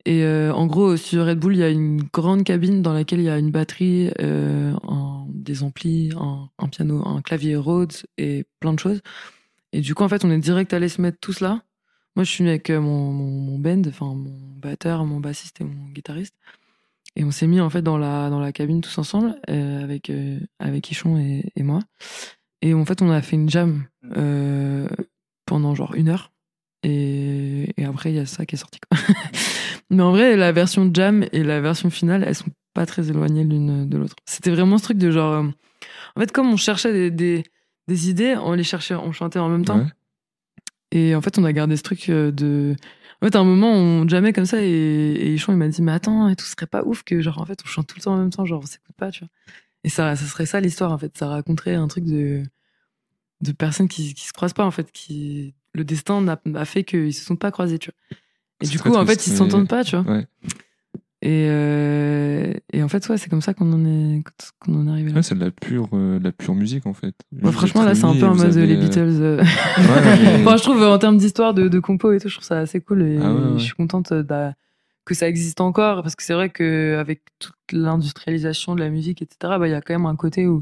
Et 0.08 0.24
euh, 0.24 0.54
en 0.54 0.66
gros, 0.68 0.86
au 0.94 0.98
studio 0.98 1.26
Red 1.26 1.40
Bull, 1.40 1.56
il 1.56 1.60
y 1.60 1.64
a 1.64 1.70
une 1.70 2.04
grande 2.14 2.44
cabine 2.44 2.82
dans 2.84 2.94
laquelle 2.94 3.20
il 3.20 3.26
y 3.26 3.30
a 3.30 3.38
une 3.40 3.52
batterie, 3.52 4.12
euh, 4.22 4.74
un- 4.88 5.26
des 5.30 5.64
amplis, 5.64 6.12
un, 6.20 6.50
un 6.60 6.68
piano, 6.68 7.04
un 7.08 7.22
clavier 7.22 7.56
Rhodes 7.56 7.94
et 8.18 8.46
plein 8.60 8.74
de 8.74 8.80
choses. 8.80 9.02
Et 9.74 9.82
du 9.82 9.94
coup, 9.96 10.04
en 10.04 10.10
fait, 10.10 10.24
on 10.24 10.32
est 10.32 10.38
direct 10.40 10.74
allé 10.74 10.90
se 10.90 11.02
mettre 11.02 11.18
tous 11.20 11.40
là. 11.40 11.62
Moi, 12.16 12.24
je 12.24 12.32
suis 12.32 12.48
avec 12.48 12.70
euh, 12.70 12.80
mon, 12.80 13.12
mon, 13.12 13.60
band, 13.60 13.82
enfin 13.88 14.06
mon 14.06 14.32
batteur, 14.62 15.06
mon 15.06 15.20
bassiste 15.20 15.60
et 15.62 15.64
mon 15.64 15.90
guitariste. 15.90 16.36
Et 17.16 17.24
on 17.24 17.32
s'est 17.32 17.48
mis 17.48 17.62
en 17.62 17.70
fait 17.70 17.82
dans 17.82 17.98
la, 17.98 18.30
dans 18.30 18.40
la 18.40 18.52
cabine 18.52 18.82
tous 18.82 18.98
ensemble 18.98 19.36
euh, 19.50 19.84
avec, 19.84 20.10
euh, 20.10 20.40
avec 20.60 20.92
Ichon 20.92 21.18
et, 21.18 21.52
et 21.56 21.64
moi. 21.64 21.80
Et 22.62 22.74
en 22.74 22.84
fait, 22.86 23.02
on 23.02 23.10
a 23.10 23.22
fait 23.22 23.36
une 23.36 23.50
jam 23.50 23.86
euh, 24.18 24.88
pendant 25.46 25.76
genre 25.76 25.94
une 25.96 26.10
heure. 26.10 26.32
Et, 26.84 27.74
après, 27.86 28.12
il 28.12 28.16
y 28.16 28.20
a 28.20 28.26
ça 28.26 28.46
qui 28.46 28.56
est 28.56 28.58
sorti. 28.58 28.80
Quoi. 28.80 29.00
Mais 29.90 30.04
en 30.04 30.12
vrai, 30.12 30.36
la 30.36 30.52
version 30.52 30.90
jam 30.94 31.26
et 31.32 31.44
la 31.44 31.62
version 31.62 31.90
finale, 31.90 32.24
elles 32.28 32.36
sont 32.36 32.52
pas 32.74 32.86
très 32.86 33.10
éloignées 33.10 33.44
l'une 33.44 33.88
de 33.88 33.98
l'autre. 33.98 34.16
C'était 34.26 34.52
vraiment 34.52 34.78
ce 34.78 34.84
truc 34.84 34.98
de 34.98 35.10
genre. 35.10 35.46
En 36.16 36.20
fait, 36.20 36.32
comme 36.32 36.52
on 36.52 36.58
cherchait 36.58 37.12
des, 37.12 37.44
des, 37.88 38.10
idées, 38.10 38.36
on 38.36 38.54
les 38.54 38.64
cherchait, 38.64 38.96
on 38.96 39.12
chantait 39.12 39.40
en 39.40 39.50
même 39.50 39.66
temps. 39.66 39.86
Et 40.92 41.16
en 41.16 41.22
fait, 41.22 41.38
on 41.38 41.44
a 41.44 41.54
gardé 41.54 41.76
ce 41.78 41.84
truc 41.84 42.10
euh, 42.10 42.32
de. 42.32 42.76
En 43.22 43.26
fait, 43.26 43.36
à 43.36 43.40
un 43.40 43.44
moment, 43.44 43.72
on 43.72 44.08
jamais 44.08 44.34
comme 44.34 44.46
ça 44.46 44.62
et, 44.62 44.68
et 44.68 45.34
Ichon, 45.34 45.54
il 45.54 45.58
m'a 45.58 45.68
dit, 45.68 45.82
mais 45.82 45.92
attends, 45.94 46.28
et 46.30 46.36
tout 46.36 46.46
ce 46.46 46.52
serait 46.52 46.68
pas 46.68 46.84
ouf 46.84 47.04
que, 47.04 47.22
genre, 47.22 47.40
en 47.40 47.46
fait, 47.46 47.60
on 47.64 47.68
chante 47.68 47.88
tout 47.88 47.96
le 47.98 48.04
temps 48.04 48.14
en 48.14 48.18
même 48.18 48.30
temps, 48.30 48.46
genre, 48.46 48.62
on 48.64 48.66
s'écoute 48.66 48.96
pas, 48.98 49.10
tu 49.12 49.22
vois. 49.22 49.30
Et 49.84 49.90
ça, 49.90 50.16
ça 50.16 50.26
serait 50.26 50.46
ça 50.46 50.60
l'histoire, 50.60 50.92
en 50.92 50.98
fait. 50.98 51.18
Ça 51.18 51.28
raconterait 51.28 51.76
un 51.76 51.88
truc 51.88 52.06
de, 52.06 52.44
de 53.42 53.52
personnes 53.52 53.88
qui, 53.88 54.14
qui 54.14 54.26
se 54.28 54.34
croisent 54.34 54.54
pas, 54.54 54.66
en 54.66 54.72
fait, 54.72 54.92
qui. 54.92 55.54
Le 55.74 55.84
destin 55.84 56.22
n'a- 56.22 56.40
a 56.56 56.66
fait 56.66 56.84
qu'ils 56.84 57.14
se 57.14 57.24
sont 57.26 57.36
pas 57.36 57.52
croisés, 57.52 57.80
tu 57.80 57.90
vois. 57.90 58.18
Et 58.62 58.68
du 58.68 58.80
coup, 58.80 58.90
en 58.96 59.06
fait, 59.06 59.28
ils 59.28 59.32
s'entendent 59.38 59.68
pas, 59.68 59.84
tu 59.84 59.96
vois. 59.98 60.06
Ouais. 60.16 60.28
Et, 61.28 61.48
euh, 61.50 62.54
et 62.72 62.84
en 62.84 62.88
fait, 62.88 63.10
ouais, 63.10 63.18
c'est 63.18 63.32
comme 63.32 63.42
ça 63.42 63.56
qu'on 63.56 63.74
en 63.74 63.84
est, 63.84 64.22
qu'on 64.60 64.76
en 64.76 64.88
est 64.88 64.92
arrivé 64.92 65.10
là. 65.10 65.16
Ouais, 65.16 65.24
c'est 65.24 65.34
de 65.34 65.40
la 65.44 65.50
pure, 65.50 65.90
euh, 65.94 66.20
de 66.20 66.24
la 66.24 66.32
pure 66.32 66.54
musique 66.54 66.86
en 66.86 66.94
fait. 66.94 67.16
Ouais, 67.34 67.40
Vous 67.42 67.52
franchement, 67.52 67.84
là, 67.84 67.96
c'est 67.96 68.06
un 68.06 68.14
peu 68.14 68.26
en 68.28 68.36
mode 68.36 68.46
avez, 68.46 68.68
les 68.68 68.76
euh, 68.76 68.80
Beatles. 68.80 69.00
euh. 69.22 69.38
ouais, 69.38 69.44
mais- 70.24 70.44
Enfin, 70.46 70.58
je 70.58 70.62
trouve 70.62 70.84
euh, 70.84 70.94
en 70.94 71.00
termes 71.00 71.18
d'histoire 71.18 71.56
de, 71.56 71.68
de 71.68 71.80
compo 71.80 72.12
et 72.12 72.20
tout, 72.20 72.30
je 72.30 72.36
trouve 72.36 72.46
ça 72.46 72.60
assez 72.60 72.80
cool 72.80 73.02
et 73.02 73.18
Ah 73.20 73.34
je 73.58 73.64
suis 73.64 73.74
contente 73.74 74.12
euh, 74.12 74.52
que 75.04 75.16
ça 75.16 75.28
existe 75.28 75.62
encore 75.62 76.04
parce 76.04 76.16
que 76.16 76.22
c'est 76.22 76.36
vrai 76.36 76.52
qu'avec 76.52 77.22
toute 77.40 77.56
l'industrialisation 77.72 78.76
de 78.76 78.82
la 78.82 78.90
musique, 78.92 79.24
etc., 79.24 79.38
bah, 79.60 79.68
il 79.68 79.72
y 79.72 79.74
a 79.74 79.82
quand 79.82 79.96
même 79.96 80.06
un 80.06 80.16
côté 80.16 80.46
où 80.46 80.62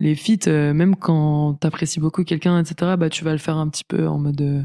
les 0.00 0.14
feats, 0.14 0.48
euh, 0.48 0.72
même 0.72 0.96
quand 0.96 1.54
t'apprécies 1.60 2.00
beaucoup 2.00 2.24
quelqu'un, 2.24 2.58
etc., 2.58 2.92
bah, 2.98 3.10
tu 3.10 3.22
vas 3.22 3.32
le 3.32 3.38
faire 3.38 3.56
un 3.58 3.68
petit 3.68 3.84
peu 3.86 4.08
en 4.08 4.18
mode 4.18 4.40
euh, 4.40 4.62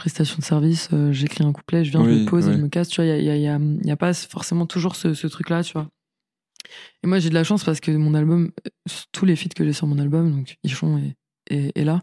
prestation 0.00 0.36
de 0.38 0.42
service. 0.44 0.88
euh, 0.92 1.12
J'écris 1.12 1.44
un 1.44 1.52
couplet, 1.52 1.84
je 1.84 1.90
viens, 1.90 2.02
je 2.04 2.08
Oui, 2.10 2.18
le 2.20 2.24
pose 2.24 2.48
et 2.48 2.52
je 2.54 2.58
me 2.58 2.68
casse. 2.68 2.88
Tu 2.88 2.96
vois, 3.02 3.04
il 3.04 3.22
n'y 3.22 3.28
a, 3.30 3.36
il 3.36 3.42
y 3.42 3.48
a- 3.48 3.58
il 3.58 3.86
y 3.86 3.90
a 3.90 3.96
pas 3.96 4.12
forcément 4.14 4.66
toujours 4.66 4.96
ce, 4.96 5.12
ce 5.14 5.26
truc-là, 5.26 5.62
tu 5.62 5.72
vois. 5.74 5.88
Et 7.02 7.06
moi, 7.06 7.18
j'ai 7.18 7.28
de 7.28 7.34
la 7.34 7.44
chance 7.44 7.64
parce 7.64 7.80
que 7.80 7.90
mon 7.90 8.14
album, 8.14 8.50
euh, 8.66 8.70
tous 9.12 9.26
les 9.26 9.36
feats 9.36 9.54
que 9.54 9.64
j'ai 9.64 9.72
sur 9.74 9.86
mon 9.86 9.98
album, 9.98 10.30
donc 10.32 10.56
Ichon 10.64 10.98
et, 10.98 11.16
et, 11.54 11.72
et 11.80 11.84
là, 11.84 12.02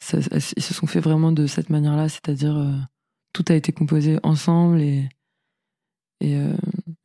ça- 0.00 0.18
ils 0.56 0.62
se 0.62 0.74
sont 0.74 0.86
fait 0.86 1.00
vraiment 1.00 1.32
de 1.32 1.46
cette 1.46 1.70
manière-là, 1.70 2.08
c'est-à-dire 2.08 2.56
euh, 2.56 2.72
tout 3.32 3.44
a 3.48 3.54
été 3.54 3.72
composé 3.72 4.18
ensemble 4.22 4.80
et, 4.80 5.08
et, 6.20 6.36
euh, 6.36 6.52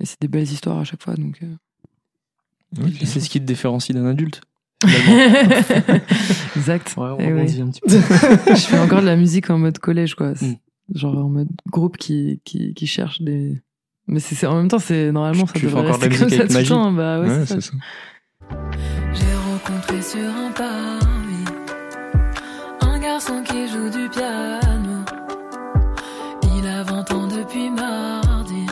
et 0.02 0.06
c'est 0.06 0.20
des 0.22 0.28
belles 0.28 0.44
histoires 0.52 0.80
à 0.80 0.84
chaque 0.84 1.02
fois. 1.04 1.16
Donc, 1.16 1.42
euh. 1.42 1.56
C'est 3.06 3.22
ce 3.22 3.30
qui 3.30 3.40
te 3.40 3.46
différencie 3.46 3.96
d'un 3.96 4.06
adulte. 4.06 4.42
exact. 6.56 6.94
Ouais, 6.98 7.06
on 7.10 7.18
Eh 7.20 7.32
rebondit 7.34 7.62
un 7.62 7.68
petit 7.70 7.82
peu. 7.88 7.90
Je 8.56 8.62
fais 8.62 8.78
encore 8.80 9.02
de 9.02 9.06
la 9.08 9.16
musique 9.16 9.50
en 9.50 9.58
mode 9.58 9.80
collège, 9.80 10.16
quoi. 10.16 10.32
Mm. 10.34 10.56
Genre 10.96 11.18
en 11.18 11.30
mode 11.30 11.50
groupe 11.70 11.98
qui, 11.98 12.42
qui, 12.46 12.74
qui 12.74 12.88
cherche 12.88 13.22
des. 13.22 13.62
Mais 14.08 14.20
c'est 14.22 14.46
en 14.48 14.56
même 14.56 14.70
temps, 14.70 14.80
c'est 14.80 15.12
normalement 15.12 15.46
ça 15.48 15.54
Tu 15.54 15.62
fais 15.62 15.66
devrait 15.68 15.88
rester 15.92 16.10
comme 16.10 16.30
ça 16.30 16.48
tout 16.48 16.54
le 16.58 16.66
temps. 16.66 16.92
Bah 16.94 17.20
ouais, 17.20 17.28
Ouais, 17.28 17.40
c'est 17.46 17.46
ça. 17.46 17.56
c'est 17.56 17.62
ça. 17.62 17.78
J'ai 19.14 19.36
rencontré 19.52 20.02
sur 20.02 20.20
un 20.30 20.52
parvis 20.52 21.08
un 22.82 23.00
garçon 23.00 23.44
qui 23.44 23.68
joue 23.68 23.90
du 23.90 24.08
piano. 24.10 25.04
Il 26.58 26.66
a 26.68 26.84
20 26.84 27.12
ans 27.12 27.28
depuis 27.28 27.70
mardi. 27.70 28.66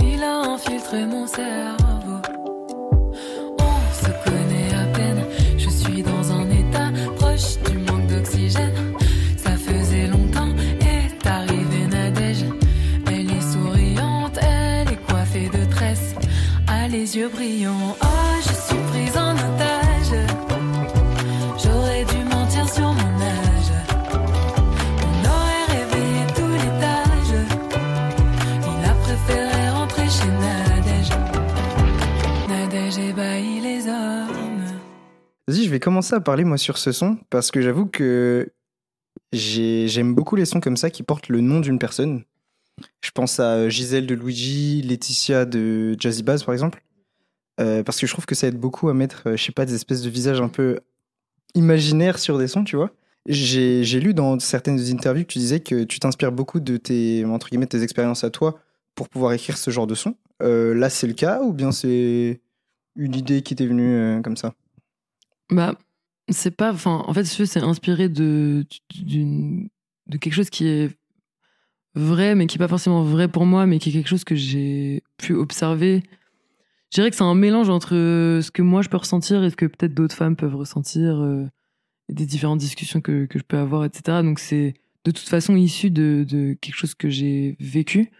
Il 0.00 0.22
a 0.22 0.40
infiltré 0.52 1.06
mon 1.06 1.26
cerveau. 1.28 1.81
Yeux 17.22 17.28
brillants. 17.28 17.96
Oh, 18.02 18.06
je 18.40 18.52
suis 18.52 18.82
prise 18.90 19.16
en 19.16 19.34
otage. 19.34 20.12
J'aurais 21.62 22.04
dû 22.04 22.24
mentir 22.24 22.68
sur 22.68 22.92
mon 22.92 23.14
âge. 23.20 23.72
On 25.06 25.28
aurait 25.32 25.66
réveillé 25.68 26.26
tout 26.34 26.52
l'étage. 26.62 27.32
Il 28.60 28.84
a 28.90 28.94
préféré 28.94 29.70
rentrer 29.70 30.08
chez 30.08 30.30
Nadège. 30.44 31.10
Nadège 32.48 32.98
ébahi 32.98 33.60
les 33.60 33.86
hommes. 33.86 34.64
Vas-y, 35.46 35.64
je 35.64 35.70
vais 35.70 35.80
commencer 35.80 36.14
à 36.14 36.20
parler 36.20 36.44
moi 36.44 36.58
sur 36.58 36.76
ce 36.78 36.90
son 36.90 37.18
parce 37.30 37.50
que 37.52 37.60
j'avoue 37.60 37.86
que 37.86 38.52
j'ai- 39.32 39.86
j'aime 39.86 40.14
beaucoup 40.14 40.34
les 40.34 40.44
sons 40.44 40.60
comme 40.60 40.76
ça 40.76 40.90
qui 40.90 41.02
portent 41.04 41.28
le 41.28 41.40
nom 41.40 41.60
d'une 41.60 41.78
personne. 41.78 42.24
Je 43.04 43.10
pense 43.12 43.38
à 43.38 43.54
euh, 43.54 43.68
Gisèle 43.68 44.06
de 44.06 44.14
Luigi, 44.14 44.82
Laetitia 44.82 45.44
de 45.44 45.94
Jazzy 46.00 46.22
Bass 46.24 46.42
par 46.42 46.54
exemple. 46.54 46.82
Euh, 47.60 47.82
parce 47.82 48.00
que 48.00 48.06
je 48.06 48.12
trouve 48.12 48.26
que 48.26 48.34
ça 48.34 48.46
aide 48.46 48.58
beaucoup 48.58 48.88
à 48.88 48.94
mettre, 48.94 49.22
euh, 49.26 49.36
je 49.36 49.44
sais 49.44 49.52
pas, 49.52 49.66
des 49.66 49.74
espèces 49.74 50.02
de 50.02 50.10
visages 50.10 50.40
un 50.40 50.48
peu 50.48 50.80
imaginaires 51.54 52.18
sur 52.18 52.38
des 52.38 52.48
sons, 52.48 52.64
tu 52.64 52.76
vois. 52.76 52.90
J'ai 53.26 54.00
lu 54.00 54.14
dans 54.14 54.38
certaines 54.40 54.80
interviews 54.90 55.24
que 55.24 55.32
tu 55.32 55.38
disais 55.38 55.60
que 55.60 55.84
tu 55.84 56.00
t'inspires 56.00 56.32
beaucoup 56.32 56.60
de 56.60 56.76
tes, 56.76 57.24
entre 57.24 57.50
guillemets, 57.50 57.66
tes 57.66 57.82
expériences 57.82 58.24
à 58.24 58.30
toi 58.30 58.58
pour 58.94 59.08
pouvoir 59.08 59.32
écrire 59.32 59.58
ce 59.58 59.70
genre 59.70 59.86
de 59.86 59.94
son. 59.94 60.16
Euh, 60.42 60.74
là, 60.74 60.90
c'est 60.90 61.06
le 61.06 61.12
cas 61.12 61.40
ou 61.42 61.52
bien 61.52 61.70
c'est 61.70 62.40
une 62.96 63.14
idée 63.14 63.42
qui 63.42 63.54
t'est 63.54 63.66
venue 63.66 64.20
comme 64.22 64.36
ça? 64.36 64.54
Bah, 65.50 65.76
c'est 66.30 66.50
pas. 66.50 66.74
En 66.84 67.14
fait, 67.14 67.24
c'est 67.24 67.62
inspiré 67.62 68.08
de, 68.08 68.66
de 69.06 70.16
quelque 70.18 70.34
chose 70.34 70.50
qui 70.50 70.66
est 70.66 70.90
vrai, 71.94 72.34
mais 72.34 72.46
qui 72.46 72.56
est 72.56 72.58
pas 72.58 72.68
forcément 72.68 73.04
vrai 73.04 73.28
pour 73.28 73.46
moi, 73.46 73.66
mais 73.66 73.78
qui 73.78 73.90
est 73.90 73.92
quelque 73.92 74.08
chose 74.08 74.24
que 74.24 74.34
j'ai 74.34 75.04
pu 75.16 75.34
observer. 75.34 76.02
Je 76.92 76.96
dirais 77.00 77.08
que 77.10 77.16
c'est 77.16 77.22
un 77.22 77.34
mélange 77.34 77.70
entre 77.70 77.92
ce 77.94 78.50
que 78.50 78.60
moi 78.60 78.82
je 78.82 78.90
peux 78.90 78.98
ressentir 78.98 79.42
et 79.44 79.48
ce 79.48 79.56
que 79.56 79.64
peut-être 79.64 79.94
d'autres 79.94 80.14
femmes 80.14 80.36
peuvent 80.36 80.54
ressentir, 80.56 81.16
euh, 81.22 81.46
et 82.10 82.12
des 82.12 82.26
différentes 82.26 82.58
discussions 82.58 83.00
que, 83.00 83.24
que 83.24 83.38
je 83.38 83.44
peux 83.44 83.56
avoir, 83.56 83.84
etc. 83.86 84.18
Donc 84.22 84.38
c'est 84.38 84.74
de 85.06 85.10
toute 85.10 85.26
façon 85.28 85.56
issu 85.56 85.90
de, 85.90 86.26
de 86.28 86.54
quelque 86.60 86.74
chose 86.76 86.94
que 86.94 87.08
j'ai 87.08 87.56
vécu. 87.60 88.10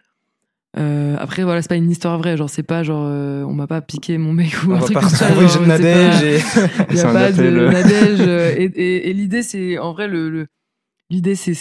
Euh, 0.78 1.16
après, 1.18 1.42
voilà, 1.44 1.60
c'est 1.60 1.68
pas 1.68 1.76
une 1.76 1.90
histoire 1.90 2.16
vraie, 2.16 2.38
genre 2.38 2.48
c'est 2.48 2.62
pas 2.62 2.82
genre 2.82 3.04
euh, 3.06 3.44
on 3.44 3.52
m'a 3.52 3.66
pas 3.66 3.82
piqué 3.82 4.16
mon 4.16 4.32
mec 4.32 4.54
ou 4.64 4.72
On 4.72 4.76
un 4.76 4.78
truc 4.80 4.98
comme 4.98 5.08
ça. 5.10 5.28
genre, 5.28 5.46
Jeanne 5.48 5.50
c'est 5.50 5.68
pas- 5.68 6.08
Nadège 6.08 6.22
et... 6.22 6.38
C'est 6.96 7.04
a 7.04 7.12
pas 7.12 7.30
de 7.30 7.42
euh. 7.42 7.70
Nadège. 7.70 8.20
euh, 8.20 8.54
Et, 8.58 8.64
et- 8.64 9.10
et 9.10 9.12
l'idée, 9.12 9.42
c'est 9.42 9.76
en 9.76 9.92
vrai 9.92 10.08
le, 10.08 10.30
le- 10.30 10.46
l'idée 11.10 11.34
c'est 11.34 11.52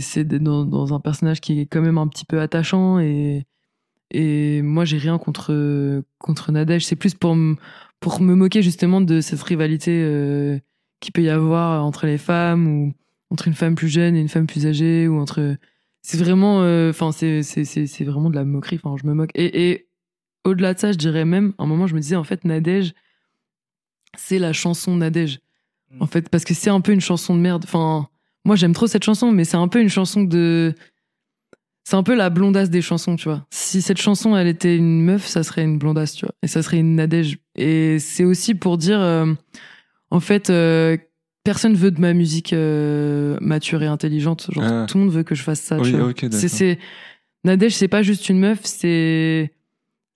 c'est 0.00 0.24
dans, 0.24 0.64
dans 0.64 0.94
un 0.94 1.00
personnage 1.00 1.42
qui 1.42 1.60
est 1.60 1.66
quand 1.66 1.82
même 1.82 1.98
un 1.98 2.08
petit 2.08 2.24
peu 2.24 2.40
attachant 2.40 2.98
et 3.00 3.44
et 4.14 4.62
moi 4.62 4.84
j'ai 4.84 4.98
rien 4.98 5.18
contre 5.18 6.02
contre 6.18 6.52
Nadège. 6.52 6.86
C'est 6.86 6.96
plus 6.96 7.14
pour 7.14 7.36
pour 8.00 8.20
me 8.20 8.34
moquer 8.34 8.62
justement 8.62 9.00
de 9.00 9.20
cette 9.20 9.42
rivalité 9.42 9.90
euh, 10.04 10.58
qu'il 11.00 11.12
peut 11.12 11.22
y 11.22 11.30
avoir 11.30 11.84
entre 11.84 12.06
les 12.06 12.18
femmes 12.18 12.66
ou 12.68 12.94
entre 13.30 13.48
une 13.48 13.54
femme 13.54 13.74
plus 13.74 13.88
jeune 13.88 14.14
et 14.14 14.20
une 14.20 14.28
femme 14.28 14.46
plus 14.46 14.66
âgée 14.66 15.08
ou 15.08 15.18
entre 15.18 15.56
c'est 16.02 16.18
vraiment 16.18 16.62
euh, 16.62 16.90
enfin 16.90 17.12
c'est 17.12 17.42
c'est 17.42 17.64
c'est 17.64 17.86
c'est 17.86 18.04
vraiment 18.04 18.30
de 18.30 18.36
la 18.36 18.44
moquerie. 18.44 18.78
Enfin 18.82 18.96
je 19.00 19.06
me 19.06 19.14
moque. 19.14 19.30
Et 19.34 19.70
et 19.70 19.88
au-delà 20.44 20.74
de 20.74 20.78
ça 20.78 20.92
je 20.92 20.98
dirais 20.98 21.24
même 21.24 21.52
à 21.58 21.64
un 21.64 21.66
moment 21.66 21.86
je 21.86 21.94
me 21.94 22.00
disais 22.00 22.16
en 22.16 22.24
fait 22.24 22.44
Nadège 22.44 22.94
c'est 24.16 24.38
la 24.38 24.52
chanson 24.52 24.96
Nadège. 24.96 25.40
En 26.00 26.06
fait 26.06 26.28
parce 26.28 26.44
que 26.44 26.54
c'est 26.54 26.70
un 26.70 26.80
peu 26.80 26.92
une 26.92 27.00
chanson 27.00 27.34
de 27.34 27.40
merde. 27.40 27.64
Enfin 27.64 28.08
moi 28.44 28.54
j'aime 28.54 28.74
trop 28.74 28.86
cette 28.86 29.04
chanson 29.04 29.32
mais 29.32 29.44
c'est 29.44 29.56
un 29.56 29.68
peu 29.68 29.80
une 29.80 29.88
chanson 29.88 30.22
de 30.22 30.74
c'est 31.84 31.96
un 31.96 32.02
peu 32.02 32.14
la 32.14 32.30
blondasse 32.30 32.70
des 32.70 32.82
chansons 32.82 33.16
tu 33.16 33.28
vois 33.28 33.46
si 33.50 33.82
cette 33.82 34.00
chanson 34.00 34.36
elle 34.36 34.46
était 34.46 34.76
une 34.76 35.02
meuf 35.02 35.26
ça 35.26 35.42
serait 35.42 35.62
une 35.64 35.78
blondasse 35.78 36.14
tu 36.14 36.24
vois 36.26 36.34
et 36.42 36.46
ça 36.48 36.62
serait 36.62 36.78
une 36.78 36.96
Nadège 36.96 37.38
et 37.56 37.98
c'est 37.98 38.24
aussi 38.24 38.54
pour 38.54 38.78
dire 38.78 39.00
euh, 39.00 39.32
en 40.10 40.20
fait 40.20 40.48
euh, 40.50 40.96
personne 41.44 41.74
veut 41.74 41.90
de 41.90 42.00
ma 42.00 42.14
musique 42.14 42.52
euh, 42.54 43.36
mature 43.40 43.82
et 43.82 43.86
intelligente 43.86 44.48
genre 44.50 44.64
Ah. 44.64 44.86
tout 44.88 44.96
le 44.98 45.04
monde 45.04 45.12
veut 45.12 45.22
que 45.24 45.34
je 45.34 45.42
fasse 45.42 45.60
ça 45.60 45.78
Oui, 45.78 45.90
tu 45.90 45.96
vois. 45.98 46.08
ok, 46.08 46.22
d'accord. 46.22 46.38
c'est 46.40 46.48
c'est 46.48 46.78
Nadège 47.44 47.74
c'est 47.74 47.88
pas 47.88 48.02
juste 48.02 48.28
une 48.30 48.38
meuf 48.40 48.60
c'est 48.64 49.52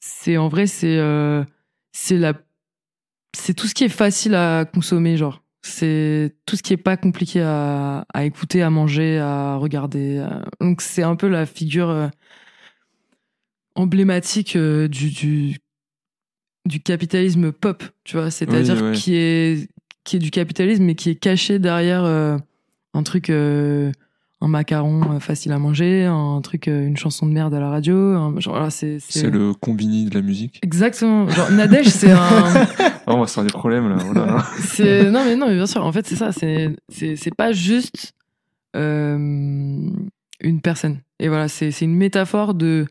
c'est 0.00 0.36
en 0.38 0.48
vrai 0.48 0.66
c'est 0.66 0.96
euh, 0.98 1.44
c'est 1.92 2.16
la 2.16 2.32
c'est 3.36 3.52
tout 3.52 3.66
ce 3.66 3.74
qui 3.74 3.84
est 3.84 3.88
facile 3.90 4.34
à 4.34 4.64
consommer 4.64 5.16
genre 5.18 5.42
c'est 5.62 6.34
tout 6.46 6.56
ce 6.56 6.62
qui 6.62 6.72
est 6.72 6.76
pas 6.76 6.96
compliqué 6.96 7.40
à, 7.42 8.06
à 8.14 8.24
écouter 8.24 8.62
à 8.62 8.70
manger 8.70 9.18
à 9.18 9.56
regarder 9.56 10.18
à- 10.18 10.44
donc 10.60 10.80
c'est 10.80 11.02
un 11.02 11.16
peu 11.16 11.28
la 11.28 11.46
figure 11.46 11.90
euh, 11.90 12.08
emblématique 13.74 14.56
euh, 14.56 14.88
du, 14.88 15.10
du 15.10 15.58
du 16.64 16.80
capitalisme 16.80 17.52
pop 17.52 17.82
tu 18.04 18.16
vois 18.16 18.30
c'est-à-dire 18.30 18.76
Oui, 18.76 18.82
ouais. 18.90 18.92
qui 18.94 19.14
est 19.14 19.68
qui 20.04 20.16
est 20.16 20.20
du 20.20 20.30
capitalisme 20.30 20.84
mais 20.84 20.94
qui 20.94 21.10
est 21.10 21.14
caché 21.14 21.58
derrière 21.58 22.04
euh, 22.04 22.36
un 22.94 23.02
truc 23.02 23.30
euh, 23.30 23.90
un 24.40 24.46
macaron 24.48 25.14
euh, 25.16 25.18
facile 25.20 25.50
à 25.52 25.58
manger 25.58 26.04
un 26.04 26.40
truc 26.42 26.68
euh, 26.68 26.86
une 26.86 26.96
chanson 26.96 27.26
de 27.26 27.32
merde 27.32 27.52
à 27.54 27.60
la 27.60 27.70
radio 27.70 27.96
un- 27.96 28.38
genre 28.38 28.54
voilà, 28.54 28.70
c'est 28.70 28.98
C'est 29.00 29.30
le 29.30 29.52
combini 29.52 30.04
de 30.04 30.14
la 30.14 30.22
musique. 30.22 30.60
exactement. 30.62 31.28
Genre 31.28 31.50
Nadège 31.50 31.88
c'est 31.88 32.12
un 32.12 32.20
Oh, 33.08 33.12
on 33.14 33.20
va 33.20 33.26
se 33.26 33.34
faire 33.34 33.44
des 33.44 33.50
problèmes 33.52 33.88
là. 33.88 33.96
oh 34.14 34.40
c'est 34.60 35.10
non 35.10 35.24
mais 35.24 35.34
non 35.34 35.46
mais 35.48 35.54
bien 35.54 35.66
sûr. 35.66 35.84
En 35.84 35.90
fait 35.92 36.06
c'est 36.06 36.14
ça 36.16 36.30
c'est 36.32 36.76
c'est 36.88 37.16
c'est 37.16 37.34
pas 37.34 37.52
juste 37.52 38.12
euh, 38.76 39.16
une 40.40 40.60
personne. 40.62 41.00
Et 41.18 41.28
voilà 41.28 41.48
c'est 41.48 41.70
c'est 41.72 41.84
une 41.86 41.96
métaphore 41.96 42.54
de 42.54 42.86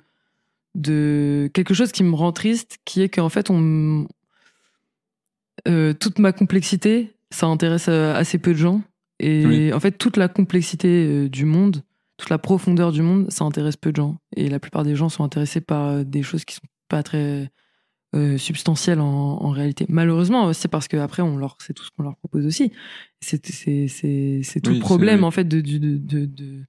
de 0.75 1.49
quelque 1.53 1.73
chose 1.73 1.91
qui 1.93 2.03
me 2.03 2.13
rend 2.13 2.31
triste 2.33 2.77
qui 2.83 3.01
est 3.01 3.09
qu'en 3.09 3.29
fait 3.29 3.49
on 3.49 4.05
euh, 5.67 5.93
toute 5.93 6.19
ma 6.19 6.31
complexité 6.33 7.13
ça 7.31 7.47
intéresse 7.47 7.87
assez 7.89 8.37
peu 8.37 8.51
de 8.53 8.57
gens 8.57 8.81
et 9.19 9.45
Oui. 9.45 9.73
en 9.73 9.79
fait 9.79 9.97
toute 9.97 10.17
la 10.17 10.27
complexité 10.27 10.87
euh, 11.07 11.29
du 11.29 11.45
monde 11.45 11.83
toute 12.17 12.29
la 12.29 12.37
profondeur 12.37 12.91
du 12.91 13.01
monde 13.01 13.29
ça 13.31 13.45
intéresse 13.45 13.77
peu 13.77 13.91
de 13.91 13.97
gens 13.97 14.17
et 14.35 14.49
la 14.49 14.59
plupart 14.59 14.83
des 14.83 14.95
gens 14.95 15.09
sont 15.09 15.23
intéressés 15.23 15.61
par 15.61 15.87
euh, 15.87 16.03
des 16.03 16.23
choses 16.23 16.45
qui 16.45 16.55
sont 16.55 16.67
pas 16.89 17.03
très 17.03 17.51
euh, 18.15 18.37
substantielles 18.37 19.01
en, 19.01 19.05
en 19.43 19.49
réalité. 19.49 19.85
Malheureusement, 19.89 20.53
c'est 20.53 20.69
parce 20.69 20.87
qu'après, 20.87 21.21
on 21.21 21.35
leur, 21.37 21.57
c'est 21.59 21.73
tout 21.73 21.83
ce 21.83 21.89
qu'on 21.91 22.03
leur 22.03 22.15
propose 22.15 22.45
aussi. 22.45 22.71
C'est, 23.19 23.45
c'est, 23.45 23.89
c'est, 23.89 24.39
c'est 24.43 24.61
tout 24.61 24.69
Oui, 24.71 24.77
le 24.77 24.81
problème, 24.81 25.25
en 25.25 25.29
fait, 25.29 25.43
de, 25.43 25.59
de, 25.59 25.97
de, 26.25 26.63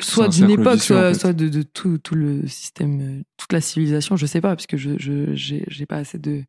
soit 0.00 0.26
un 0.26 0.28
d'une 0.28 0.50
époque, 0.50 0.78
soit, 0.80 1.10
en 1.10 1.12
fait. 1.12 1.18
soit 1.18 1.32
de, 1.32 1.48
de 1.48 1.62
tout, 1.62 1.98
tout 1.98 2.14
le 2.14 2.46
système, 2.46 3.24
toute 3.36 3.52
la 3.52 3.60
civilisation. 3.60 4.16
Je 4.16 4.26
sais 4.26 4.40
pas, 4.40 4.54
parce 4.54 4.68
que 4.68 4.76
je, 4.76 4.90
je, 4.96 5.34
j'ai, 5.34 5.64
j'ai 5.66 5.86
pas 5.86 5.96
assez 5.96 6.18
de 6.18 6.44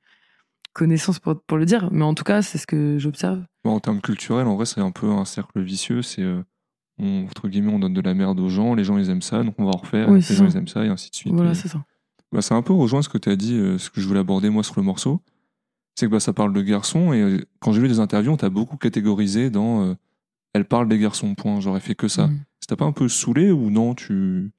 connaissances 0.74 1.20
pour, 1.20 1.42
pour 1.42 1.58
le 1.58 1.66
dire, 1.66 1.90
mais 1.92 2.04
en 2.04 2.14
tout 2.14 2.24
cas, 2.24 2.42
c'est 2.42 2.58
ce 2.58 2.68
que 2.68 2.98
j'observe. 3.00 3.42
En 3.66 3.80
termes 3.80 4.02
culturels, 4.02 4.48
en 4.48 4.56
vrai, 4.56 4.66
c'est 4.66 4.82
un 4.82 4.92
peu 4.92 5.10
un 5.10 5.26
cercle 5.26 5.62
vicieux. 5.62 6.02
C'est 6.02 6.22
euh, 6.22 6.42
on, 7.00 7.24
entre 7.26 7.48
guillemets, 7.50 7.74
on 7.74 7.80
donne 7.80 7.94
de 7.94 8.02
la 8.02 8.14
merde 8.14 8.40
aux 8.40 8.50
gens, 8.50 8.74
les 8.76 8.84
gens 8.84 8.98
ils 8.98 9.10
aiment 9.10 9.22
ça, 9.22 9.44
donc 9.44 9.56
on 9.58 9.66
va 9.66 9.72
en 9.72 9.78
refaire. 9.78 10.10
Oui, 10.10 10.16
les 10.18 10.22
c'est 10.22 10.36
gens 10.36 10.46
ça. 10.50 10.56
ils 10.56 10.58
aiment 10.58 10.68
ça 10.68 10.86
et 10.86 10.90
ainsi 10.90 11.10
de 11.10 11.16
suite. 11.16 11.34
Voilà, 11.34 11.54
c'est 11.54 11.68
ça. 11.68 11.84
bah, 12.32 12.42
ça 12.42 12.56
un 12.56 12.62
peu 12.62 12.74
rejoint 12.74 13.02
ce 13.02 13.10
que 13.10 13.18
tu 13.18 13.30
as 13.30 13.36
dit, 13.36 13.56
euh, 13.56 13.78
ce 13.78 13.90
que 13.90 14.00
je 14.02 14.08
voulais 14.08 14.20
aborder 14.20 14.50
moi 14.50 14.64
sur 14.64 14.76
le 14.78 14.84
morceau. 14.84 15.22
C'est 15.96 16.06
que 16.06 16.12
bah, 16.12 16.20
ça 16.20 16.34
parle 16.34 16.54
de 16.54 16.62
garçons 16.62 17.12
et 17.14 17.22
euh, 17.22 17.46
quand 17.60 17.72
j'ai 17.74 17.82
lu 17.82 17.88
des 17.90 18.00
interviews, 18.00 18.32
on 18.32 18.38
t'a 18.38 18.50
beaucoup 18.50 18.78
catégorisé 18.78 19.50
dans 19.50 19.96
elle 20.54 20.66
parle 20.66 20.88
des 20.90 20.98
garçons, 20.98 21.36
point. 21.36 21.60
J'aurais 21.60 21.80
fait 21.80 21.94
que 21.96 22.08
ça. 22.08 22.28
Mm. 22.28 22.40
Ça 22.62 22.68
t'a 22.70 22.76
pas 22.76 22.86
un 22.86 22.92
peu 22.92 23.08
saoulé 23.08 23.52
ou 23.52 23.70
non 23.70 23.94
Tu 23.96 24.52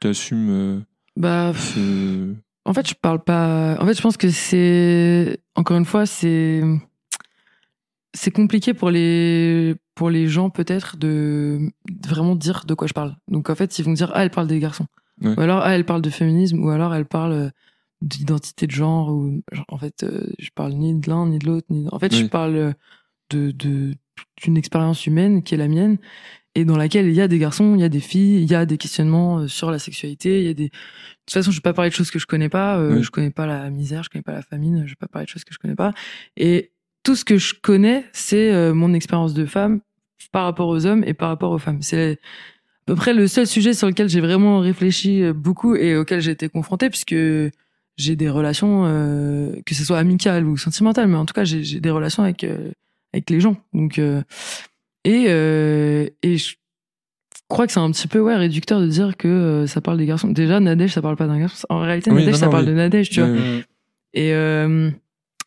t'assumes 0.00 0.82
Bah, 1.16 1.52
ce. 1.54 2.34
En 2.64 2.74
fait, 2.74 2.88
je 2.88 2.94
parle 2.94 3.22
pas. 3.22 3.76
En 3.80 3.86
fait, 3.86 3.94
je 3.94 4.02
pense 4.02 4.16
que 4.16 4.30
c'est 4.30 5.40
encore 5.54 5.76
une 5.76 5.84
fois, 5.84 6.06
c'est 6.06 6.62
c'est 8.12 8.30
compliqué 8.30 8.74
pour 8.74 8.90
les 8.90 9.74
pour 9.94 10.10
les 10.10 10.26
gens 10.28 10.50
peut-être 10.50 10.96
de 10.96 11.60
vraiment 12.06 12.34
dire 12.34 12.64
de 12.66 12.74
quoi 12.74 12.86
je 12.88 12.92
parle. 12.92 13.16
Donc 13.28 13.50
en 13.50 13.54
fait, 13.54 13.78
ils 13.78 13.84
vont 13.84 13.92
dire 13.92 14.10
ah 14.14 14.22
elle 14.24 14.30
parle 14.30 14.46
des 14.48 14.58
garçons, 14.58 14.86
Ouais. 15.22 15.34
ou 15.36 15.40
alors 15.40 15.60
ah 15.62 15.74
elle 15.74 15.84
parle 15.84 16.02
de 16.02 16.10
féminisme, 16.10 16.62
ou 16.64 16.70
alors 16.70 16.94
elle 16.94 17.04
parle 17.06 17.32
euh, 17.32 17.50
d'identité 18.02 18.66
de 18.66 18.72
genre 18.72 19.10
ou 19.10 19.42
genre, 19.52 19.66
en 19.68 19.78
fait 19.78 20.02
euh, 20.02 20.26
je 20.38 20.48
parle 20.54 20.72
ni 20.72 20.94
de 20.98 21.08
l'un 21.10 21.26
ni 21.28 21.38
de 21.38 21.46
l'autre 21.46 21.66
ni 21.70 21.86
en 21.92 21.98
fait 21.98 22.14
je 22.14 22.24
parle 22.26 22.56
euh, 22.56 22.72
de 23.30 23.50
de 23.52 23.94
d'une 24.42 24.56
expérience 24.56 25.06
humaine 25.06 25.42
qui 25.42 25.54
est 25.54 25.58
la 25.58 25.68
mienne 25.68 25.98
et 26.54 26.64
dans 26.64 26.76
laquelle 26.76 27.06
il 27.06 27.14
y 27.14 27.20
a 27.20 27.28
des 27.28 27.38
garçons, 27.38 27.74
il 27.74 27.80
y 27.80 27.84
a 27.84 27.88
des 27.88 28.00
filles, 28.00 28.42
il 28.42 28.50
y 28.50 28.54
a 28.54 28.66
des 28.66 28.76
questionnements 28.76 29.38
euh, 29.38 29.48
sur 29.48 29.70
la 29.70 29.78
sexualité, 29.78 30.40
il 30.40 30.46
y 30.46 30.50
a 30.50 30.54
des 30.54 30.70
de 31.30 31.32
toute 31.34 31.44
façon, 31.44 31.52
je 31.52 31.58
vais 31.58 31.62
pas 31.62 31.74
parler 31.74 31.90
de 31.90 31.94
choses 31.94 32.10
que 32.10 32.18
je 32.18 32.26
connais 32.26 32.48
pas. 32.48 32.76
Euh, 32.76 32.96
Oui. 32.96 33.02
Je 33.04 33.10
connais 33.10 33.30
pas 33.30 33.46
la 33.46 33.70
misère, 33.70 34.02
je 34.02 34.10
connais 34.10 34.22
pas 34.22 34.32
la 34.32 34.42
famine. 34.42 34.82
Je 34.84 34.90
vais 34.90 34.96
pas 34.96 35.06
parler 35.06 35.26
de 35.26 35.30
choses 35.30 35.44
que 35.44 35.54
je 35.54 35.60
connais 35.60 35.76
pas. 35.76 35.92
Et 36.36 36.72
tout 37.04 37.14
ce 37.14 37.24
que 37.24 37.36
je 37.38 37.54
connais, 37.54 38.04
c'est 38.12 38.52
euh, 38.52 38.74
mon 38.74 38.92
expérience 38.94 39.32
de 39.32 39.46
femme 39.46 39.80
par 40.32 40.44
rapport 40.44 40.66
aux 40.66 40.86
hommes 40.86 41.04
et 41.06 41.14
par 41.14 41.28
rapport 41.28 41.52
aux 41.52 41.58
femmes. 41.58 41.82
C'est 41.82 42.12
à 42.12 42.86
peu 42.86 42.94
près 42.96 43.14
le 43.14 43.28
seul 43.28 43.46
sujet 43.46 43.74
sur 43.74 43.86
lequel 43.86 44.08
j'ai 44.08 44.20
vraiment 44.20 44.58
réfléchi 44.58 45.22
euh, 45.22 45.32
beaucoup 45.32 45.76
et 45.76 45.96
auquel 45.96 46.20
j'ai 46.20 46.32
été 46.32 46.48
confrontée, 46.48 46.90
puisque 46.90 47.14
j'ai 47.96 48.16
des 48.16 48.28
relations, 48.28 48.86
euh, 48.86 49.54
que 49.64 49.74
ce 49.76 49.84
soit 49.84 49.98
amicales 49.98 50.44
ou 50.46 50.56
sentimentales, 50.56 51.06
mais 51.06 51.16
en 51.16 51.26
tout 51.26 51.34
cas, 51.34 51.44
j'ai 51.44 51.80
des 51.80 51.90
relations 51.90 52.24
avec 52.24 52.44
avec 53.12 53.30
les 53.30 53.40
gens. 53.40 53.56
Donc 53.72 53.98
euh, 53.98 54.22
et 55.04 55.26
euh, 55.28 56.06
et 56.22 56.36
je 56.36 56.54
crois 57.48 57.66
que 57.66 57.72
c'est 57.72 57.80
un 57.80 57.90
petit 57.90 58.08
peu 58.08 58.20
ouais 58.20 58.36
réducteur 58.36 58.80
de 58.80 58.86
dire 58.86 59.16
que 59.16 59.28
euh, 59.28 59.66
ça 59.66 59.80
parle 59.80 59.98
des 59.98 60.06
garçons. 60.06 60.28
Déjà 60.28 60.60
Nadège 60.60 60.92
ça 60.92 61.02
parle 61.02 61.16
pas 61.16 61.26
d'un 61.26 61.38
garçon. 61.38 61.66
En 61.70 61.80
réalité 61.80 62.10
Oui, 62.10 62.18
Nadège 62.18 62.34
non, 62.34 62.38
ça 62.38 62.46
non, 62.46 62.52
parle 62.52 62.64
oui. 62.64 62.70
de 62.70 62.74
Nadège, 62.74 63.10
tu 63.10 63.20
vois. 63.20 63.30
Et 64.12 64.34
euh, 64.34 64.90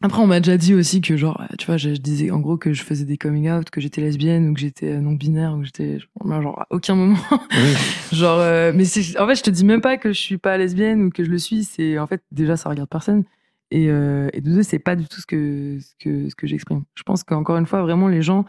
après, 0.02 0.22
on 0.22 0.28
m'a 0.28 0.40
déjà 0.40 0.58
dit 0.58 0.74
aussi 0.74 1.02
que, 1.02 1.16
genre, 1.18 1.42
tu 1.58 1.66
vois, 1.66 1.78
je, 1.78 1.90
je 1.90 2.00
disais 2.00 2.32
en 2.32 2.40
gros 2.40 2.58
que 2.58 2.74
je 2.74 2.82
faisais 2.82 3.06
des 3.06 3.18
coming 3.18 3.50
out, 3.50 3.70
que 3.70 3.80
j'étais 3.80 4.02
lesbienne 4.02 4.50
ou 4.50 4.54
que 4.54 4.60
j'étais 4.60 5.00
non 5.00 5.14
binaire 5.14 5.54
ou 5.54 5.60
que 5.60 5.66
j'étais. 5.66 6.00
Genre, 6.26 6.60
à 6.60 6.68
aucun 6.70 6.96
moment. 6.96 7.18
Genre, 8.12 8.40
mais 8.74 8.84
en 9.20 9.28
fait, 9.28 9.36
je 9.36 9.44
te 9.44 9.50
dis 9.50 9.66
même 9.66 9.82
pas 9.82 9.98
que 9.98 10.12
je 10.14 10.20
suis 10.20 10.38
pas 10.38 10.58
lesbienne 10.58 11.04
ou 11.04 11.10
que 11.10 11.24
je 11.24 11.30
le 11.30 11.38
suis. 11.38 11.64
C'est 11.64 12.00
en 12.00 12.08
fait, 12.08 12.22
déjà, 12.32 12.58
ça 12.58 12.70
regarde 12.70 12.90
personne. 12.90 13.24
Et, 13.72 13.86
et 13.86 14.42
de 14.42 14.52
deux, 14.54 14.64
c'est 14.64 14.80
pas 14.80 14.96
du 14.96 15.08
tout 15.08 15.20
ce 15.20 15.26
que, 15.26 15.78
ce 15.82 15.94
que, 16.00 16.30
ce 16.30 16.36
que 16.36 16.48
j'exprime. 16.48 16.84
Je 16.96 17.04
pense 17.04 17.24
qu'encore 17.24 17.58
une 17.58 17.66
fois, 17.66 17.82
vraiment, 17.82 18.08
les 18.08 18.22
gens, 18.22 18.46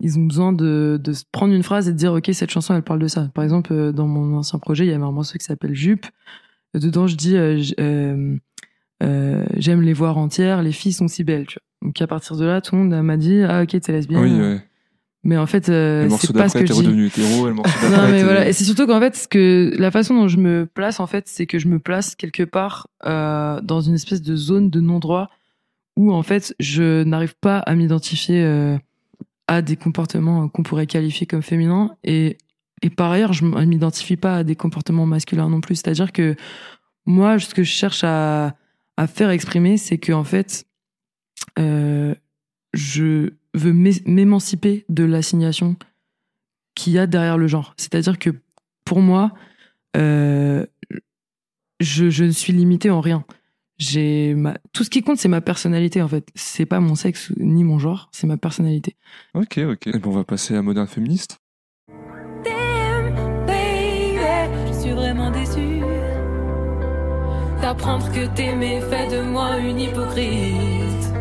ils 0.00 0.18
ont 0.18 0.24
besoin 0.24 0.52
de, 0.52 1.00
de 1.02 1.12
prendre 1.32 1.52
une 1.54 1.62
phrase 1.62 1.88
et 1.88 1.92
de 1.92 1.96
dire, 1.96 2.12
OK, 2.12 2.30
cette 2.32 2.50
chanson, 2.50 2.74
elle 2.74 2.82
parle 2.82 3.00
de 3.00 3.08
ça. 3.08 3.30
Par 3.34 3.44
exemple, 3.44 3.72
euh, 3.72 3.92
dans 3.92 4.06
mon 4.06 4.36
ancien 4.36 4.58
projet, 4.58 4.84
il 4.84 4.90
y 4.90 4.94
avait 4.94 5.04
un 5.04 5.12
morceau 5.12 5.38
qui 5.38 5.44
s'appelle 5.44 5.74
Jupe. 5.74 6.06
Dedans, 6.74 7.06
je 7.06 7.16
dis, 7.16 7.36
euh, 7.36 8.36
euh, 9.02 9.46
j'aime 9.56 9.82
les 9.82 9.92
voir 9.92 10.18
entières, 10.18 10.62
les 10.62 10.72
filles 10.72 10.92
sont 10.92 11.08
si 11.08 11.24
belles, 11.24 11.46
tu 11.46 11.54
vois. 11.54 11.88
Donc 11.88 12.02
à 12.02 12.06
partir 12.06 12.36
de 12.36 12.44
là, 12.44 12.60
tout 12.60 12.74
le 12.74 12.82
monde 12.82 13.02
m'a 13.02 13.16
dit, 13.16 13.42
ah 13.42 13.62
ok, 13.62 13.80
t'es 13.80 13.92
lesbienne. 13.92 14.20
Oui, 14.20 14.40
ouais. 14.40 14.60
Mais 15.24 15.36
en 15.36 15.46
fait, 15.46 15.68
euh, 15.68 16.08
c'est 16.20 16.32
pas 16.32 16.48
ce 16.48 16.58
que 16.58 16.66
je 16.66 16.72
dis. 16.72 16.78
redevenu 16.78 17.06
hétéro, 17.06 17.48
le 17.48 17.54
morceau. 17.54 17.72
Non 17.90 18.08
mais 18.08 18.22
voilà, 18.22 18.48
et 18.48 18.52
c'est 18.52 18.64
surtout 18.64 18.86
qu'en 18.86 19.00
fait, 19.00 19.16
ce 19.16 19.28
que 19.28 19.72
la 19.76 19.90
façon 19.90 20.14
dont 20.14 20.28
je 20.28 20.38
me 20.38 20.64
place, 20.66 21.00
en 21.00 21.06
fait, 21.06 21.26
c'est 21.26 21.46
que 21.46 21.58
je 21.58 21.68
me 21.68 21.78
place 21.78 22.14
quelque 22.14 22.44
part 22.44 22.88
euh, 23.04 23.60
dans 23.60 23.80
une 23.80 23.94
espèce 23.94 24.22
de 24.22 24.36
zone 24.36 24.70
de 24.70 24.80
non-droit 24.80 25.28
où 25.96 26.12
en 26.12 26.22
fait, 26.22 26.54
je 26.60 27.02
n'arrive 27.02 27.34
pas 27.40 27.58
à 27.58 27.74
m'identifier 27.74 28.78
à 29.48 29.62
des 29.62 29.76
comportements 29.76 30.48
qu'on 30.48 30.62
pourrait 30.62 30.86
qualifier 30.86 31.26
comme 31.26 31.42
féminins 31.42 31.96
et 32.04 32.36
par 32.96 33.10
ailleurs, 33.10 33.32
je 33.32 33.44
ne 33.44 33.64
m'identifie 33.64 34.16
pas 34.16 34.36
à 34.36 34.44
des 34.44 34.56
comportements 34.56 35.06
masculins 35.06 35.48
non 35.48 35.60
plus. 35.60 35.76
C'est-à-dire 35.76 36.12
que 36.12 36.36
moi, 37.06 37.38
ce 37.38 37.54
que 37.54 37.62
je 37.62 37.70
cherche 37.70 38.04
à, 38.04 38.54
faire 39.08 39.30
exprimer, 39.30 39.76
c'est 39.76 39.98
que 39.98 40.12
en 40.12 40.24
fait, 40.24 40.66
euh, 41.58 42.14
je 42.72 43.30
veux 43.54 43.72
m'é- 43.72 44.02
m'émanciper 44.06 44.84
de 44.88 45.04
l'assignation 45.04 45.76
qu'il 46.74 46.94
y 46.94 46.98
a 46.98 47.06
derrière 47.06 47.38
le 47.38 47.46
genre. 47.46 47.74
C'est-à-dire 47.76 48.18
que 48.18 48.30
pour 48.84 49.00
moi, 49.00 49.32
euh, 49.96 50.66
je, 51.80 52.10
je 52.10 52.24
ne 52.24 52.30
suis 52.30 52.52
limitée 52.52 52.90
en 52.90 53.00
rien 53.00 53.24
j'ai 53.78 54.34
ma... 54.34 54.54
tout 54.72 54.84
ce 54.84 54.90
qui 54.90 55.02
compte 55.02 55.18
c'est 55.18 55.28
ma 55.28 55.40
personnalité 55.40 56.02
en 56.02 56.08
fait. 56.08 56.28
C'est 56.34 56.66
pas 56.66 56.80
mon 56.80 56.94
sexe 56.94 57.32
ni 57.38 57.64
mon 57.64 57.78
genre 57.78 58.08
c'est 58.12 58.26
ma 58.26 58.36
personnalité. 58.36 58.96
Ok 59.34 59.58
ok. 59.58 59.86
Et 59.86 59.98
bon 59.98 60.10
on 60.10 60.14
va 60.14 60.24
passer 60.24 60.54
à 60.56 60.62
moderne 60.62 60.88
féministe 60.88 61.38
Damn, 62.44 63.14
baby, 63.46 64.18
je 64.68 64.80
suis 64.80 64.90
vraiment 64.90 65.30
déçue 65.30 65.80
d'apprendre 67.60 68.10
que 68.12 68.26
t'aimer 68.34 68.80
fait 68.90 69.08
de 69.08 69.22
moi 69.22 69.58
une 69.58 69.80
hypocrite. 69.80 71.12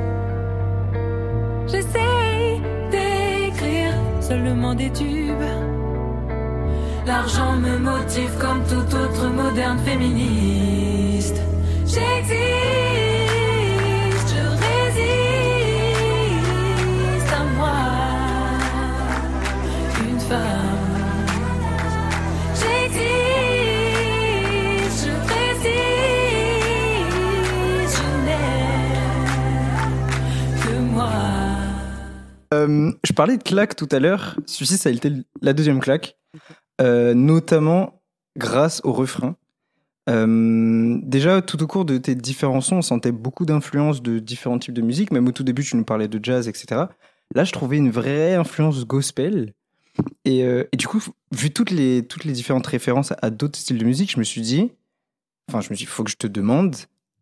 J'essaye 1.68 2.62
d'écrire 2.91 3.93
seulement 4.22 4.74
des 4.74 4.91
tubes. 4.91 5.34
L'argent 7.05 7.55
me 7.58 7.78
motive 7.78 8.32
comme 8.39 8.64
tout 8.64 8.95
autre 8.95 9.30
moderne 9.30 9.80
féministe. 9.80 10.96
J'existe, 11.88 12.47
je 33.03 33.13
parlais 33.13 33.38
de 33.38 33.43
claque 33.43 33.75
tout 33.75 33.88
à 33.91 33.99
l'heure. 33.99 34.38
Celui-ci, 34.45 34.77
ça 34.77 34.89
a 34.89 34.91
été 34.91 35.11
la 35.41 35.53
deuxième 35.53 35.79
claque, 35.79 36.17
Euh, 36.79 37.15
notamment 37.15 38.03
grâce 38.38 38.81
au 38.83 38.93
refrain. 38.93 39.35
Euh, 40.10 40.99
déjà, 41.03 41.41
tout 41.41 41.62
au 41.62 41.68
cours 41.68 41.86
de 41.86 41.97
tes 41.97 42.16
différents 42.16 42.62
sons, 42.62 42.78
on 42.78 42.82
sentait 42.82 43.12
beaucoup 43.12 43.45
d'influences 43.45 44.01
de 44.01 44.20
différents 44.20 44.60
types 44.60 44.74
de 44.74 44.82
musique. 44.82 45.12
Même 45.12 45.28
au 45.28 45.32
tout 45.32 45.43
début, 45.43 45.64
tu 45.64 45.76
nous 45.76 45.84
parlais 45.84 46.08
de 46.08 46.20
jazz, 46.24 46.47
etc. 46.47 46.86
Là, 47.36 47.43
je 47.43 47.51
trouvais 47.51 47.78
une 47.78 47.91
vraie 47.91 48.36
influence 48.36 48.86
gospel. 48.86 49.53
Et, 50.26 50.43
euh, 50.43 50.64
et 50.72 50.78
du 50.78 50.88
coup, 50.88 51.03
vu 51.32 51.51
toutes 51.51 51.72
les, 51.72 52.05
toutes 52.05 52.24
les 52.24 52.34
différentes 52.34 52.68
références 52.68 53.14
à, 53.22 53.30
d'autres 53.30 53.58
styles 53.58 53.78
de 53.80 53.86
musique, 53.86 54.12
je 54.12 54.20
me 54.20 54.24
suis 54.24 54.41
dit, 54.41 54.72
enfin, 55.49 55.62
je 55.62 55.70
me 55.70 55.76
suis 55.76 55.86
dit, 55.86 55.91
faut 55.91 56.03
que 56.03 56.12
je 56.12 56.18
te 56.18 56.28
demande, 56.28 56.76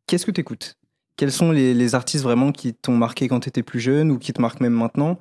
qu'est-ce 0.07 0.25
que 0.25 0.31
tu 0.31 0.41
écoutes 0.41 0.75
Quels 1.15 1.31
sont 1.31 1.51
les, 1.51 1.73
les 1.73 1.95
artistes 1.95 2.23
vraiment 2.23 2.51
qui 2.51 2.73
t'ont 2.73 2.97
marqué 2.97 3.27
quand 3.27 3.39
tu 3.39 3.49
étais 3.49 3.63
plus 3.63 3.79
jeune 3.79 4.11
ou 4.11 4.19
qui 4.19 4.33
te 4.33 4.41
marquent 4.41 4.59
même 4.59 4.73
maintenant 4.73 5.17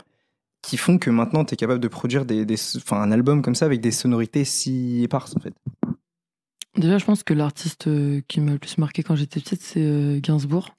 qui 0.64 0.76
font 0.76 0.98
que 0.98 1.10
maintenant 1.10 1.44
tu 1.44 1.54
es 1.54 1.56
capable 1.56 1.80
de 1.80 1.88
produire 1.88 2.24
des, 2.24 2.44
des, 2.46 2.56
un 2.90 3.12
album 3.12 3.42
comme 3.42 3.54
ça 3.54 3.66
avec 3.66 3.80
des 3.80 3.90
sonorités 3.90 4.44
si 4.44 5.02
éparses 5.02 5.36
en 5.36 5.40
fait? 5.40 5.52
Déjà, 6.76 6.98
je 6.98 7.04
pense 7.04 7.22
que 7.22 7.34
l'artiste 7.34 7.86
euh, 7.86 8.20
qui 8.26 8.40
m'a 8.40 8.52
le 8.52 8.58
plus 8.58 8.78
marqué 8.78 9.02
quand 9.02 9.14
j'étais 9.16 9.40
petite, 9.40 9.62
c'est 9.62 9.80
euh, 9.84 10.18
Gainsbourg. 10.20 10.74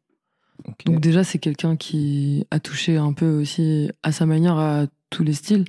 Donc 0.86 1.00
déjà, 1.00 1.24
c'est 1.24 1.40
quelqu'un 1.40 1.76
qui 1.76 2.46
a 2.52 2.60
touché 2.60 2.98
un 2.98 3.14
peu 3.14 3.30
aussi 3.42 3.90
à 4.04 4.12
sa 4.12 4.26
manière 4.26 4.58
à 4.58 4.88
tous 5.10 5.24
les 5.24 5.34
styles. 5.34 5.66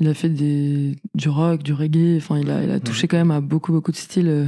Il 0.00 0.08
a 0.08 0.14
fait 0.14 0.28
des, 0.28 0.96
du 1.14 1.28
rock, 1.28 1.62
du 1.62 1.72
reggae, 1.72 2.16
enfin 2.16 2.38
il 2.38 2.50
a, 2.50 2.62
il 2.64 2.70
a 2.70 2.80
touché 2.80 3.06
quand 3.06 3.16
même 3.16 3.30
à 3.30 3.40
beaucoup 3.40 3.72
beaucoup 3.72 3.92
de 3.92 3.96
styles. 3.96 4.28
euh, 4.28 4.46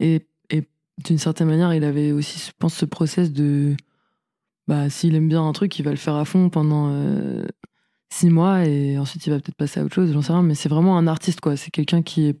Et, 0.00 0.26
et 0.50 0.66
d'une 1.04 1.18
certaine 1.18 1.48
manière, 1.48 1.72
il 1.74 1.84
avait 1.84 2.10
aussi, 2.12 2.38
je 2.44 2.52
pense, 2.58 2.74
ce 2.74 2.84
process 2.84 3.32
de, 3.32 3.76
bah 4.66 4.90
s'il 4.90 5.14
aime 5.14 5.28
bien 5.28 5.46
un 5.46 5.52
truc, 5.52 5.78
il 5.78 5.82
va 5.84 5.90
le 5.90 5.96
faire 5.96 6.16
à 6.16 6.24
fond 6.24 6.48
pendant 6.48 6.88
euh, 6.90 7.44
six 8.12 8.30
mois 8.30 8.64
et 8.66 8.98
ensuite 8.98 9.26
il 9.26 9.30
va 9.30 9.38
peut-être 9.38 9.56
passer 9.56 9.80
à 9.80 9.84
autre 9.84 9.94
chose, 9.94 10.12
j'en 10.12 10.22
sais 10.22 10.32
rien. 10.32 10.42
Mais 10.42 10.54
c'est 10.56 10.68
vraiment 10.68 10.96
un 10.98 11.06
artiste 11.06 11.40
quoi. 11.40 11.56
C'est 11.56 11.70
quelqu'un 11.70 12.02
qui 12.02 12.26
est 12.26 12.38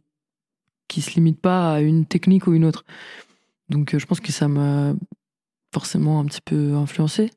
qui 0.92 1.00
se 1.00 1.14
limite 1.14 1.40
pas 1.40 1.74
à 1.74 1.80
une 1.80 2.04
technique 2.04 2.46
ou 2.46 2.52
une 2.52 2.64
autre. 2.64 2.84
Donc 3.68 3.94
euh, 3.94 3.98
je 3.98 4.06
pense 4.06 4.20
que 4.20 4.32
ça 4.32 4.48
m'a 4.48 4.94
forcément 5.72 6.20
un 6.20 6.24
petit 6.26 6.42
peu 6.44 6.74
influencé. 6.74 7.30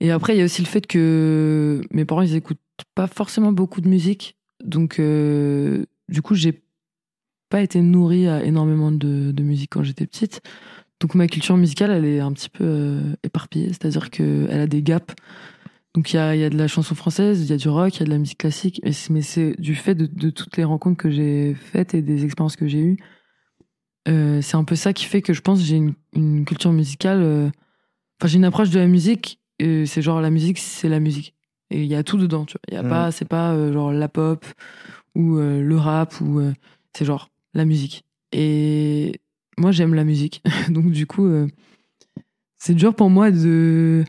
Et 0.00 0.10
après, 0.10 0.34
il 0.34 0.38
y 0.38 0.42
a 0.42 0.44
aussi 0.44 0.62
le 0.62 0.66
fait 0.66 0.84
que 0.86 1.80
mes 1.92 2.04
parents, 2.04 2.22
ils 2.22 2.34
écoutent 2.34 2.58
pas 2.96 3.06
forcément 3.06 3.52
beaucoup 3.52 3.80
de 3.80 3.88
musique. 3.88 4.36
Donc, 4.64 4.98
euh, 4.98 5.84
du 6.08 6.22
coup, 6.22 6.34
j'ai 6.34 6.60
pas 7.48 7.62
été 7.62 7.80
nourrie 7.80 8.26
à 8.26 8.42
énormément 8.42 8.90
de, 8.90 9.32
musique 9.42 9.70
quand 9.70 9.84
j'étais 9.84 10.06
petite. 10.06 10.40
Donc, 10.98 11.14
ma 11.14 11.28
culture 11.28 11.56
musicale, 11.56 11.92
elle 11.92 12.04
est 12.04 12.18
un 12.18 12.32
petit 12.32 12.48
peu 12.48 12.64
euh, 12.64 13.00
éparpillée. 13.22 13.68
C'est-à-dire 13.68 14.10
qu'elle 14.10 14.60
a 14.60 14.66
des 14.66 14.82
gaps. 14.82 15.14
Donc, 15.94 16.12
il 16.12 16.16
y 16.16 16.18
a, 16.18 16.34
y 16.34 16.44
a 16.44 16.48
de 16.50 16.56
la 16.56 16.68
chanson 16.68 16.94
française, 16.94 17.42
il 17.42 17.50
y 17.50 17.52
a 17.52 17.56
du 17.58 17.68
rock, 17.68 17.96
il 17.96 18.00
y 18.00 18.02
a 18.02 18.06
de 18.06 18.10
la 18.10 18.18
musique 18.18 18.38
classique. 18.38 18.80
Et 18.82 18.92
mais 19.10 19.20
c'est 19.22 19.54
du 19.60 19.74
fait 19.74 19.94
de, 19.94 20.06
de 20.06 20.30
toutes 20.30 20.56
les 20.56 20.64
rencontres 20.64 20.96
que 20.96 21.10
j'ai 21.10 21.54
faites 21.54 21.92
et 21.94 22.00
des 22.02 22.24
expériences 22.24 22.56
que 22.56 22.66
j'ai 22.66 22.80
eues. 22.80 22.96
Euh, 24.08 24.40
c'est 24.42 24.56
un 24.56 24.64
peu 24.64 24.74
ça 24.74 24.92
qui 24.92 25.04
fait 25.04 25.22
que 25.22 25.32
je 25.32 25.42
pense 25.42 25.60
que 25.60 25.64
j'ai 25.66 25.76
une, 25.76 25.94
une 26.14 26.44
culture 26.44 26.72
musicale. 26.72 27.20
euh, 27.22 27.50
Enfin, 28.20 28.28
j'ai 28.28 28.36
une 28.38 28.44
approche 28.44 28.70
de 28.70 28.78
la 28.78 28.86
musique. 28.86 29.38
c'est 29.60 30.00
genre 30.02 30.20
la 30.20 30.30
musique, 30.30 30.58
c'est 30.58 30.88
la 30.88 30.98
musique. 31.00 31.34
Et 31.70 31.82
il 31.82 31.86
y 31.88 31.94
a 31.94 32.02
tout 32.02 32.16
dedans. 32.16 32.44
Tu 32.46 32.52
vois. 32.54 32.60
Il 32.68 32.74
y 32.74 32.76
a 32.76 32.82
pas, 32.88 33.10
c'est 33.12 33.28
pas 33.28 33.52
euh, 33.52 33.72
genre 33.72 33.92
la 33.92 34.08
pop 34.08 34.44
ou 35.14 35.36
le 35.36 35.76
rap 35.76 36.20
ou 36.20 36.40
c'est 36.96 37.04
genre 37.04 37.28
la 37.54 37.64
musique. 37.64 38.04
Et 38.32 39.20
moi, 39.58 39.72
j'aime 39.72 39.94
la 39.94 40.04
musique. 40.04 40.42
Donc 40.70 40.90
du 40.90 41.06
coup, 41.06 41.28
c'est 42.58 42.74
dur 42.74 42.94
pour 42.94 43.10
moi 43.10 43.30
de 43.30 44.04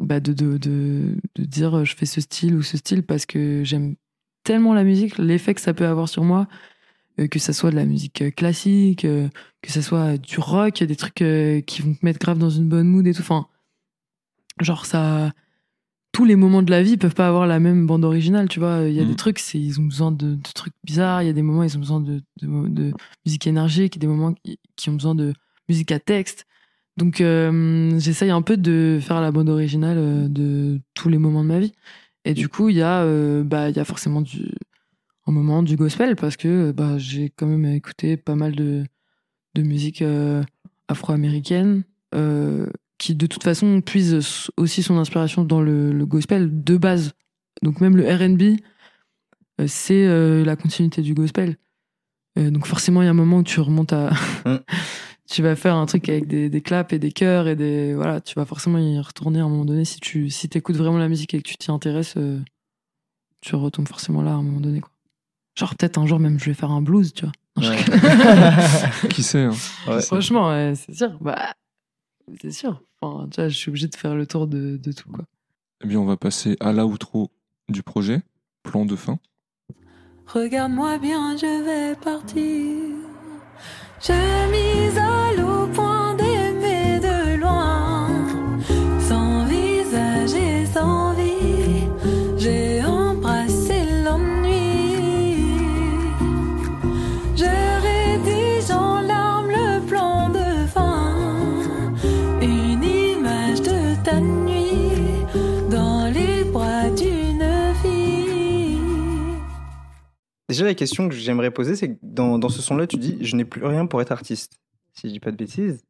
bah, 0.00 0.18
de, 0.18 0.32
de, 0.32 0.56
de, 0.58 1.16
de 1.34 1.44
dire 1.44 1.78
euh, 1.78 1.84
je 1.84 1.94
fais 1.94 2.06
ce 2.06 2.20
style 2.20 2.54
ou 2.54 2.62
ce 2.62 2.76
style 2.76 3.02
parce 3.02 3.26
que 3.26 3.62
j'aime 3.64 3.96
tellement 4.44 4.74
la 4.74 4.82
musique, 4.82 5.18
l'effet 5.18 5.54
que 5.54 5.60
ça 5.60 5.74
peut 5.74 5.86
avoir 5.86 6.08
sur 6.08 6.24
moi, 6.24 6.48
euh, 7.20 7.28
que 7.28 7.38
ça 7.38 7.52
soit 7.52 7.70
de 7.70 7.76
la 7.76 7.84
musique 7.84 8.22
euh, 8.22 8.30
classique, 8.30 9.02
que 9.02 9.70
ça 9.70 9.82
soit 9.82 10.16
du 10.16 10.38
rock, 10.40 10.82
des 10.82 10.96
trucs 10.96 11.14
qui 11.66 11.82
vont 11.82 11.94
te 11.94 12.04
mettre 12.04 12.18
grave 12.18 12.38
dans 12.38 12.50
une 12.50 12.68
bonne 12.68 12.88
mood 12.88 13.06
et 13.06 13.12
tout. 13.12 13.22
Enfin, 13.22 13.46
genre 14.60 14.86
ça. 14.86 15.32
Tous 16.12 16.24
les 16.24 16.34
moments 16.34 16.62
de 16.62 16.72
la 16.72 16.82
vie 16.82 16.96
peuvent 16.96 17.14
pas 17.14 17.28
avoir 17.28 17.46
la 17.46 17.60
même 17.60 17.86
bande 17.86 18.04
originale, 18.04 18.48
tu 18.48 18.58
vois. 18.58 18.82
Il 18.88 18.94
y 18.94 19.00
a 19.00 19.04
des 19.04 19.14
trucs, 19.14 19.38
c'est, 19.38 19.60
ils 19.60 19.78
ont 19.78 19.84
besoin 19.84 20.10
de, 20.10 20.34
de 20.34 20.52
trucs 20.52 20.74
bizarres. 20.82 21.22
Il 21.22 21.26
y 21.26 21.28
a 21.28 21.32
des 21.32 21.40
moments, 21.40 21.62
ils 21.62 21.76
ont 21.76 21.80
besoin 21.80 22.00
de, 22.00 22.20
de, 22.42 22.68
de 22.68 22.92
musique 23.24 23.46
énergique. 23.46 23.96
Des 23.96 24.08
moments 24.08 24.34
qui, 24.34 24.58
qui 24.74 24.90
ont 24.90 24.94
besoin 24.94 25.14
de 25.14 25.32
musique 25.68 25.92
à 25.92 26.00
texte. 26.00 26.46
Donc, 27.00 27.22
euh, 27.22 27.98
j'essaye 27.98 28.30
un 28.30 28.42
peu 28.42 28.58
de 28.58 28.98
faire 29.00 29.22
la 29.22 29.32
bande 29.32 29.48
originale 29.48 29.96
euh, 29.98 30.28
de 30.28 30.80
tous 30.92 31.08
les 31.08 31.16
moments 31.16 31.42
de 31.42 31.48
ma 31.48 31.58
vie. 31.58 31.72
Et 32.26 32.34
du 32.34 32.50
coup, 32.50 32.68
il 32.68 32.76
y 32.76 32.82
a, 32.82 33.00
euh, 33.00 33.42
bah, 33.42 33.70
il 33.70 33.76
y 33.76 33.80
a 33.80 33.86
forcément 33.86 34.20
du, 34.20 34.50
un 35.26 35.32
moment 35.32 35.62
du 35.62 35.76
gospel 35.76 36.14
parce 36.14 36.36
que 36.36 36.72
bah, 36.72 36.98
j'ai 36.98 37.30
quand 37.30 37.46
même 37.46 37.64
écouté 37.64 38.18
pas 38.18 38.34
mal 38.34 38.54
de, 38.54 38.84
de 39.54 39.62
musique 39.62 40.02
euh, 40.02 40.42
afro-américaine 40.88 41.84
qui, 42.98 43.14
de 43.14 43.26
toute 43.26 43.44
façon, 43.44 43.80
puise 43.80 44.50
aussi 44.58 44.82
son 44.82 44.98
inspiration 44.98 45.42
dans 45.42 45.62
le, 45.62 45.92
le 45.92 46.04
gospel 46.04 46.62
de 46.62 46.76
base. 46.76 47.12
Donc, 47.62 47.80
même 47.80 47.96
le 47.96 48.04
RB, 48.04 48.60
c'est 49.66 50.44
la 50.44 50.54
continuité 50.56 51.00
du 51.00 51.14
gospel. 51.14 51.56
Donc, 52.36 52.66
forcément, 52.66 53.00
il 53.00 53.06
y 53.06 53.08
a 53.08 53.12
un 53.12 53.14
moment 53.14 53.38
où 53.38 53.42
tu 53.42 53.60
remontes 53.60 53.94
à. 53.94 54.10
Tu 55.30 55.42
vas 55.42 55.54
faire 55.54 55.76
un 55.76 55.86
truc 55.86 56.08
avec 56.08 56.26
des, 56.26 56.48
des 56.50 56.60
claps 56.60 56.92
et 56.92 56.98
des 56.98 57.12
chœurs 57.12 57.46
et 57.46 57.54
des. 57.54 57.94
Voilà, 57.94 58.20
tu 58.20 58.34
vas 58.34 58.44
forcément 58.44 58.78
y 58.78 58.98
retourner 58.98 59.38
à 59.38 59.44
un 59.44 59.48
moment 59.48 59.64
donné. 59.64 59.84
Si 59.84 60.00
tu 60.00 60.28
si 60.28 60.48
écoutes 60.52 60.76
vraiment 60.76 60.98
la 60.98 61.08
musique 61.08 61.34
et 61.34 61.40
que 61.40 61.48
tu 61.48 61.56
t'y 61.56 61.70
intéresses, 61.70 62.14
euh, 62.16 62.40
tu 63.40 63.54
retombes 63.54 63.86
forcément 63.86 64.22
là 64.22 64.32
à 64.32 64.34
un 64.34 64.42
moment 64.42 64.60
donné. 64.60 64.80
Quoi. 64.80 64.90
Genre, 65.56 65.76
peut-être 65.76 65.98
un 65.98 66.06
jour 66.06 66.18
même, 66.18 66.40
je 66.40 66.46
vais 66.46 66.54
faire 66.54 66.72
un 66.72 66.82
blues, 66.82 67.12
tu 67.14 67.26
vois. 67.26 67.32
Non, 67.56 67.62
je 67.62 67.70
Ouais. 67.70 69.08
Qui 69.08 69.22
sait 69.22 69.44
hein 69.44 69.54
Ouais. 69.86 70.02
Franchement, 70.02 70.48
ouais, 70.48 70.74
c'est 70.74 70.94
sûr. 70.94 71.16
Bah, 71.20 71.52
c'est 72.40 72.50
sûr. 72.50 72.82
Enfin, 73.00 73.28
tu 73.30 73.40
vois, 73.40 73.48
je 73.48 73.56
suis 73.56 73.68
obligé 73.68 73.86
de 73.86 73.94
faire 73.94 74.16
le 74.16 74.26
tour 74.26 74.48
de, 74.48 74.78
de 74.78 74.92
tout, 74.92 75.10
quoi. 75.10 75.24
Eh 75.84 75.86
bien, 75.86 76.00
on 76.00 76.06
va 76.06 76.16
passer 76.16 76.56
à 76.58 76.72
l'outro 76.72 77.30
du 77.68 77.84
projet, 77.84 78.22
plan 78.64 78.84
de 78.84 78.96
fin. 78.96 79.18
Regarde-moi 80.26 80.98
bien, 80.98 81.36
je 81.36 81.64
vais 81.64 81.94
partir. 81.96 83.09
Je 84.02 84.12
m'isole 84.50 85.44
au 85.44 85.66
point 85.66 86.14
d'aimer 86.14 86.29
Déjà, 110.50 110.64
la 110.64 110.74
question 110.74 111.08
que 111.08 111.14
j'aimerais 111.14 111.52
poser, 111.52 111.76
c'est 111.76 111.90
que 111.90 111.98
dans, 112.02 112.36
dans 112.36 112.48
ce 112.48 112.60
son-là, 112.60 112.88
tu 112.88 112.96
dis 112.96 113.18
Je 113.20 113.36
n'ai 113.36 113.44
plus 113.44 113.64
rien 113.64 113.86
pour 113.86 114.02
être 114.02 114.10
artiste. 114.10 114.58
Si 114.94 115.06
je 115.06 115.12
dis 115.12 115.20
pas 115.20 115.30
de 115.30 115.36
bêtises. 115.36 115.80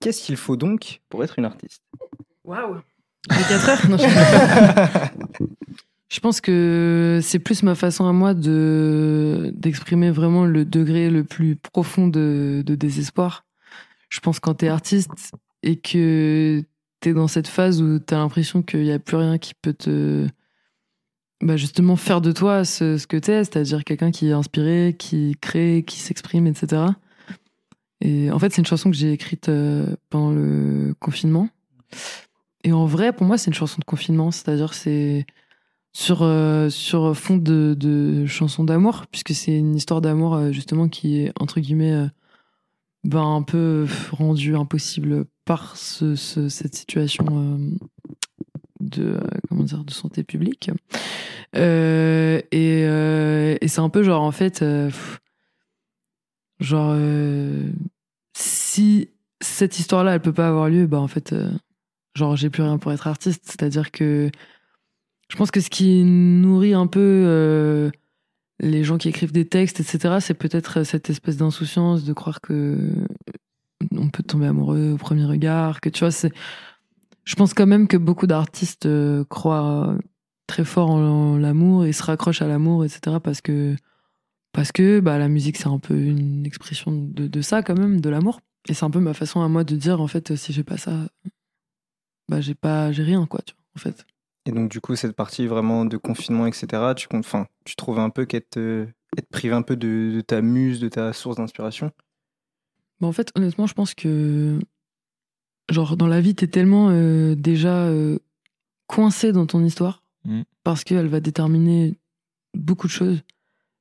Qu'est-ce 0.00 0.22
qu'il 0.22 0.36
faut 0.36 0.56
donc 0.56 1.00
pour 1.08 1.24
être 1.24 1.38
une 1.38 1.46
artiste? 1.46 1.80
Waouh! 2.44 2.82
4 3.30 3.68
heures? 3.70 3.88
Non, 3.88 3.96
je... 3.96 4.04
je 6.10 6.20
pense 6.20 6.42
que 6.42 7.20
c'est 7.22 7.38
plus 7.38 7.62
ma 7.62 7.74
façon 7.74 8.04
à 8.06 8.12
moi 8.12 8.34
de 8.34 9.50
d'exprimer 9.56 10.10
vraiment 10.10 10.44
le 10.44 10.66
degré 10.66 11.08
le 11.08 11.24
plus 11.24 11.56
profond 11.56 12.06
de, 12.06 12.62
de 12.66 12.74
désespoir. 12.74 13.46
Je 14.10 14.20
pense 14.20 14.40
quand 14.40 14.52
t'es 14.52 14.68
artiste 14.68 15.32
et 15.62 15.76
que 15.76 16.62
t'es 17.00 17.14
dans 17.14 17.28
cette 17.28 17.48
phase 17.48 17.80
où 17.80 17.98
t'as 17.98 18.18
l'impression 18.18 18.60
qu'il 18.60 18.82
n'y 18.82 18.92
a 18.92 18.98
plus 18.98 19.16
rien 19.16 19.38
qui 19.38 19.54
peut 19.54 19.72
te 19.72 20.28
bah 21.42 21.56
justement 21.56 21.96
faire 21.96 22.20
de 22.20 22.32
toi 22.32 22.64
ce, 22.64 23.04
que 23.06 23.16
t'es, 23.16 23.44
c'est-à-dire 23.44 23.84
quelqu'un 23.84 24.10
qui 24.10 24.28
est 24.28 24.32
inspiré, 24.32 24.94
qui 24.98 25.36
crée, 25.40 25.84
qui 25.86 25.98
s'exprime, 25.98 26.46
etc. 26.46 26.82
Et 28.00 28.30
en 28.30 28.38
fait, 28.38 28.52
c'est 28.52 28.60
une 28.62 28.66
chanson 28.66 28.90
que 28.90 28.96
j'ai 28.96 29.12
écrite 29.12 29.48
euh, 29.48 29.86
pendant 30.08 30.30
le 30.30 30.94
confinement. 31.00 31.48
Et 32.64 32.72
en 32.72 32.86
vrai, 32.86 33.12
pour 33.12 33.26
moi, 33.26 33.38
c'est 33.38 33.48
une 33.50 33.54
chanson 33.54 33.78
de 33.80 33.84
confinement, 33.84 34.30
c'est-à-dire 34.30 34.72
c'est 34.72 35.26
sur 35.92 36.22
euh, 36.22 36.70
sur 36.70 37.16
fond 37.16 37.36
de, 37.36 37.74
de 37.78 38.24
chanson 38.26 38.64
d'amour, 38.64 39.04
puisque 39.10 39.34
c'est 39.34 39.56
une 39.58 39.74
histoire 39.76 40.00
d'amour 40.00 40.34
euh, 40.34 40.52
justement 40.52 40.88
qui 40.88 41.18
est 41.20 41.32
entre 41.38 41.60
guillemets 41.60 42.06
ben 43.04 43.22
un 43.34 43.42
peu 43.42 43.86
rendue 44.12 44.54
impossible 44.56 45.24
par 45.44 45.76
ce, 45.76 46.14
ce- 46.14 46.48
cette 46.48 46.76
situation 46.76 47.58
de 48.80 49.18
comment 49.48 49.64
dire 49.64 49.84
de 49.84 49.90
santé 49.92 50.22
publique. 50.22 50.70
Euh, 51.56 52.40
et 52.50 52.84
euh, 52.86 53.56
et 53.60 53.68
c'est 53.68 53.80
un 53.80 53.90
peu 53.90 54.02
genre 54.02 54.22
en 54.22 54.32
fait 54.32 54.62
euh, 54.62 54.86
pff, 54.86 55.20
genre 56.60 56.92
euh, 56.96 57.70
si 58.34 59.10
cette 59.42 59.78
histoire-là 59.78 60.14
elle 60.14 60.22
peut 60.22 60.32
pas 60.32 60.48
avoir 60.48 60.68
lieu, 60.70 60.86
bah 60.86 60.98
en 60.98 61.08
fait 61.08 61.32
euh, 61.32 61.50
genre 62.16 62.36
j'ai 62.36 62.48
plus 62.50 62.62
rien 62.62 62.78
pour 62.78 62.92
être 62.92 63.06
artiste, 63.06 63.42
c'est-à-dire 63.46 63.90
que 63.90 64.30
je 65.28 65.36
pense 65.36 65.50
que 65.50 65.60
ce 65.60 65.68
qui 65.70 66.04
nourrit 66.04 66.74
un 66.74 66.86
peu 66.86 67.00
euh, 67.00 67.90
les 68.60 68.84
gens 68.84 68.96
qui 68.98 69.08
écrivent 69.08 69.32
des 69.32 69.46
textes, 69.48 69.80
etc., 69.80 70.16
c'est 70.20 70.34
peut-être 70.34 70.84
cette 70.84 71.10
espèce 71.10 71.36
d'insouciance 71.36 72.04
de 72.04 72.12
croire 72.14 72.40
que 72.40 72.78
on 73.92 74.08
peut 74.08 74.22
tomber 74.22 74.46
amoureux 74.46 74.92
au 74.92 74.96
premier 74.96 75.24
regard, 75.24 75.80
que 75.80 75.88
tu 75.90 76.00
vois, 76.00 76.10
c'est. 76.12 76.32
Je 77.24 77.34
pense 77.36 77.54
quand 77.54 77.66
même 77.66 77.88
que 77.88 77.96
beaucoup 77.96 78.26
d'artistes 78.26 78.88
croient 79.28 79.96
très 80.52 80.66
fort 80.66 80.90
en, 80.90 81.00
en 81.02 81.38
l'amour 81.38 81.86
et 81.86 81.92
se 81.92 82.02
raccrochent 82.02 82.42
à 82.42 82.46
l'amour, 82.46 82.84
etc., 82.84 83.16
parce 83.22 83.40
que 83.40 83.74
parce 84.52 84.70
que 84.70 85.00
bah, 85.00 85.16
la 85.16 85.28
musique 85.28 85.56
c'est 85.56 85.68
un 85.68 85.78
peu 85.78 85.96
une 85.96 86.44
expression 86.44 86.92
de, 86.92 87.26
de 87.26 87.40
ça 87.40 87.62
quand 87.62 87.78
même, 87.78 88.02
de 88.02 88.10
l'amour. 88.10 88.40
Et 88.68 88.74
c'est 88.74 88.84
un 88.84 88.90
peu 88.90 89.00
ma 89.00 89.14
façon 89.14 89.40
à 89.40 89.48
moi 89.48 89.64
de 89.64 89.74
dire 89.76 90.02
en 90.02 90.06
fait, 90.06 90.36
si 90.36 90.52
j'ai 90.52 90.62
pas 90.62 90.76
ça, 90.76 90.92
bah 92.28 92.42
j'ai 92.42 92.54
pas, 92.54 92.92
j'ai 92.92 93.02
rien 93.02 93.24
quoi, 93.26 93.40
tu 93.46 93.54
vois, 93.54 93.64
en 93.76 93.78
fait. 93.78 94.06
Et 94.44 94.52
donc, 94.52 94.70
du 94.70 94.80
coup, 94.80 94.94
cette 94.94 95.16
partie 95.16 95.46
vraiment 95.46 95.86
de 95.86 95.96
confinement, 95.96 96.46
etc., 96.46 96.66
tu, 96.96 97.08
enfin, 97.12 97.46
tu 97.64 97.74
trouves 97.74 97.98
un 97.98 98.10
peu 98.10 98.26
qu'être 98.26 98.58
euh, 98.58 98.86
être 99.16 99.28
privé 99.28 99.54
un 99.54 99.62
peu 99.62 99.76
de, 99.76 100.12
de 100.14 100.20
ta 100.20 100.42
muse, 100.42 100.80
de 100.80 100.88
ta 100.88 101.12
source 101.14 101.36
d'inspiration? 101.36 101.90
Bah, 103.00 103.06
en 103.06 103.12
fait, 103.12 103.32
honnêtement, 103.36 103.66
je 103.66 103.74
pense 103.74 103.94
que, 103.94 104.58
genre, 105.70 105.96
dans 105.96 106.08
la 106.08 106.20
vie, 106.20 106.34
t'es 106.34 106.48
tellement 106.48 106.90
euh, 106.90 107.34
déjà 107.34 107.86
euh, 107.86 108.18
coincé 108.86 109.32
dans 109.32 109.46
ton 109.46 109.64
histoire 109.64 110.01
Mm. 110.24 110.42
parce 110.62 110.84
qu'elle 110.84 111.08
va 111.08 111.20
déterminer 111.20 111.98
beaucoup 112.54 112.86
de 112.86 112.92
choses. 112.92 113.22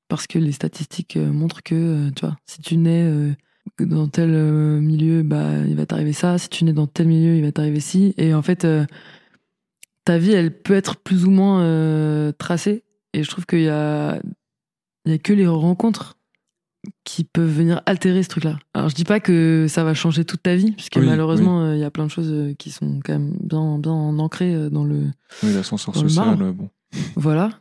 Parce 0.07 0.27
que 0.27 0.39
les 0.39 0.51
statistiques 0.51 1.17
euh, 1.17 1.31
montrent 1.31 1.63
que, 1.63 1.75
euh, 1.75 2.11
tu 2.15 2.25
vois, 2.25 2.35
si 2.45 2.61
tu 2.61 2.77
nais 2.77 3.03
euh, 3.03 3.33
dans 3.79 4.07
tel 4.07 4.29
milieu, 4.81 5.23
bah, 5.23 5.59
il 5.67 5.75
va 5.75 5.85
t'arriver 5.85 6.13
ça. 6.13 6.37
Si 6.37 6.49
tu 6.49 6.65
nais 6.65 6.73
dans 6.73 6.87
tel 6.87 7.07
milieu, 7.07 7.35
il 7.35 7.43
va 7.43 7.51
t'arriver 7.51 7.79
ci. 7.79 8.13
Et 8.17 8.33
en 8.33 8.41
fait, 8.41 8.67
ta 10.03 10.17
vie, 10.17 10.31
elle 10.31 10.51
peut 10.51 10.73
être 10.73 10.97
plus 10.97 11.25
ou 11.25 11.31
moins 11.31 12.33
tracée. 12.33 12.83
Et 13.13 13.23
je 13.23 13.29
trouve 13.29 13.45
qu'il 13.45 13.61
y 13.61 13.69
a, 13.69 14.19
il 15.05 15.11
y 15.11 15.15
a 15.15 15.17
que 15.17 15.33
les 15.33 15.47
rencontres 15.47 16.17
qui 17.03 17.23
peuvent 17.23 17.51
venir 17.51 17.81
altérer 17.85 18.23
ce 18.23 18.29
truc-là. 18.29 18.57
Alors 18.73 18.89
je 18.89 18.95
dis 18.95 19.03
pas 19.03 19.19
que 19.19 19.67
ça 19.69 19.83
va 19.83 19.93
changer 19.93 20.25
toute 20.25 20.41
ta 20.43 20.55
vie, 20.55 20.71
puisque 20.71 20.95
Oui, 20.97 21.05
malheureusement 21.05 21.61
euh, 21.61 21.75
il 21.75 21.79
y 21.79 21.83
a 21.83 21.91
plein 21.91 22.05
de 22.05 22.11
choses 22.11 22.31
euh, 22.31 22.53
qui 22.55 22.71
sont 22.71 22.99
quand 23.03 23.13
même 23.13 23.35
bien 23.39 23.77
bien 23.77 23.91
ancrées 23.93 24.55
euh, 24.55 24.69
dans 24.69 24.83
le 24.83 25.05
Oui, 25.43 25.53
l'ascenseur 25.53 25.93
le 25.93 26.09
social, 26.09 26.41
euh, 26.41 26.51
bon. 26.51 26.69
voilà. 27.15 27.51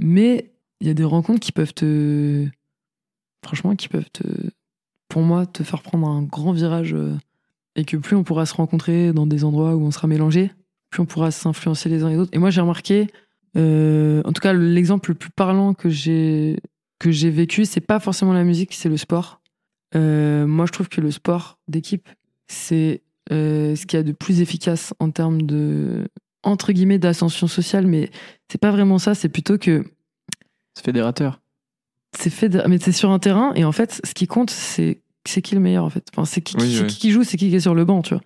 Mais 0.00 0.50
il 0.80 0.88
y 0.88 0.90
a 0.90 0.94
des 0.94 1.04
rencontres 1.04 1.38
qui 1.40 1.52
peuvent 1.52 1.74
te 1.74 2.46
franchement 3.44 3.76
qui 3.76 3.88
peuvent 3.88 4.10
te 4.12 4.22
pour 5.08 5.22
moi 5.22 5.46
te 5.46 5.62
faire 5.62 5.82
prendre 5.82 6.08
un 6.08 6.22
grand 6.22 6.52
virage 6.52 6.94
euh, 6.94 7.14
et 7.76 7.84
que 7.84 7.96
plus 7.96 8.16
on 8.16 8.24
pourra 8.24 8.44
se 8.46 8.54
rencontrer 8.54 9.12
dans 9.12 9.26
des 9.26 9.44
endroits 9.44 9.76
où 9.76 9.82
on 9.84 9.90
sera 9.92 10.08
mélangés, 10.08 10.50
plus 10.90 11.00
on 11.02 11.06
pourra 11.06 11.30
s'influencer 11.30 11.88
les 11.88 12.02
uns 12.02 12.10
les 12.10 12.16
autres. 12.16 12.30
Et 12.34 12.38
moi 12.38 12.50
j'ai 12.50 12.60
remarqué 12.60 13.06
en 13.54 14.32
tout 14.32 14.40
cas 14.40 14.52
l'exemple 14.52 15.10
le 15.10 15.14
plus 15.14 15.30
parlant 15.30 15.74
que 15.74 15.88
j'ai 15.90 16.58
que 17.02 17.10
j'ai 17.10 17.30
vécu, 17.30 17.64
c'est 17.64 17.80
pas 17.80 18.00
forcément 18.00 18.32
la 18.32 18.44
musique, 18.44 18.72
c'est 18.74 18.88
le 18.88 18.96
sport. 18.96 19.40
Euh, 19.94 20.46
moi, 20.46 20.66
je 20.66 20.72
trouve 20.72 20.88
que 20.88 21.00
le 21.00 21.10
sport 21.10 21.58
d'équipe, 21.68 22.08
c'est 22.48 23.02
euh, 23.30 23.74
ce 23.76 23.86
qu'il 23.86 23.96
y 23.98 24.00
a 24.00 24.02
de 24.02 24.12
plus 24.12 24.40
efficace 24.40 24.94
en 25.00 25.10
termes 25.10 25.42
de 25.42 26.08
entre 26.44 26.72
guillemets 26.72 26.98
d'ascension 26.98 27.46
sociale, 27.46 27.86
mais 27.86 28.10
c'est 28.50 28.58
pas 28.60 28.70
vraiment 28.72 28.98
ça. 28.98 29.14
C'est 29.14 29.28
plutôt 29.28 29.58
que 29.58 29.84
C'est 30.76 30.84
fédérateur. 30.84 31.40
c'est 32.16 32.30
fait, 32.30 32.48
de- 32.48 32.62
mais 32.68 32.78
c'est 32.78 32.92
sur 32.92 33.10
un 33.10 33.18
terrain 33.18 33.52
et 33.54 33.64
en 33.64 33.72
fait, 33.72 34.00
ce 34.04 34.14
qui 34.14 34.26
compte, 34.26 34.50
c'est 34.50 35.00
c'est 35.28 35.40
qui 35.40 35.54
le 35.54 35.60
meilleur 35.60 35.84
en 35.84 35.90
fait. 35.90 36.04
Enfin, 36.12 36.24
c'est 36.24 36.40
qui, 36.40 36.56
Oui, 36.58 36.84
qui- 36.88 36.98
qui 36.98 37.10
joue, 37.12 37.22
c'est 37.22 37.36
qui 37.36 37.54
est 37.54 37.60
sur 37.60 37.74
le 37.76 37.84
banc, 37.84 38.02
tu 38.02 38.14
vois. 38.14 38.22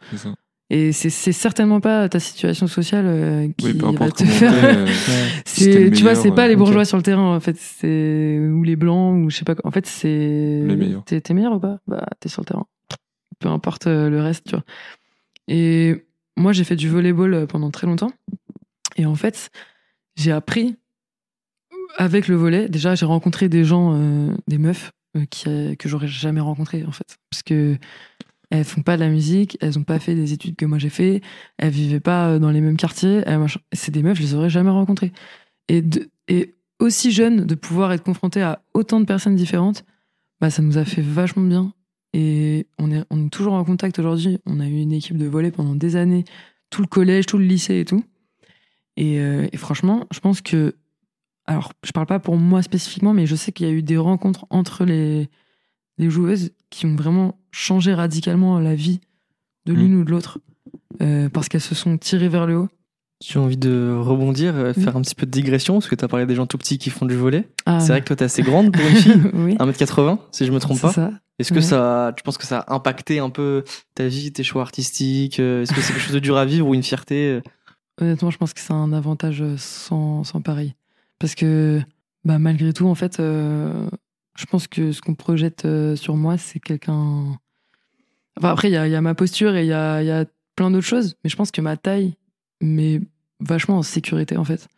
Et 0.68 0.90
c'est 0.90 1.10
c'est 1.10 1.32
certainement 1.32 1.80
pas 1.80 2.08
ta 2.08 2.18
situation 2.18 2.66
sociale 2.66 3.04
euh, 3.06 3.48
qui 3.56 3.66
Oui, 3.66 3.96
va 3.96 4.10
te 4.10 4.24
faire. 4.24 4.52
euh, 4.52 4.86
si 5.46 5.90
tu 5.92 6.02
vois, 6.02 6.16
c'est 6.16 6.32
pas 6.32 6.46
euh, 6.46 6.48
les 6.48 6.54
ok. 6.54 6.58
bourgeois 6.58 6.84
sur 6.84 6.96
le 6.96 7.04
terrain, 7.04 7.36
en 7.36 7.40
fait, 7.40 7.56
c'est 7.56 8.38
ou 8.40 8.64
les 8.64 8.74
blancs 8.74 9.24
ou 9.24 9.30
je 9.30 9.36
sais 9.36 9.44
pas. 9.44 9.54
quoi. 9.54 9.66
En 9.68 9.70
fait, 9.70 9.86
c'est 9.86 10.08
Les 10.08 10.76
meilleurs. 10.76 11.04
T'es, 11.04 11.22
meilleur 11.34 11.52
ou 11.52 11.60
pas? 11.60 11.78
Bah, 11.86 12.04
t'es 12.18 12.28
sur 12.28 12.42
le 12.42 12.46
terrain. 12.46 12.66
Peu 13.38 13.48
importe 13.48 13.86
euh, 13.86 14.10
le 14.10 14.20
reste, 14.20 14.46
tu 14.46 14.50
vois. 14.56 14.64
Et 15.46 16.04
moi, 16.36 16.52
j'ai 16.52 16.64
fait 16.64 16.74
du 16.76 16.88
volleyball 16.88 17.34
euh, 17.34 17.46
pendant 17.46 17.70
très 17.70 17.86
longtemps. 17.86 18.10
Et 18.96 19.06
en 19.06 19.14
fait, 19.14 19.50
j'ai 20.16 20.32
appris 20.32 20.76
avec 21.96 22.26
le 22.28 22.34
volley. 22.34 22.68
Déjà, 22.68 22.94
j'ai 22.96 23.06
rencontré 23.06 23.48
des 23.48 23.62
gens, 23.64 23.94
euh, 23.94 24.34
des 24.48 24.58
meufs 24.58 24.90
euh, 25.16 25.24
qui, 25.30 25.44
euh, 25.48 25.74
que 25.76 25.88
j'aurais 25.88 26.08
jamais 26.08 26.40
rencontrées, 26.40 26.84
en 26.84 26.92
fait, 26.92 27.16
parce 27.30 27.42
que 27.42 27.76
elles 28.50 28.64
font 28.64 28.82
pas 28.82 28.96
de 28.96 29.02
la 29.02 29.08
musique, 29.08 29.58
elles 29.60 29.78
ont 29.78 29.84
pas 29.84 29.98
fait 29.98 30.14
des 30.14 30.32
études 30.32 30.56
que 30.56 30.64
moi 30.64 30.78
j'ai 30.78 30.88
fait, 30.88 31.20
elles 31.58 31.72
vivaient 31.72 32.00
pas 32.00 32.28
euh, 32.28 32.38
dans 32.38 32.50
les 32.50 32.60
mêmes 32.60 32.76
quartiers. 32.76 33.22
C'est 33.72 33.90
des 33.90 34.02
meufs, 34.02 34.16
je 34.16 34.22
les 34.22 34.34
aurais 34.34 34.50
jamais 34.50 34.70
rencontrées. 34.70 35.12
Et, 35.68 35.82
aussi 36.78 37.10
jeune, 37.10 37.46
de 37.46 37.54
pouvoir 37.54 37.90
être 37.92 38.02
confronté 38.02 38.42
à 38.42 38.60
autant 38.74 39.00
de 39.00 39.06
personnes 39.06 39.34
différentes, 39.34 39.86
bah, 40.42 40.50
ça 40.50 40.60
nous 40.60 40.76
a 40.76 40.84
fait 40.84 41.00
vachement 41.00 41.42
bien. 41.42 41.72
Et 42.12 42.66
on 42.78 42.92
est, 42.92 43.02
on 43.08 43.26
est 43.26 43.30
toujours 43.30 43.54
en 43.54 43.64
contact 43.64 43.98
aujourd'hui. 43.98 44.38
On 44.44 44.60
a 44.60 44.66
eu 44.66 44.80
une 44.80 44.92
équipe 44.92 45.16
de 45.16 45.26
volley 45.26 45.50
pendant 45.50 45.74
des 45.74 45.96
années, 45.96 46.24
tout 46.68 46.82
le 46.82 46.86
collège, 46.86 47.24
tout 47.24 47.38
le 47.38 47.46
lycée 47.46 47.80
et 47.80 47.84
tout. 47.86 48.04
Et, 48.98 49.20
euh, 49.20 49.48
et 49.50 49.56
franchement, 49.56 50.04
je 50.12 50.20
pense 50.20 50.42
que. 50.42 50.74
Alors, 51.46 51.72
je 51.82 51.92
parle 51.92 52.06
pas 52.06 52.18
pour 52.18 52.36
moi 52.36 52.60
spécifiquement, 52.60 53.14
mais 53.14 53.24
je 53.24 53.36
sais 53.36 53.52
qu'il 53.52 53.66
y 53.66 53.70
a 53.70 53.72
eu 53.72 53.82
des 53.82 53.96
rencontres 53.96 54.44
entre 54.50 54.84
les, 54.84 55.30
les 55.98 56.10
joueuses 56.10 56.50
qui 56.70 56.86
ont 56.86 56.94
vraiment 56.96 57.38
changé 57.52 57.94
radicalement 57.94 58.58
la 58.60 58.74
vie 58.74 59.00
de 59.66 59.72
l'une 59.72 59.94
ou 59.96 60.04
de 60.04 60.10
l'autre. 60.10 60.38
euh, 61.02 61.28
parce 61.28 61.48
qu'elles 61.48 61.60
se 61.60 61.74
sont 61.74 61.98
tirées 61.98 62.28
vers 62.28 62.46
le 62.46 62.56
haut. 62.56 62.68
J'ai 63.24 63.38
envie 63.38 63.56
de 63.56 63.94
rebondir, 63.98 64.54
euh, 64.56 64.72
Oui. 64.76 64.82
faire 64.84 64.96
un 64.96 65.00
petit 65.02 65.14
peu 65.14 65.24
de 65.26 65.30
digression, 65.30 65.74
parce 65.74 65.88
que 65.88 65.94
tu 65.94 66.04
as 66.04 66.08
parlé 66.08 66.26
des 66.26 66.34
gens 66.34 66.46
tout 66.46 66.58
petits 66.58 66.76
qui 66.78 66.90
font 66.90 67.06
du 67.06 67.14
volet. 67.14 67.48
Ah, 67.66 67.80
C'est 67.80 67.88
vrai 67.88 68.00
que 68.02 68.06
toi, 68.06 68.16
t'es 68.16 68.24
assez 68.26 68.42
grande 68.42 68.72
pour 68.72 68.86
une 68.86 68.94
fille, 68.96 69.22
oui, 69.34 69.54
1m80, 69.56 70.18
si 70.32 70.44
je 70.46 70.52
me 70.52 70.58
trompe 70.60 70.80
pas. 70.80 70.92
ça. 70.92 71.10
Est-ce 71.38 71.50
que 71.50 71.56
Ouais. 71.56 71.62
ça, 71.62 72.12
tu 72.16 72.22
penses 72.22 72.38
que 72.38 72.46
ça 72.46 72.60
a 72.60 72.74
impacté 72.74 73.18
un 73.18 73.28
peu 73.30 73.64
ta 73.94 74.06
vie, 74.08 74.32
tes 74.32 74.42
choix 74.42 74.62
artistiques 74.62 75.38
euh, 75.40 75.62
Est-ce 75.62 75.72
que 75.74 75.80
c'est 75.80 75.92
quelque 75.92 76.02
chose 76.02 76.14
de 76.14 76.18
dur 76.18 76.36
à 76.36 76.44
vivre 76.46 76.66
ou 76.68 76.74
une 76.74 76.82
fierté 76.82 77.40
Honnêtement, 78.00 78.30
je 78.30 78.38
pense 78.38 78.52
que 78.54 78.60
c'est 78.60 78.72
un 78.74 78.92
avantage 78.92 79.42
sans, 79.56 80.22
sans 80.24 80.40
pareil. 80.42 80.74
Parce 81.18 81.34
que, 81.34 81.80
bah, 82.24 82.38
malgré 82.38 82.72
tout, 82.74 82.86
en 82.86 82.94
fait, 82.94 83.18
euh, 83.20 83.88
je 84.36 84.46
pense 84.46 84.66
que 84.66 84.92
ce 84.92 85.00
qu'on 85.00 85.14
projette 85.14 85.64
euh, 85.64 85.96
sur 85.96 86.16
moi, 86.16 86.38
c'est 86.38 86.60
quelqu'un. 86.60 87.38
Enfin, 88.38 88.50
après, 88.50 88.68
il 88.68 88.74
y 88.74 88.76
a, 88.76 89.00
ma 89.00 89.14
posture 89.14 89.56
et 89.56 89.62
il 89.62 89.68
y 89.68 89.72
a, 89.72 90.24
plein 90.54 90.70
d'autres 90.70 90.86
choses, 90.86 91.16
mais 91.22 91.28
je 91.28 91.36
pense 91.36 91.50
que 91.50 91.60
ma 91.60 91.76
taille 91.76 92.14
met 92.62 93.02
vachement 93.40 93.76
en 93.76 93.82
sécurité, 93.82 94.38
en 94.38 94.44
fait. 94.44 94.68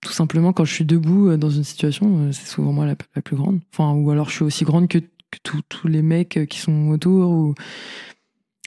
Tout 0.00 0.12
simplement, 0.12 0.54
quand 0.54 0.64
je 0.64 0.72
suis 0.72 0.86
debout 0.86 1.28
euh, 1.28 1.36
dans 1.36 1.50
une 1.50 1.64
situation, 1.64 2.28
euh, 2.28 2.32
c'est 2.32 2.46
souvent 2.46 2.72
moi 2.72 2.86
la, 2.86 2.96
plus 2.96 3.36
grande. 3.36 3.60
Enfin, 3.72 3.92
ou 3.92 4.10
alors 4.10 4.30
je 4.30 4.36
suis 4.36 4.44
aussi 4.44 4.64
grande 4.64 4.88
que, 4.88 4.98
tous- 5.42 5.62
les 5.84 6.00
mecs 6.00 6.46
qui 6.48 6.58
sont 6.58 6.88
autour. 6.88 7.30
Ou... 7.30 7.54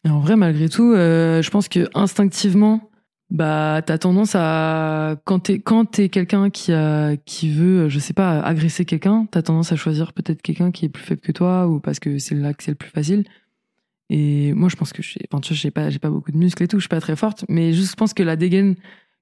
Et 0.06 0.10
en 0.10 0.20
vrai, 0.20 0.36
malgré 0.36 0.70
tout, 0.70 0.94
je 0.94 1.50
pense 1.50 1.68
que 1.68 1.90
instinctivement, 1.96 2.91
bah 3.32 3.82
t'as 3.86 3.98
tendance 3.98 4.34
à 4.36 5.16
quand 5.24 5.40
t'es 5.40 5.60
quand 5.60 5.86
t'es 5.86 6.10
quelqu'un 6.10 6.50
qui 6.50 6.74
a 6.74 7.16
qui 7.26 7.50
veut 7.50 7.88
je 7.88 7.98
sais 7.98 8.12
pas 8.14 8.42
agresser 8.42 8.84
quelqu'un 8.84 9.26
t'as 9.32 9.42
tendance 9.42 9.72
à 9.72 9.78
choisir 9.78 10.12
peut-être 10.12 10.42
quelqu'un 10.42 10.72
qui 10.72 10.86
est 10.86 10.90
plus 10.90 11.04
faible 11.04 11.22
que 11.22 11.32
toi 11.32 11.66
ou 11.68 11.80
parce 11.80 12.00
que 12.00 12.18
c'est 12.20 12.36
là 12.36 12.54
que 12.54 12.62
c'est 12.62 12.72
le 12.72 12.76
plus 12.76 12.90
facile 12.90 13.24
et 14.10 14.52
moi 14.54 14.68
je 14.68 14.76
pense 14.76 14.92
que 14.92 15.02
je 15.02 15.16
enfin 15.32 15.40
tu 15.40 15.54
vois 15.54 15.58
j'ai 15.62 15.72
pas 15.72 15.90
j'ai 15.90 16.00
pas 16.00 16.10
beaucoup 16.10 16.32
de 16.34 16.38
muscles 16.38 16.62
et 16.64 16.68
tout 16.68 16.78
je 16.78 16.82
suis 16.82 16.90
pas 16.90 17.00
très 17.00 17.16
forte 17.16 17.46
mais 17.48 17.72
juste 17.72 17.92
je 17.92 17.96
pense 17.96 18.14
que 18.14 18.22
la 18.24 18.36
dégaine 18.36 18.76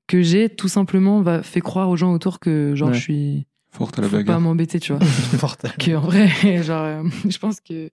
que 0.07 0.23
j'ai 0.23 0.49
tout 0.49 0.67
simplement 0.69 1.21
va 1.21 1.43
fait 1.43 1.61
croire 1.61 1.87
aux 1.89 1.95
gens 1.97 2.11
autour 2.11 2.39
que 2.39 2.73
genre 2.75 2.89
Ouais. 2.89 2.95
je 2.95 2.99
suis 3.01 3.45
Forte 3.71 3.99
à 3.99 4.01
la 4.01 4.07
faut 4.07 4.15
pas 4.15 4.23
bagarre. 4.23 4.41
m'embêter 4.41 4.79
tu 4.79 4.91
vois 4.93 5.01
Mortel. 5.43 5.71
que 5.77 5.91
en 5.95 6.01
vrai 6.01 6.29
genre 6.63 6.83
euh, 6.83 7.03
je 7.29 7.37
pense 7.37 7.59
que 7.61 7.91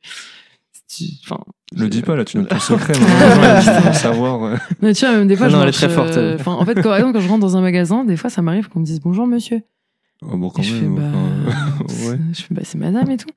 enfin 1.24 1.40
Le 1.76 1.88
dis 1.88 2.02
pas 2.02 2.14
là, 2.16 2.24
tu 2.24 2.36
donnes 2.36 2.46
ton 2.46 2.58
secret. 2.60 2.94
Savoir. 3.92 4.42
euh, 4.44 4.56
Mais 4.82 4.94
tu 4.94 5.04
vois, 5.06 5.16
même 5.16 5.28
des 5.28 5.36
fois, 5.36 5.46
Ah 5.46 5.50
je 5.50 5.56
non, 5.56 5.62
elle 5.62 5.68
est 5.68 5.72
très 5.72 5.88
forte, 5.88 6.16
euh, 6.16 6.34
elle. 6.34 6.40
enfin, 6.40 6.52
en 6.52 6.64
fait, 6.64 6.74
quand, 6.74 6.82
par 6.84 6.96
exemple, 6.96 7.14
quand 7.14 7.20
je 7.20 7.28
rentre 7.28 7.40
dans 7.40 7.56
un 7.56 7.60
magasin, 7.60 8.04
des 8.04 8.16
fois, 8.16 8.30
ça 8.30 8.42
m'arrive 8.42 8.68
qu'on 8.68 8.80
me 8.80 8.84
dise 8.84 9.00
bonjour, 9.00 9.26
monsieur. 9.26 9.62
oh, 10.22 10.36
bon, 10.36 10.50
quand 10.50 10.62
et 10.62 10.64
je 10.64 10.74
fais, 10.74 10.86
même. 10.86 11.12
bah, 11.12 11.84
ouais. 12.10 12.18
je 12.32 12.42
fais, 12.42 12.54
bah, 12.54 12.62
c'est 12.64 12.78
madame 12.78 13.10
et 13.10 13.16
tout. 13.16 13.28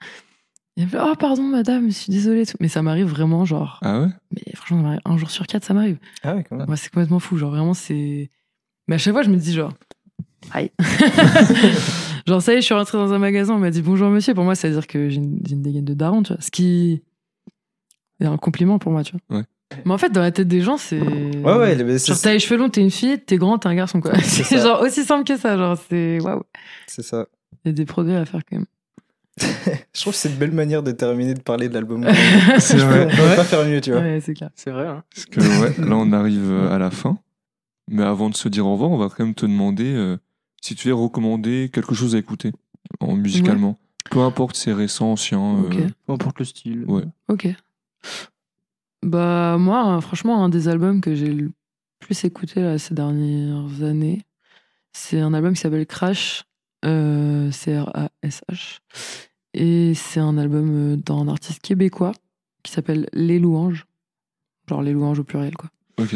Il 0.77 0.85
me 0.85 0.89
fait 0.89 0.97
Oh, 1.01 1.13
pardon, 1.19 1.43
madame, 1.43 1.87
je 1.87 1.93
suis 1.95 2.11
désolée. 2.11 2.45
tout. 2.45 2.55
Mais 2.59 2.67
ça 2.69 2.81
m'arrive 2.81 3.07
vraiment, 3.07 3.43
genre. 3.45 3.79
Ah 3.83 4.01
ouais? 4.01 4.07
Mais 4.31 4.53
franchement, 4.55 4.97
un 5.03 5.17
jour 5.17 5.29
sur 5.29 5.45
quatre, 5.47 5.65
ça 5.65 5.73
m'arrive. 5.73 5.97
Ah 6.23 6.35
ouais, 6.35 6.45
quand 6.47 6.55
même. 6.55 6.67
Moi, 6.67 6.77
c'est 6.77 6.89
complètement 6.89 7.19
fou. 7.19 7.37
Genre, 7.37 7.51
vraiment, 7.51 7.73
c'est. 7.73 8.29
Mais 8.87 8.95
à 8.95 8.97
chaque 8.97 9.13
fois, 9.13 9.23
je 9.23 9.29
me 9.29 9.35
dis, 9.37 9.53
genre. 9.53 9.73
Aïe. 10.53 10.71
genre, 12.27 12.41
ça 12.41 12.53
y 12.53 12.57
est, 12.57 12.61
je 12.61 12.65
suis 12.65 12.73
rentrée 12.73 12.97
dans 12.97 13.11
un 13.11 13.19
magasin, 13.19 13.55
on 13.55 13.59
m'a 13.59 13.71
dit 13.71 13.81
bonjour 13.81 14.09
monsieur. 14.09 14.33
Pour 14.33 14.45
moi, 14.45 14.55
ça 14.55 14.67
veut 14.69 14.73
dire 14.75 14.87
que 14.87 15.09
j'ai 15.09 15.17
une, 15.17 15.39
une 15.49 15.61
dégaine 15.61 15.83
de 15.85 15.93
daron, 15.93 16.23
tu 16.23 16.31
vois. 16.33 16.41
Ce 16.41 16.49
qui 16.49 17.03
un 18.25 18.37
compliment 18.37 18.79
pour 18.79 18.91
moi, 18.91 19.03
tu 19.03 19.13
vois. 19.29 19.37
Ouais. 19.39 19.43
Mais 19.85 19.91
en 19.93 19.97
fait, 19.99 20.09
dans 20.09 20.21
la 20.21 20.31
tête 20.31 20.47
des 20.47 20.61
gens, 20.61 20.77
c'est. 20.77 20.99
Ouais, 20.99 21.43
ouais, 21.57 21.83
mais 21.83 21.99
c'est 21.99 22.07
Genre, 22.13 22.21
t'as 22.21 22.33
les 22.33 22.39
cheveux 22.39 22.59
longs, 22.59 22.69
t'es 22.69 22.81
une 22.81 22.89
fille, 22.91 23.19
t'es 23.19 23.37
grand, 23.37 23.59
t'es 23.59 23.67
un 23.67 23.75
garçon, 23.75 24.01
quoi. 24.01 24.13
C'est 24.21 24.43
C'est 24.43 24.59
genre 24.61 24.81
aussi 24.81 25.03
simple 25.03 25.23
que 25.25 25.37
ça. 25.37 25.57
Genre, 25.57 25.77
c'est. 25.89 26.19
Waouh. 26.21 26.41
c'est 26.87 27.03
ça. 27.03 27.27
Il 27.63 27.69
y 27.69 27.71
a 27.71 27.73
des 27.73 27.85
progrès 27.85 28.15
à 28.15 28.25
faire 28.25 28.41
quand 28.49 28.55
même. 28.57 28.65
Je 29.93 30.01
trouve 30.01 30.13
que 30.13 30.19
c'est 30.19 30.29
une 30.29 30.35
belle 30.37 30.51
manière 30.51 30.81
de 30.83 30.91
terminer 30.91 31.33
de 31.33 31.39
parler 31.41 31.69
de 31.69 31.73
l'album. 31.73 32.05
C'est 32.59 32.77
Je 32.77 32.85
vrai. 32.85 33.05
On 33.05 33.15
peut 33.15 33.35
pas 33.35 33.43
faire 33.43 33.65
mieux, 33.65 33.79
tu 33.79 33.91
vois. 33.91 34.01
Ouais, 34.01 34.19
c'est 34.21 34.33
clair. 34.33 34.49
C'est 34.55 34.71
vrai, 34.71 34.85
hein. 34.87 35.03
Parce 35.13 35.25
que 35.27 35.39
ouais, 35.39 35.87
là 35.87 35.95
on 35.95 36.11
arrive 36.11 36.49
euh, 36.51 36.73
à 36.73 36.77
la 36.77 36.91
fin. 36.91 37.17
Mais 37.89 38.03
avant 38.03 38.29
de 38.29 38.35
se 38.35 38.49
dire 38.49 38.65
au 38.67 38.73
revoir, 38.73 38.91
on 38.91 38.97
va 38.97 39.07
quand 39.07 39.23
même 39.23 39.33
te 39.35 39.45
demander 39.45 39.93
euh, 39.93 40.17
si 40.61 40.75
tu 40.75 40.89
veux 40.89 40.93
recommander 40.93 41.69
quelque 41.71 41.95
chose 41.95 42.15
à 42.15 42.17
écouter 42.17 42.51
en 42.99 43.15
musicalement. 43.15 43.77
Peu 44.11 44.19
importe 44.19 44.57
c'est 44.57 44.73
récent, 44.73 45.11
ancien. 45.13 45.39
euh, 45.39 45.67
Ok. 45.67 45.77
Peu 46.07 46.13
importe 46.13 46.39
le 46.39 46.45
style. 46.45 46.83
Ouais. 46.87 47.03
Ok. 47.29 47.47
Bah, 49.03 49.57
moi, 49.57 49.97
euh, 49.97 50.01
franchement, 50.01 50.43
un 50.43 50.49
des 50.49 50.67
albums 50.67 51.01
que 51.01 51.15
j'ai 51.15 51.31
le 51.33 51.51
plus 51.99 52.23
écouté 52.25 52.61
là, 52.61 52.77
ces 52.77 52.93
dernières 52.93 53.81
années, 53.83 54.21
c'est 54.93 55.19
un 55.19 55.33
album 55.33 55.53
qui 55.53 55.61
s'appelle 55.61 55.85
Crash, 55.85 56.43
euh, 56.85 57.51
C-R-A-S-H. 57.51 58.79
Et 59.53 59.93
c'est 59.95 60.19
un 60.19 60.37
album 60.37 60.93
euh, 60.93 60.95
d'un 60.97 61.27
artiste 61.27 61.61
québécois 61.61 62.11
qui 62.63 62.71
s'appelle 62.71 63.07
Les 63.13 63.39
Louanges. 63.39 63.85
Genre 64.67 64.81
Les 64.81 64.93
Louanges 64.93 65.19
au 65.19 65.23
pluriel, 65.23 65.55
quoi. 65.55 65.69
Ok. 65.97 66.15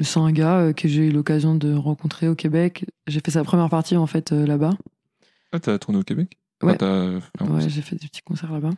C'est 0.00 0.18
un 0.20 0.30
gars 0.30 0.58
euh, 0.58 0.72
que 0.72 0.88
j'ai 0.88 1.06
eu 1.06 1.10
l'occasion 1.10 1.54
de 1.54 1.74
rencontrer 1.74 2.28
au 2.28 2.34
Québec. 2.34 2.84
J'ai 3.06 3.20
fait 3.20 3.30
sa 3.30 3.44
première 3.44 3.68
partie, 3.70 3.96
en 3.96 4.06
fait, 4.06 4.32
euh, 4.32 4.46
là-bas. 4.46 4.74
Ah, 5.52 5.60
t'as 5.60 5.78
tourné 5.78 5.98
au 5.98 6.02
Québec? 6.02 6.38
Ouais. 6.62 6.76
Ah, 6.82 7.18
Ouais, 7.44 7.68
j'ai 7.68 7.82
fait 7.82 7.96
des 7.96 8.06
petits 8.08 8.22
concerts 8.22 8.52
là-bas. 8.52 8.70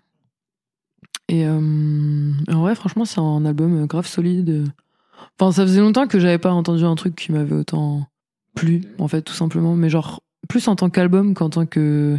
Et 1.28 1.46
euh, 1.46 2.32
en 2.50 2.60
vrai, 2.60 2.74
franchement, 2.74 3.04
c'est 3.04 3.20
un 3.20 3.44
album 3.44 3.86
grave 3.86 4.06
solide. 4.06 4.64
Enfin, 5.38 5.52
ça 5.52 5.62
faisait 5.62 5.80
longtemps 5.80 6.06
que 6.06 6.18
j'avais 6.18 6.38
pas 6.38 6.52
entendu 6.52 6.84
un 6.84 6.94
truc 6.94 7.14
qui 7.14 7.32
m'avait 7.32 7.54
autant 7.56 8.06
plu, 8.54 8.82
en 8.98 9.08
fait, 9.08 9.22
tout 9.22 9.34
simplement. 9.34 9.74
Mais 9.76 9.90
genre, 9.90 10.20
plus 10.48 10.66
en 10.68 10.76
tant 10.76 10.88
qu'album 10.90 11.34
qu'en 11.34 11.50
tant 11.50 11.66
que 11.66 12.18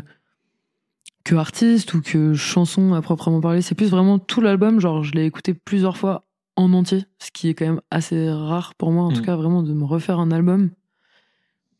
que 1.25 1.35
artiste 1.35 1.93
ou 1.93 2.01
que 2.01 2.33
chanson 2.33 2.93
à 2.93 3.01
proprement 3.01 3.41
parler. 3.41 3.61
C'est 3.61 3.75
plus 3.75 3.89
vraiment 3.89 4.19
tout 4.19 4.41
l'album. 4.41 4.79
Genre, 4.79 5.03
je 5.03 5.11
l'ai 5.13 5.25
écouté 5.25 5.53
plusieurs 5.53 5.97
fois 5.97 6.25
en 6.55 6.73
entier, 6.73 7.05
ce 7.19 7.29
qui 7.31 7.49
est 7.49 7.53
quand 7.53 7.65
même 7.65 7.81
assez 7.91 8.29
rare 8.31 8.73
pour 8.75 8.91
moi, 8.91 9.03
en 9.05 9.11
tout 9.11 9.21
Mm. 9.21 9.25
cas, 9.25 9.35
vraiment 9.35 9.61
de 9.63 9.73
me 9.73 9.85
refaire 9.85 10.19
un 10.19 10.31
album. 10.31 10.69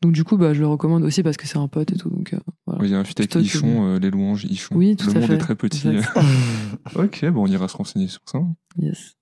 Donc 0.02 0.12
du 0.12 0.24
coup, 0.24 0.36
bah, 0.38 0.54
je 0.54 0.60
le 0.60 0.66
recommande 0.66 1.02
aussi 1.02 1.22
parce 1.22 1.36
que 1.36 1.46
c'est 1.46 1.58
un 1.58 1.68
pote 1.68 1.92
et 1.92 1.96
tout. 1.96 2.08
Donc, 2.08 2.32
euh, 2.32 2.38
voilà. 2.66 2.80
Oui, 2.80 2.88
Il 2.88 2.92
y 2.92 2.94
a 2.94 2.98
un 2.98 3.04
feat 3.04 3.20
avec 3.20 3.34
Ichon, 3.36 3.86
euh, 3.86 3.98
les 3.98 4.10
louanges 4.10 4.44
Ichon. 4.44 4.74
Oui, 4.74 4.96
tout 4.96 5.06
Le 5.10 5.16
à 5.16 5.20
monde 5.20 5.28
fait. 5.28 5.34
est 5.34 5.38
très 5.38 5.54
petit. 5.56 5.88
Ok, 6.94 7.24
bon, 7.26 7.42
on 7.44 7.46
ira 7.46 7.68
se 7.68 7.76
renseigner 7.76 8.08
sur 8.08 8.22
ça. 8.26 8.40
Yes. 8.78 9.14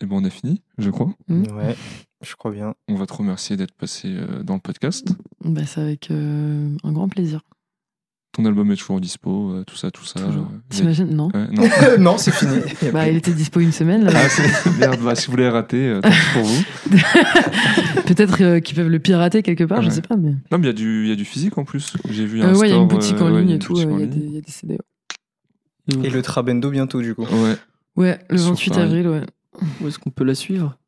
Et 0.00 0.06
bon, 0.06 0.22
on 0.22 0.24
a 0.24 0.30
fini, 0.30 0.62
je 0.78 0.90
crois. 0.90 1.12
Ouais, 1.28 1.76
je 2.24 2.34
crois 2.36 2.52
bien. 2.52 2.74
On 2.88 2.94
va 2.94 3.04
te 3.06 3.12
remercier 3.12 3.56
d'être 3.56 3.74
passé 3.74 4.08
euh, 4.14 4.42
dans 4.44 4.54
le 4.54 4.60
podcast. 4.60 5.08
Bah, 5.44 5.66
c'est 5.66 5.80
avec 5.80 6.10
euh, 6.10 6.74
un 6.84 6.92
grand 6.92 7.08
plaisir. 7.08 7.42
Ton 8.38 8.44
album 8.44 8.70
est 8.70 8.76
toujours 8.76 9.00
dispo, 9.00 9.50
euh, 9.50 9.64
tout 9.64 9.74
ça, 9.76 9.90
tout 9.90 10.04
ça. 10.04 10.20
Euh, 10.20 10.30
T'imagines 10.70 11.08
Non. 11.14 11.28
Ouais, 11.34 11.48
non. 11.98 12.12
non, 12.12 12.18
c'est 12.18 12.30
fini. 12.32 12.58
Bah, 12.92 13.08
il 13.08 13.16
était 13.16 13.32
dispo 13.32 13.58
une 13.58 13.72
semaine. 13.72 14.04
Là. 14.04 14.12
Ah, 14.14 14.70
merde, 14.78 15.00
bah, 15.04 15.16
si 15.16 15.28
vous 15.28 15.36
l'avez 15.36 15.48
raté, 15.50 15.88
euh, 15.88 16.00
tant 16.00 16.08
pour 16.34 16.44
vous. 16.44 16.62
Peut-être 18.06 18.40
euh, 18.42 18.60
qu'ils 18.60 18.76
peuvent 18.76 18.88
le 18.88 18.98
pirater 18.98 19.42
quelque 19.42 19.64
part, 19.64 19.82
je 19.82 19.88
Ouais. 19.88 19.94
sais 19.94 20.02
pas. 20.02 20.16
Mais... 20.16 20.30
Non, 20.52 20.58
mais 20.58 20.60
il 20.60 20.66
y, 20.66 20.68
a 20.68 20.72
du- 20.72 21.08
y 21.08 21.12
a 21.12 21.16
du 21.16 21.24
physique 21.24 21.58
en 21.58 21.64
plus. 21.64 21.94
J'ai 22.10 22.26
vu 22.26 22.40
Euh, 22.42 22.46
un 22.46 22.54
ouais, 22.56 22.68
il 22.68 22.72
y 22.72 22.74
a 22.74 22.80
une 22.80 22.88
boutique 22.88 23.20
en 23.20 23.28
ligne 23.28 23.50
et 23.50 23.58
tout. 23.58 23.76
euh, 23.78 23.84
Il 23.94 24.00
y, 24.00 24.02
a 24.02 24.06
des- 24.06 24.18
il 24.18 24.34
y 24.34 24.38
a 24.38 24.40
des 24.40 24.50
CD. 24.52 24.78
ouais. 25.96 26.06
Et 26.06 26.10
le 26.10 26.22
Trabendo 26.22 26.70
bientôt, 26.70 27.02
du 27.02 27.14
coup. 27.14 27.22
Ouais. 27.24 27.56
Ouais, 27.96 28.18
le 28.30 28.38
Sur 28.38 28.50
28 28.50 28.70
Paris. 28.70 28.82
avril, 28.82 29.08
ouais. 29.08 29.22
Où 29.80 29.88
est-ce 29.88 29.98
qu'on 29.98 30.10
peut 30.10 30.24
la 30.24 30.34
suivre? 30.36 30.78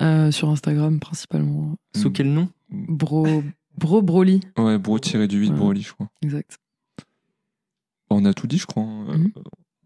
Euh, 0.00 0.30
sur 0.30 0.50
Instagram 0.50 0.98
principalement. 1.00 1.76
Sous 1.96 2.10
Mm. 2.10 2.12
quel 2.12 2.32
nom? 2.32 2.48
Bro, 2.70 3.42
bro 3.78 4.02
Broly, 4.02 4.40
Ouais, 4.58 4.76
bro 4.78 4.98
tiré 4.98 5.26
du 5.28 5.38
8 5.38 5.50
Ouais. 5.50 5.56
Broly, 5.56 5.82
je 5.82 5.92
crois. 5.92 6.08
exact. 6.22 6.58
On 8.10 8.24
a 8.24 8.32
tout 8.34 8.46
dit, 8.46 8.58
je 8.58 8.66
crois. 8.66 8.82
hein. 8.84 9.16
Mhm. 9.18 9.32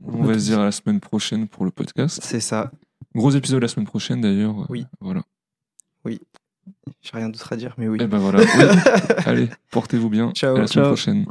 On 0.05 0.23
va 0.25 0.35
se 0.39 0.45
dire 0.45 0.61
à 0.61 0.65
la 0.65 0.73
semaine 0.73 1.01
prochaine 1.01 1.49
pour 1.49 1.65
le 1.65 1.71
podcast. 1.71 2.21
C'est 2.23 2.41
ça. 2.41 2.71
Gros 3.15 3.31
épisode 3.31 3.63
la 3.63 3.69
semaine 3.69 3.87
prochaine 3.87 4.21
d'ailleurs. 4.21 4.67
Oui. 4.71 4.87
Voilà. 5.01 5.23
J'ai 7.01 7.11
rien 7.13 7.29
d'autre 7.29 7.53
à 7.53 7.57
dire, 7.57 7.75
mais 7.79 7.89
oui. 7.89 7.99
Et 8.01 8.07
ben 8.07 8.19
voilà. 8.19 8.41
Oui. 8.59 8.65
Allez, 9.27 9.49
portez-vous 9.71 10.09
bien. 10.11 10.33
Ciao. 10.33 10.57
À 10.57 10.61
la 10.61 10.67
semaine 10.67 10.85
Ciao. 10.85 10.93
prochaine. 10.93 11.27